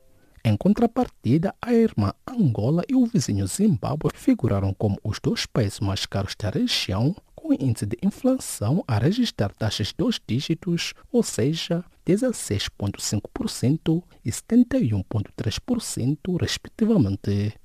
Em 0.47 0.55
contrapartida, 0.55 1.55
a 1.59 1.73
irmã 1.73 2.13
Angola 2.27 2.83
e 2.87 2.93
o 2.93 3.07
vizinho 3.07 3.47
Zimbábue 3.47 4.11
figuraram 4.13 4.75
como 4.75 4.99
os 5.03 5.19
dois 5.19 5.47
países 5.47 5.79
mais 5.79 6.05
caros 6.05 6.35
da 6.39 6.51
região, 6.51 7.15
com 7.33 7.51
índice 7.51 7.87
de 7.87 7.97
inflação 8.03 8.83
a 8.87 8.99
registrar 8.99 9.51
taxas 9.53 9.91
dois 9.91 10.21
dígitos, 10.27 10.93
ou 11.11 11.23
seja, 11.23 11.83
16,5% 12.05 14.03
e 14.23 14.31
71,3%, 14.31 16.39
respectivamente. 16.39 17.55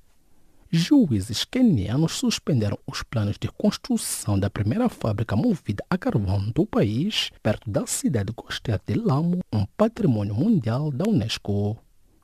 Juízes 0.73 1.43
quenianos 1.43 2.13
suspenderam 2.13 2.79
os 2.87 3.03
planos 3.03 3.37
de 3.37 3.49
construção 3.49 4.39
da 4.39 4.49
primeira 4.49 4.87
fábrica 4.87 5.35
movida 5.35 5.83
a 5.89 5.97
carvão 5.97 6.49
do 6.49 6.65
país, 6.65 7.29
perto 7.43 7.69
da 7.69 7.85
cidade 7.85 8.31
costeira 8.31 8.81
de 8.87 8.93
Lamu, 8.93 9.41
um 9.51 9.65
patrimônio 9.77 10.33
mundial 10.33 10.89
da 10.89 11.03
Unesco. 11.03 11.77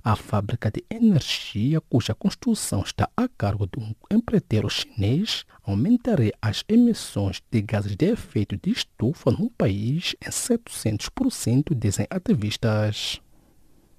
A 0.10 0.16
fábrica 0.16 0.72
de 0.72 0.86
energia, 0.90 1.82
cuja 1.82 2.16
construção 2.16 2.82
está 2.82 3.10
a 3.18 3.28
cargo 3.28 3.68
de 3.68 3.78
um 3.78 3.94
empreiteiro 4.10 4.70
chinês, 4.70 5.44
aumentaria 5.62 6.32
as 6.42 6.64
emissões 6.70 7.44
de 7.52 7.62
gases 7.62 7.94
de 7.94 8.06
efeito 8.06 8.56
de 8.56 8.70
estufa 8.70 9.32
no 9.32 9.50
país 9.50 10.16
em 10.26 10.30
700%, 10.30 11.78
dizem 11.78 12.08
ativistas. 12.10 13.22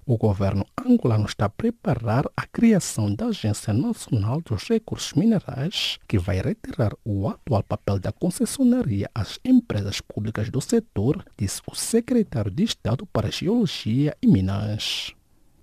O 0.06 0.16
governo 0.16 0.64
angolano 0.82 1.26
está 1.26 1.44
a 1.44 1.50
preparar 1.50 2.24
a 2.34 2.46
criação 2.46 3.14
da 3.14 3.26
Agência 3.26 3.74
Nacional 3.74 4.40
dos 4.40 4.66
Recursos 4.66 5.12
Minerais, 5.12 5.98
que 6.08 6.18
vai 6.18 6.40
retirar 6.40 6.94
o 7.04 7.28
atual 7.28 7.62
papel 7.62 7.98
da 7.98 8.12
concessionaria 8.12 9.10
às 9.14 9.38
empresas 9.44 10.00
públicas 10.00 10.48
do 10.48 10.62
setor, 10.62 11.22
disse 11.36 11.60
o 11.70 11.74
secretário 11.74 12.50
de 12.50 12.64
Estado 12.64 13.04
para 13.04 13.30
Geologia 13.30 14.16
e 14.22 14.26
Minas. 14.26 15.17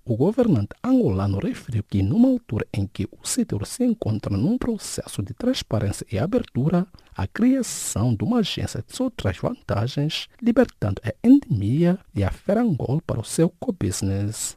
O 0.08 0.16
governante 0.16 0.68
angolano 0.84 1.40
referiu 1.40 1.82
que, 1.82 2.00
numa 2.00 2.28
altura 2.28 2.64
em 2.72 2.86
que 2.86 3.08
o 3.10 3.26
setor 3.26 3.66
se 3.66 3.82
encontra 3.82 4.36
num 4.36 4.56
processo 4.56 5.20
de 5.20 5.34
transparência 5.34 6.06
e 6.12 6.16
abertura, 6.16 6.86
a 7.12 7.26
criação 7.26 8.14
de 8.14 8.22
uma 8.22 8.38
agência 8.38 8.84
só 8.86 9.10
traz 9.10 9.38
vantagens, 9.38 10.28
libertando 10.40 11.02
a 11.04 11.12
endemia 11.26 11.98
e 12.14 12.22
a 12.22 12.30
Ferangol 12.30 13.02
para 13.04 13.18
o 13.18 13.24
seu 13.24 13.52
co-business. 13.58 14.56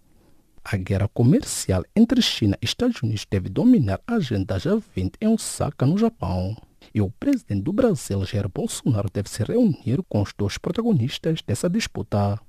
A 0.63 0.77
guerra 0.77 1.07
comercial 1.07 1.83
entre 1.95 2.21
China 2.21 2.55
e 2.61 2.65
Estados 2.65 3.01
Unidos 3.01 3.25
deve 3.27 3.49
dominar 3.49 3.99
a 4.05 4.17
agenda 4.17 4.55
G20 4.55 5.13
em 5.19 5.29
Osaka, 5.29 5.83
no 5.83 5.97
Japão. 5.97 6.55
E 6.93 7.01
o 7.01 7.09
presidente 7.09 7.63
do 7.63 7.73
Brasil, 7.73 8.23
Jair 8.23 8.47
Bolsonaro, 8.47 9.09
deve 9.11 9.27
se 9.27 9.41
reunir 9.43 10.03
com 10.07 10.21
os 10.21 10.31
dois 10.37 10.59
protagonistas 10.59 11.41
dessa 11.41 11.67
disputa. 11.67 12.39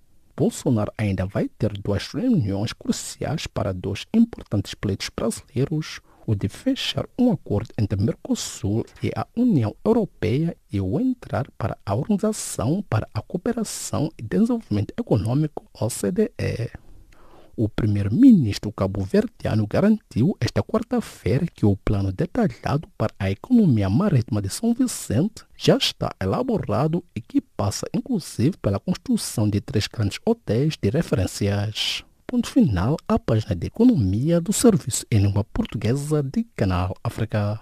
Bolsonaro 0.41 0.91
ainda 0.97 1.27
vai 1.27 1.51
ter 1.51 1.71
duas 1.71 2.09
reuniões 2.09 2.73
cruciais 2.73 3.47
para 3.47 3.75
dois 3.75 4.07
importantes 4.15 4.73
pleitos 4.73 5.11
brasileiros, 5.15 6.01
o 6.27 6.35
de 6.35 6.49
fechar 6.49 7.07
um 7.19 7.31
acordo 7.31 7.69
entre 7.77 8.03
Mercosul 8.03 8.87
e 9.03 9.11
a 9.15 9.27
União 9.37 9.77
Europeia 9.85 10.57
e 10.73 10.81
o 10.81 10.99
entrar 10.99 11.47
para 11.59 11.77
a 11.85 11.95
Organização 11.95 12.83
para 12.89 13.07
a 13.13 13.21
Cooperação 13.21 14.11
e 14.17 14.23
Desenvolvimento 14.23 14.95
Econômico, 14.99 15.63
OCDE. 15.79 16.90
O 17.63 17.69
primeiro-ministro 17.69 18.73
cabo-verdiano 18.73 19.67
garantiu 19.67 20.35
esta 20.41 20.63
quarta-feira 20.63 21.45
que 21.45 21.67
o 21.67 21.77
plano 21.77 22.11
detalhado 22.11 22.89
para 22.97 23.13
a 23.19 23.31
economia 23.31 23.91
marítima 23.91 24.41
de 24.41 24.49
São 24.49 24.73
Vicente 24.73 25.45
já 25.59 25.77
está 25.77 26.11
elaborado 26.19 27.05
e 27.15 27.21
que 27.21 27.43
passa 27.43 27.85
inclusive 27.93 28.57
pela 28.63 28.81
construção 28.81 29.47
de 29.47 29.61
três 29.61 29.87
grandes 29.87 30.19
hotéis 30.25 30.79
de 30.81 30.89
referências. 30.89 32.03
Ponto 32.27 32.49
final 32.49 32.97
à 33.07 33.19
página 33.19 33.55
de 33.55 33.67
economia 33.67 34.41
do 34.41 34.55
Serviço 34.55 35.05
em 35.11 35.19
Língua 35.19 35.45
Portuguesa 35.45 36.23
de 36.23 36.45
Canal 36.57 36.95
África. 37.05 37.61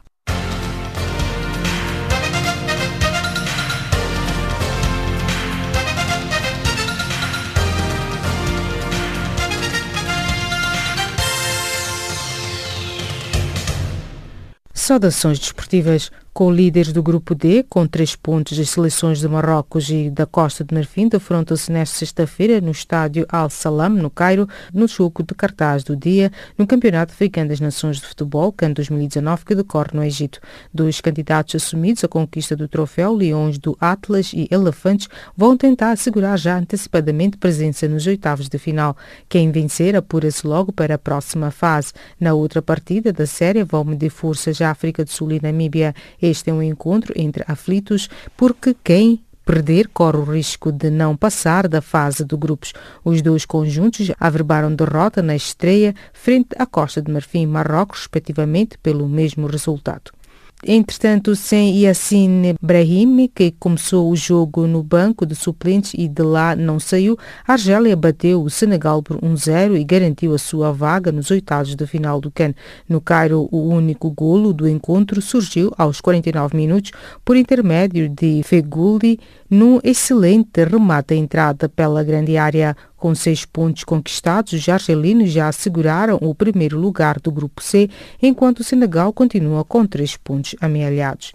Saudações 14.89 15.39
desportivas 15.39 16.11
com 16.39 16.53
líderes 16.53 16.93
do 16.93 17.03
grupo 17.03 17.35
D, 17.35 17.65
com 17.69 17.85
três 17.85 18.15
pontos, 18.15 18.57
as 18.61 18.71
seleções 18.71 19.19
de 19.19 19.27
Marrocos 19.27 19.91
e 19.91 20.09
da 20.09 20.25
Costa 20.25 20.63
de 20.63 20.73
Marfim 20.73 21.09
defrontam-se 21.09 21.73
nesta 21.73 21.99
sexta-feira 21.99 22.61
no 22.61 22.71
estádio 22.71 23.27
Al 23.29 23.51
Salam, 23.51 23.89
no 23.89 24.09
Cairo, 24.09 24.49
no 24.73 24.87
jogo 24.87 25.25
de 25.25 25.35
cartaz 25.35 25.83
do 25.83 25.97
dia, 25.97 26.31
no 26.57 26.65
Campeonato 26.65 27.13
Africano 27.13 27.49
das 27.49 27.59
Nações 27.59 27.97
de 27.97 28.07
Futebol, 28.07 28.53
CAN 28.53 28.71
2019, 28.71 29.45
que 29.45 29.55
decorre 29.57 29.91
no 29.95 30.05
Egito. 30.05 30.39
Dois 30.73 31.01
candidatos 31.01 31.57
assumidos 31.57 32.05
à 32.05 32.09
conquista 32.09 32.55
do 32.55 32.69
troféu, 32.69 33.13
Leões 33.13 33.59
do 33.59 33.77
Atlas 33.81 34.33
e 34.33 34.47
Elefantes, 34.49 35.09
vão 35.37 35.57
tentar 35.57 35.91
assegurar 35.91 36.39
já 36.39 36.57
antecipadamente 36.57 37.37
presença 37.37 37.89
nos 37.89 38.07
oitavos 38.07 38.49
de 38.49 38.59
final. 38.59 38.97
Quem 39.29 39.51
vencer 39.51 39.97
apura-se 39.97 40.47
logo 40.47 40.73
para 40.73 40.95
a 40.95 40.99
próxima 40.99 41.51
fase. 41.51 41.93
Na 42.21 42.33
outra 42.33 42.63
partida 42.63 43.13
da 43.13 43.27
série 43.27 43.65
vão 43.65 43.83
medir 43.83 44.11
forças 44.11 44.63
a 44.63 44.71
África 44.71 45.05
do 45.05 45.11
Sul 45.11 45.33
e 45.33 45.41
Namíbia. 45.43 45.93
Este 46.29 46.51
é 46.51 46.53
um 46.53 46.63
encontro 46.63 47.13
entre 47.17 47.45
aflitos 47.47 48.09
porque 48.37 48.77
quem 48.85 49.23
perder 49.49 49.89
corre 49.89 50.19
o 50.19 50.25
risco 50.25 50.71
de 50.71 50.91
não 50.91 51.17
passar 51.17 51.67
da 51.67 51.81
fase 51.81 52.23
de 52.23 52.37
grupos. 52.37 52.75
Os 53.03 53.23
dois 53.23 53.47
conjuntos 53.47 54.13
averbaram 54.21 54.75
derrota 54.75 55.23
na 55.23 55.35
estreia 55.35 55.95
frente 56.13 56.49
à 56.59 56.67
Costa 56.67 57.01
de 57.01 57.11
Marfim 57.11 57.43
e 57.43 57.47
Marrocos, 57.47 58.01
respectivamente, 58.01 58.77
pelo 58.77 59.09
mesmo 59.09 59.47
resultado. 59.47 60.18
Entretanto, 60.67 61.37
sem 61.37 61.79
Yassine 61.79 62.57
Brahimi, 62.61 63.29
que 63.29 63.53
começou 63.53 64.11
o 64.11 64.17
jogo 64.17 64.67
no 64.67 64.83
banco 64.83 65.25
de 65.25 65.37
suplentes 65.37 65.95
e 65.95 66.09
de 66.09 66.23
lá 66.23 66.57
não 66.57 66.81
saiu, 66.81 67.17
a 67.47 67.53
Argélia 67.53 67.95
bateu 67.95 68.43
o 68.43 68.51
Senegal 68.51 69.01
por 69.01 69.21
1-0 69.21 69.79
e 69.79 69.85
garantiu 69.85 70.35
a 70.35 70.39
sua 70.39 70.73
vaga 70.73 71.13
nos 71.13 71.31
oitavos 71.31 71.77
de 71.77 71.87
final 71.87 72.21
do 72.21 72.29
CAN. 72.29 72.55
No 72.89 73.01
Cairo, 73.01 73.49
o 73.53 73.69
único 73.69 74.11
golo 74.11 74.53
do 74.53 74.69
encontro 74.69 75.23
surgiu 75.23 75.73
aos 75.79 76.01
49 76.01 76.57
minutos 76.57 76.91
por 77.25 77.37
intermédio 77.37 78.09
de 78.09 78.43
Feguli 78.43 79.21
num 79.49 79.79
excelente 79.85 80.65
remate 80.65 81.15
à 81.15 81.17
entrada 81.17 81.69
pela 81.69 82.03
grande 82.03 82.37
área. 82.37 82.77
Com 82.99 83.15
seis 83.15 83.45
pontos 83.45 83.85
conquistados, 83.85 84.53
os 84.53 84.69
argelinos 84.69 85.31
já 85.31 85.47
asseguraram 85.47 86.19
o 86.21 86.35
primeiro 86.35 86.77
lugar 86.77 87.21
do 87.21 87.31
Grupo 87.31 87.63
C, 87.63 87.89
enquanto 88.21 88.59
o 88.59 88.65
Senegal 88.65 89.13
continua 89.13 89.65
com 89.65 89.87
três 89.87 90.17
pontos 90.17 90.57
amealhados. 90.61 91.33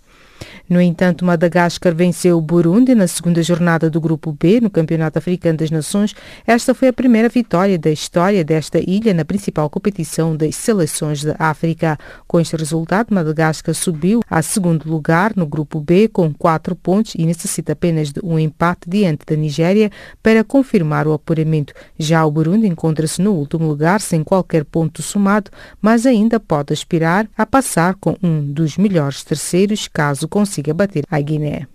No 0.70 0.82
entanto, 0.82 1.26
Madagascar 1.26 1.94
venceu 1.94 2.38
o 2.38 2.42
Burundi 2.42 2.96
na 2.96 3.08
segunda 3.08 3.44
jornada 3.44 3.90
do 3.90 4.00
Grupo 4.00 4.32
B 4.32 4.62
no 4.62 4.70
Campeonato 4.70 5.20
Africano 5.20 5.58
das 5.58 5.70
Nações. 5.70 6.16
Esta 6.48 6.74
foi 6.74 6.88
a 6.88 6.94
primeira 6.94 7.30
vitória 7.30 7.78
da 7.78 7.92
história 7.92 8.44
desta 8.44 8.80
ilha 8.80 9.14
na 9.14 9.26
principal 9.26 9.70
competição 9.70 10.36
das 10.36 10.56
seleções 10.56 11.24
da 11.24 11.36
África. 11.38 11.98
Com 12.28 12.40
este 12.40 12.56
resultado, 12.56 13.14
Madagascar 13.14 13.76
subiu 13.76 14.22
a 14.30 14.42
segundo 14.42 14.90
lugar 14.90 15.34
no 15.36 15.46
Grupo 15.46 15.80
B 15.80 16.08
com 16.08 16.34
quatro 16.34 16.76
pontos 16.76 17.14
e 17.16 17.26
necessita 17.26 17.74
apenas 17.74 18.12
de 18.12 18.20
um 18.24 18.40
empate 18.40 18.90
diante 18.90 19.26
da 19.26 19.36
Nigéria 19.36 19.92
para 20.22 20.44
confirmar 20.44 21.08
o 21.08 21.14
apuramento. 21.14 21.74
Já 22.00 22.26
o 22.26 22.32
Burundi 22.32 22.68
encontra-se 22.68 23.22
no 23.22 23.34
último 23.34 23.68
lugar 23.68 24.02
sem 24.02 24.24
qualquer 24.24 24.64
ponto 24.64 25.02
somado, 25.02 25.52
mas 25.82 26.06
ainda 26.06 26.40
pode 26.40 26.74
aspirar 26.74 27.28
a 27.38 27.46
passar 27.46 27.96
com 27.96 28.16
um 28.24 28.42
dos 28.42 28.78
melhores 28.78 29.24
terceiros 29.24 29.88
caso 29.88 30.28
consiga 30.34 30.74
bater 30.74 31.04
a 31.12 31.22
Guiné. 31.22 31.68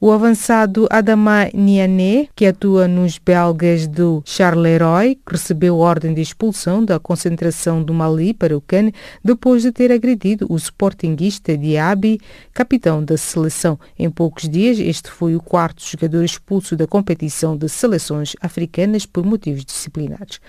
O 0.00 0.10
avançado 0.10 0.88
Adama 0.90 1.48
Niané, 1.54 2.26
que 2.34 2.44
atua 2.44 2.88
nos 2.88 3.16
belgas 3.16 3.86
do 3.86 4.20
Charleroi, 4.26 5.20
recebeu 5.24 5.78
ordem 5.78 6.12
de 6.12 6.20
expulsão 6.20 6.84
da 6.84 6.98
concentração 6.98 7.80
do 7.80 7.94
Mali 7.94 8.34
para 8.34 8.56
o 8.56 8.60
CAN 8.60 8.90
depois 9.24 9.62
de 9.62 9.70
ter 9.70 9.92
agredido 9.92 10.48
o 10.50 10.56
sportinguista 10.56 11.56
Diaby, 11.56 12.18
capitão 12.52 13.04
da 13.04 13.16
seleção. 13.16 13.78
Em 13.96 14.10
poucos 14.10 14.48
dias, 14.48 14.80
este 14.80 15.08
foi 15.08 15.36
o 15.36 15.40
quarto 15.40 15.84
jogador 15.86 16.24
expulso 16.24 16.74
da 16.74 16.88
competição 16.88 17.56
de 17.56 17.68
seleções 17.68 18.34
africanas 18.40 19.06
por 19.06 19.24
motivos 19.24 19.64
disciplinares. 19.64 20.40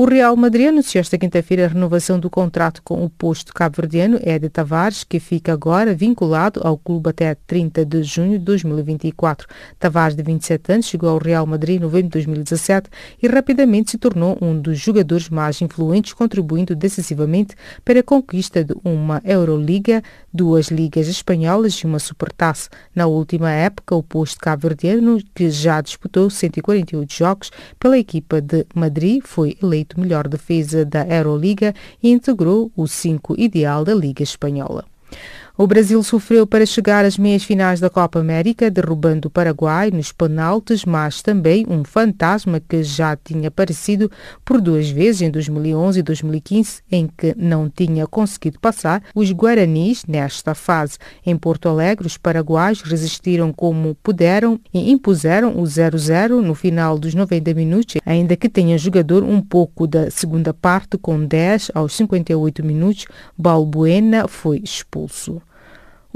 O 0.00 0.04
Real 0.04 0.36
Madrid 0.36 0.68
anunciou 0.68 1.00
esta 1.00 1.18
quinta-feira 1.18 1.64
a 1.64 1.68
renovação 1.68 2.20
do 2.20 2.30
contrato 2.30 2.80
com 2.84 3.04
o 3.04 3.10
posto 3.10 3.52
cabo-verdiano 3.52 4.20
Ede 4.24 4.48
Tavares, 4.48 5.02
que 5.02 5.18
fica 5.18 5.52
agora 5.52 5.92
vinculado 5.92 6.60
ao 6.62 6.78
clube 6.78 7.10
até 7.10 7.34
30 7.34 7.84
de 7.84 8.04
junho 8.04 8.38
de 8.38 8.44
2024. 8.44 9.48
Tavares, 9.76 10.14
de 10.14 10.22
27 10.22 10.72
anos, 10.72 10.86
chegou 10.86 11.10
ao 11.10 11.18
Real 11.18 11.44
Madrid 11.44 11.78
em 11.78 11.80
novembro 11.80 12.04
de 12.04 12.12
2017 12.12 12.88
e 13.20 13.26
rapidamente 13.26 13.90
se 13.90 13.98
tornou 13.98 14.38
um 14.40 14.56
dos 14.56 14.78
jogadores 14.78 15.28
mais 15.28 15.60
influentes, 15.60 16.12
contribuindo 16.12 16.76
decisivamente 16.76 17.56
para 17.84 17.98
a 17.98 18.04
conquista 18.04 18.62
de 18.62 18.76
uma 18.84 19.20
Euroliga, 19.24 20.00
duas 20.32 20.68
ligas 20.68 21.08
espanholas 21.08 21.74
e 21.74 21.86
uma 21.86 21.98
supertaça. 21.98 22.70
Na 22.94 23.08
última 23.08 23.50
época, 23.50 23.96
o 23.96 24.02
posto 24.04 24.38
cabo-verdiano, 24.38 25.18
que 25.34 25.50
já 25.50 25.80
disputou 25.80 26.30
148 26.30 27.12
jogos 27.12 27.50
pela 27.80 27.98
equipa 27.98 28.40
de 28.40 28.64
Madrid, 28.76 29.22
foi 29.24 29.58
eleito 29.60 29.87
eleito 29.88 30.00
melhor 30.00 30.28
defesa 30.28 30.84
da 30.84 31.06
Euroliga 31.06 31.74
e 32.02 32.10
integrou 32.10 32.70
o 32.76 32.86
5 32.86 33.34
ideal 33.38 33.84
da 33.84 33.94
Liga 33.94 34.22
Espanhola. 34.22 34.84
O 35.60 35.66
Brasil 35.66 36.00
sofreu 36.04 36.46
para 36.46 36.64
chegar 36.64 37.04
às 37.04 37.18
meias 37.18 37.42
finais 37.42 37.80
da 37.80 37.90
Copa 37.90 38.20
América, 38.20 38.70
derrubando 38.70 39.26
o 39.26 39.30
Paraguai 39.30 39.90
nos 39.90 40.12
penaltis, 40.12 40.84
mas 40.84 41.20
também 41.20 41.66
um 41.68 41.82
fantasma 41.82 42.60
que 42.60 42.84
já 42.84 43.16
tinha 43.16 43.48
aparecido 43.48 44.08
por 44.44 44.60
duas 44.60 44.88
vezes 44.88 45.22
em 45.22 45.32
2011 45.32 45.98
e 45.98 46.02
2015, 46.04 46.82
em 46.92 47.08
que 47.08 47.34
não 47.36 47.68
tinha 47.68 48.06
conseguido 48.06 48.60
passar 48.60 49.02
os 49.12 49.32
Guaranis 49.32 50.04
nesta 50.06 50.54
fase. 50.54 50.96
Em 51.26 51.36
Porto 51.36 51.68
Alegre, 51.68 52.06
os 52.06 52.16
paraguaios 52.16 52.80
resistiram 52.82 53.52
como 53.52 53.96
puderam 53.96 54.60
e 54.72 54.92
impuseram 54.92 55.58
o 55.58 55.64
0-0 55.64 56.40
no 56.40 56.54
final 56.54 56.96
dos 56.96 57.16
90 57.16 57.52
minutos, 57.52 57.96
ainda 58.06 58.36
que 58.36 58.48
tenha 58.48 58.78
jogador 58.78 59.24
um 59.24 59.40
pouco 59.40 59.88
da 59.88 60.08
segunda 60.08 60.54
parte 60.54 60.96
com 60.96 61.26
10 61.26 61.72
aos 61.74 61.94
58 61.94 62.64
minutos, 62.64 63.06
Balbuena 63.36 64.28
foi 64.28 64.60
expulso. 64.62 65.42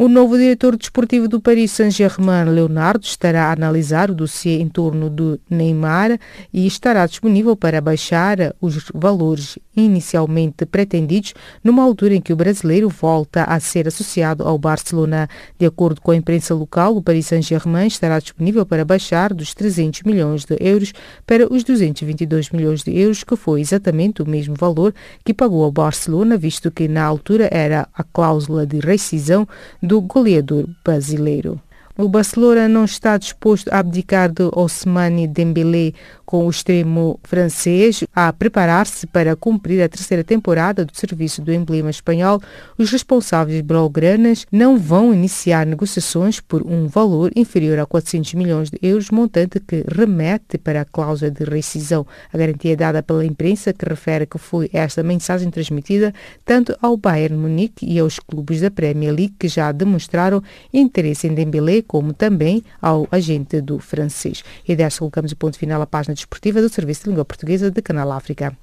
O 0.02 0.08
novo 0.08 0.36
diretor 0.36 0.76
desportivo 0.76 1.28
do 1.28 1.40
Paris 1.40 1.70
Saint-Germain, 1.70 2.46
Leonardo, 2.46 3.06
estará 3.06 3.44
a 3.44 3.52
analisar 3.52 4.10
o 4.10 4.14
dossiê 4.16 4.58
em 4.58 4.68
torno 4.68 5.08
do 5.08 5.38
Neymar 5.48 6.18
e 6.52 6.66
estará 6.66 7.06
disponível 7.06 7.54
para 7.54 7.80
baixar 7.80 8.52
os 8.60 8.90
valores 8.92 9.60
inicialmente 9.76 10.66
pretendidos 10.66 11.34
numa 11.62 11.84
altura 11.84 12.16
em 12.16 12.20
que 12.20 12.32
o 12.32 12.36
brasileiro 12.36 12.88
volta 12.88 13.44
a 13.44 13.60
ser 13.60 13.86
associado 13.86 14.42
ao 14.42 14.58
Barcelona. 14.58 15.28
De 15.56 15.66
acordo 15.66 16.00
com 16.00 16.10
a 16.10 16.16
imprensa 16.16 16.52
local, 16.52 16.96
o 16.96 17.02
Paris 17.02 17.26
Saint-Germain 17.26 17.86
estará 17.86 18.18
disponível 18.18 18.66
para 18.66 18.84
baixar 18.84 19.32
dos 19.32 19.54
300 19.54 20.02
milhões 20.02 20.44
de 20.44 20.56
euros 20.58 20.92
para 21.24 21.46
os 21.46 21.62
222 21.62 22.50
milhões 22.50 22.82
de 22.82 22.90
euros, 22.98 23.22
que 23.22 23.36
foi 23.36 23.60
exatamente 23.60 24.20
o 24.20 24.28
mesmo 24.28 24.56
valor 24.56 24.92
que 25.24 25.32
pagou 25.32 25.62
ao 25.62 25.70
Barcelona, 25.70 26.36
visto 26.36 26.72
que 26.72 26.88
na 26.88 27.04
altura 27.04 27.48
era 27.52 27.86
a 27.94 28.02
cláusula 28.02 28.66
de 28.66 28.80
rescisão 28.80 29.46
do 29.80 29.91
goleador 30.00 30.68
brasileiro. 30.84 31.60
O 31.96 32.08
Barcelona 32.08 32.66
não 32.68 32.86
está 32.86 33.18
disposto 33.18 33.68
a 33.68 33.78
abdicar 33.78 34.32
de 34.32 34.48
Ousmane 34.52 35.28
Dembélé 35.28 35.92
com 36.32 36.46
o 36.46 36.50
extremo 36.50 37.20
francês 37.22 38.04
a 38.14 38.32
preparar-se 38.32 39.06
para 39.06 39.36
cumprir 39.36 39.82
a 39.82 39.88
terceira 39.88 40.24
temporada 40.24 40.82
do 40.82 40.96
serviço 40.96 41.42
do 41.42 41.52
emblema 41.52 41.90
espanhol. 41.90 42.40
Os 42.78 42.90
responsáveis 42.90 43.60
blaugranas 43.60 44.46
não 44.50 44.78
vão 44.78 45.12
iniciar 45.12 45.66
negociações 45.66 46.40
por 46.40 46.66
um 46.66 46.86
valor 46.86 47.30
inferior 47.36 47.78
a 47.78 47.84
400 47.84 48.32
milhões 48.32 48.70
de 48.70 48.78
euros, 48.80 49.10
montante 49.10 49.60
que 49.60 49.84
remete 49.86 50.56
para 50.56 50.80
a 50.80 50.84
cláusula 50.86 51.30
de 51.30 51.44
rescisão. 51.44 52.06
A 52.32 52.38
garantia 52.38 52.72
é 52.72 52.76
dada 52.76 53.02
pela 53.02 53.26
imprensa 53.26 53.70
que 53.74 53.84
refere 53.84 54.24
que 54.24 54.38
foi 54.38 54.70
esta 54.72 55.02
mensagem 55.02 55.50
transmitida 55.50 56.14
tanto 56.46 56.74
ao 56.80 56.96
Bayern 56.96 57.36
Munique 57.36 57.84
e 57.84 57.98
aos 57.98 58.18
clubes 58.18 58.62
da 58.62 58.70
Premier 58.70 59.12
League 59.12 59.34
que 59.38 59.48
já 59.48 59.70
demonstraram 59.70 60.42
interesse 60.72 61.26
em 61.26 61.34
Dembélé 61.34 61.82
como 61.82 62.14
também 62.14 62.64
ao 62.80 63.06
agente 63.12 63.60
do 63.60 63.78
francês. 63.78 64.42
E 64.66 64.74
desta 64.74 65.00
colocamos 65.00 65.32
o 65.32 65.36
ponto 65.36 65.58
final 65.58 65.82
à 65.82 65.86
página 65.86 66.21
desportiva 66.22 66.60
do 66.60 66.68
Serviço 66.68 67.04
de 67.04 67.10
Língua 67.10 67.24
Portuguesa 67.24 67.70
de 67.70 67.82
Canal 67.82 68.12
África. 68.12 68.56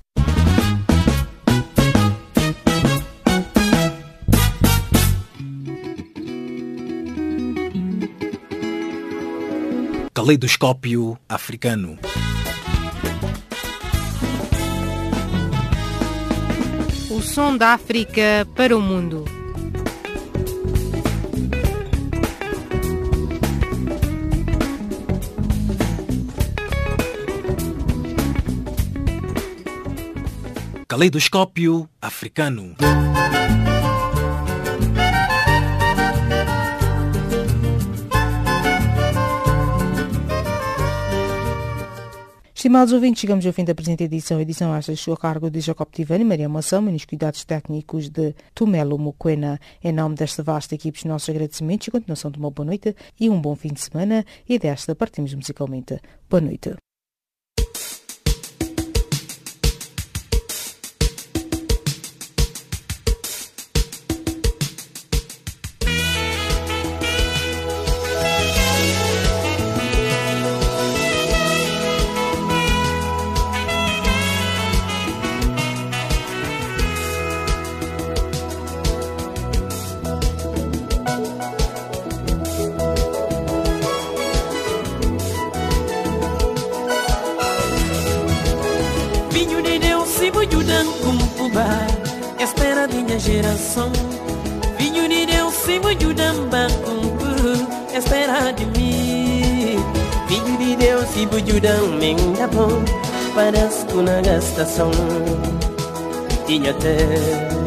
Caleidoscópio 10.13 11.17
africano. 11.27 11.97
O 17.09 17.21
som 17.21 17.57
da 17.57 17.73
África 17.73 18.47
para 18.55 18.75
o 18.75 18.81
mundo. 18.81 19.38
Caleidoscópio 30.99 31.89
africano. 32.01 32.75
Estimados 42.53 42.91
ouvintes, 42.91 43.21
chegamos 43.21 43.45
ao 43.45 43.53
fim 43.53 43.63
da 43.63 43.73
presente 43.73 44.03
edição. 44.03 44.41
Edição 44.41 44.75
esta 44.75 44.91
a 45.13 45.17
cargo 45.17 45.49
de 45.49 45.61
Jacob 45.61 45.87
Tivani, 45.89 46.25
Maria 46.25 46.49
Moção 46.49 46.85
e 46.89 46.91
nos 46.91 47.05
cuidados 47.05 47.45
técnicos 47.45 48.09
de 48.09 48.35
Tumelo 48.53 48.99
Moquena. 48.99 49.57
Em 49.81 49.93
nome 49.93 50.15
desta 50.15 50.43
vasta 50.43 50.75
equipe, 50.75 50.97
os 50.97 51.05
nossos 51.05 51.29
agradecimentos 51.29 51.87
e 51.87 51.91
continuação 51.91 52.29
de 52.29 52.37
uma 52.37 52.51
boa 52.51 52.65
noite 52.65 52.93
e 53.17 53.29
um 53.29 53.39
bom 53.39 53.55
fim 53.55 53.71
de 53.71 53.79
semana. 53.79 54.25
E 54.49 54.59
desta 54.59 54.93
partimos 54.93 55.33
musicalmente. 55.33 55.97
Boa 56.29 56.41
noite. 56.41 56.75
Na 104.59 104.65
gastação 104.65 104.91
Tinha 106.45 106.73
terra 106.73 107.59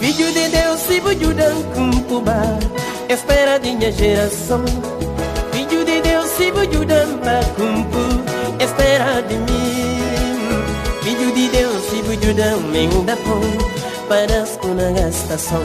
Filho 0.00 0.32
de 0.32 0.48
Deus, 0.48 0.80
se 0.80 1.00
bujudan 1.00 1.62
kumpuba 1.74 2.58
Espera 3.08 3.58
de 3.58 3.72
minha 3.72 3.92
geração. 3.92 4.64
Filho 5.52 5.84
de 5.84 6.00
Deus, 6.00 6.26
se 6.30 6.52
bujudan 6.52 7.18
kumpu 7.56 8.62
Espera 8.62 9.20
de 9.22 9.34
mim. 9.34 10.64
Filho 11.02 11.32
de 11.32 11.48
Deus, 11.48 11.82
se 11.84 12.02
bujudan 12.02 12.58
menda 12.70 13.16
pão 13.16 13.40
Parasco 14.08 14.68
na 14.68 14.90
gastação 14.92 15.62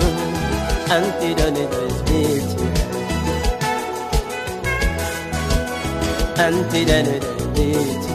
Ante 0.90 1.36
da 1.36 1.50
dois 1.50 2.02
vezes 2.10 2.56
Ante 6.38 6.86
da 6.86 7.02
dois 7.02 7.39
vezes 7.60 8.08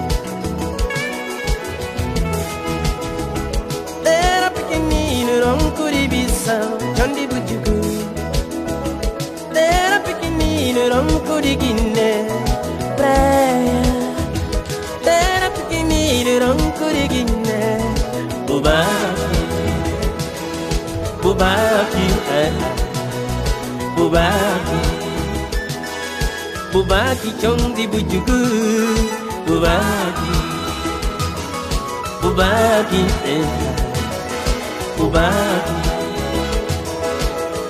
Era 4.04 4.50
pequenino, 4.50 5.32
não 5.44 5.70
curibição 5.72 6.78
Jondi 6.96 7.26
bujugu 7.26 7.80
Era 9.54 10.00
pequenino, 10.00 10.88
não 10.88 11.06
curiguine 11.20 12.26
Praia 12.96 13.82
Era 15.04 15.50
pequenino, 15.50 16.40
não 16.40 16.56
curiguine 16.72 17.34
Bubaki 18.46 19.24
Bubaki 21.22 22.06
eh. 22.30 22.52
Bubaki 23.96 25.04
Bubaki 26.72 27.34
Jondi 27.40 27.86
bujugu 27.86 29.23
وباجي 29.48 30.34
وباجي 32.24 33.04
وباجي 35.00 35.74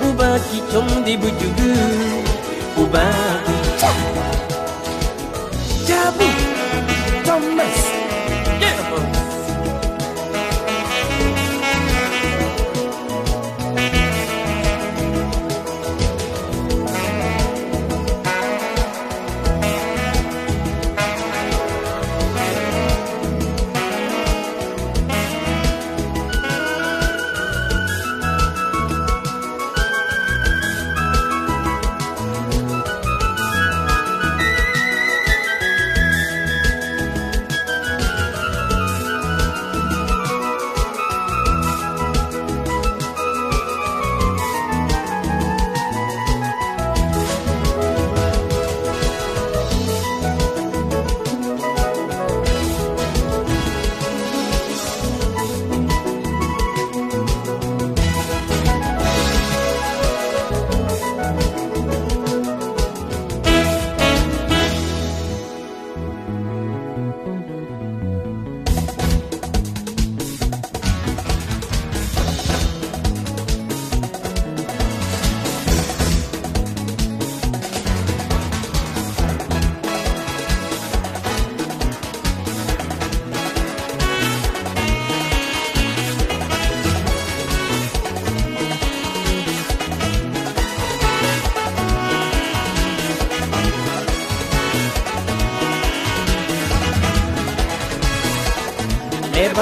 وباجي 0.04 0.58
جمدي 0.72 1.16
بجوجو 1.16 1.74
وباجي 2.78 3.56
جابو 5.88 6.28
توماس 7.26 7.83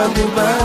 É 0.02 0.08
bambu 0.08 0.61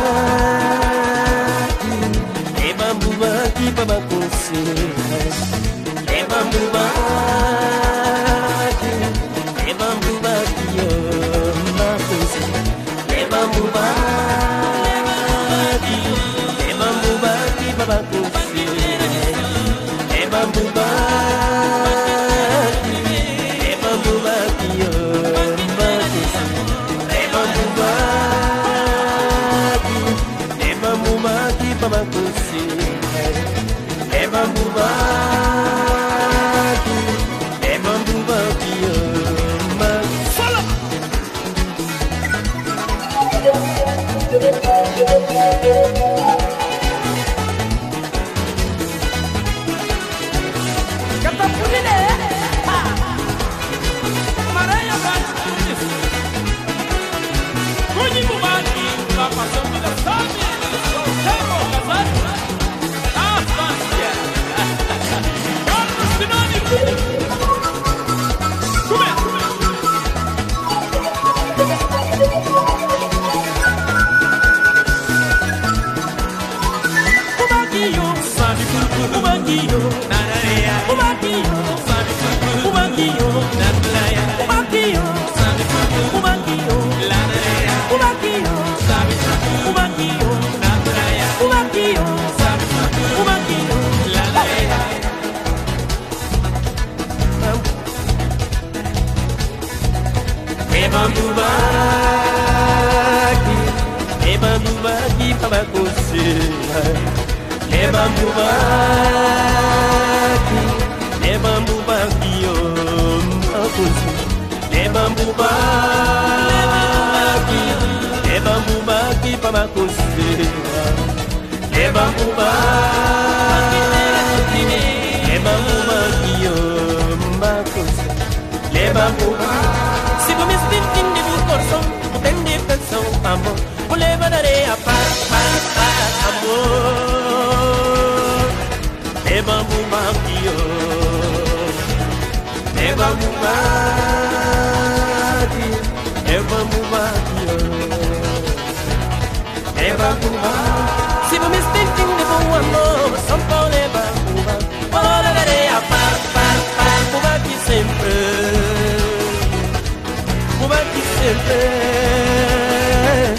sevdi 161.50 163.36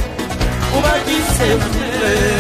O 0.75 0.83
belki 0.83 1.19
sevdi 1.39 2.38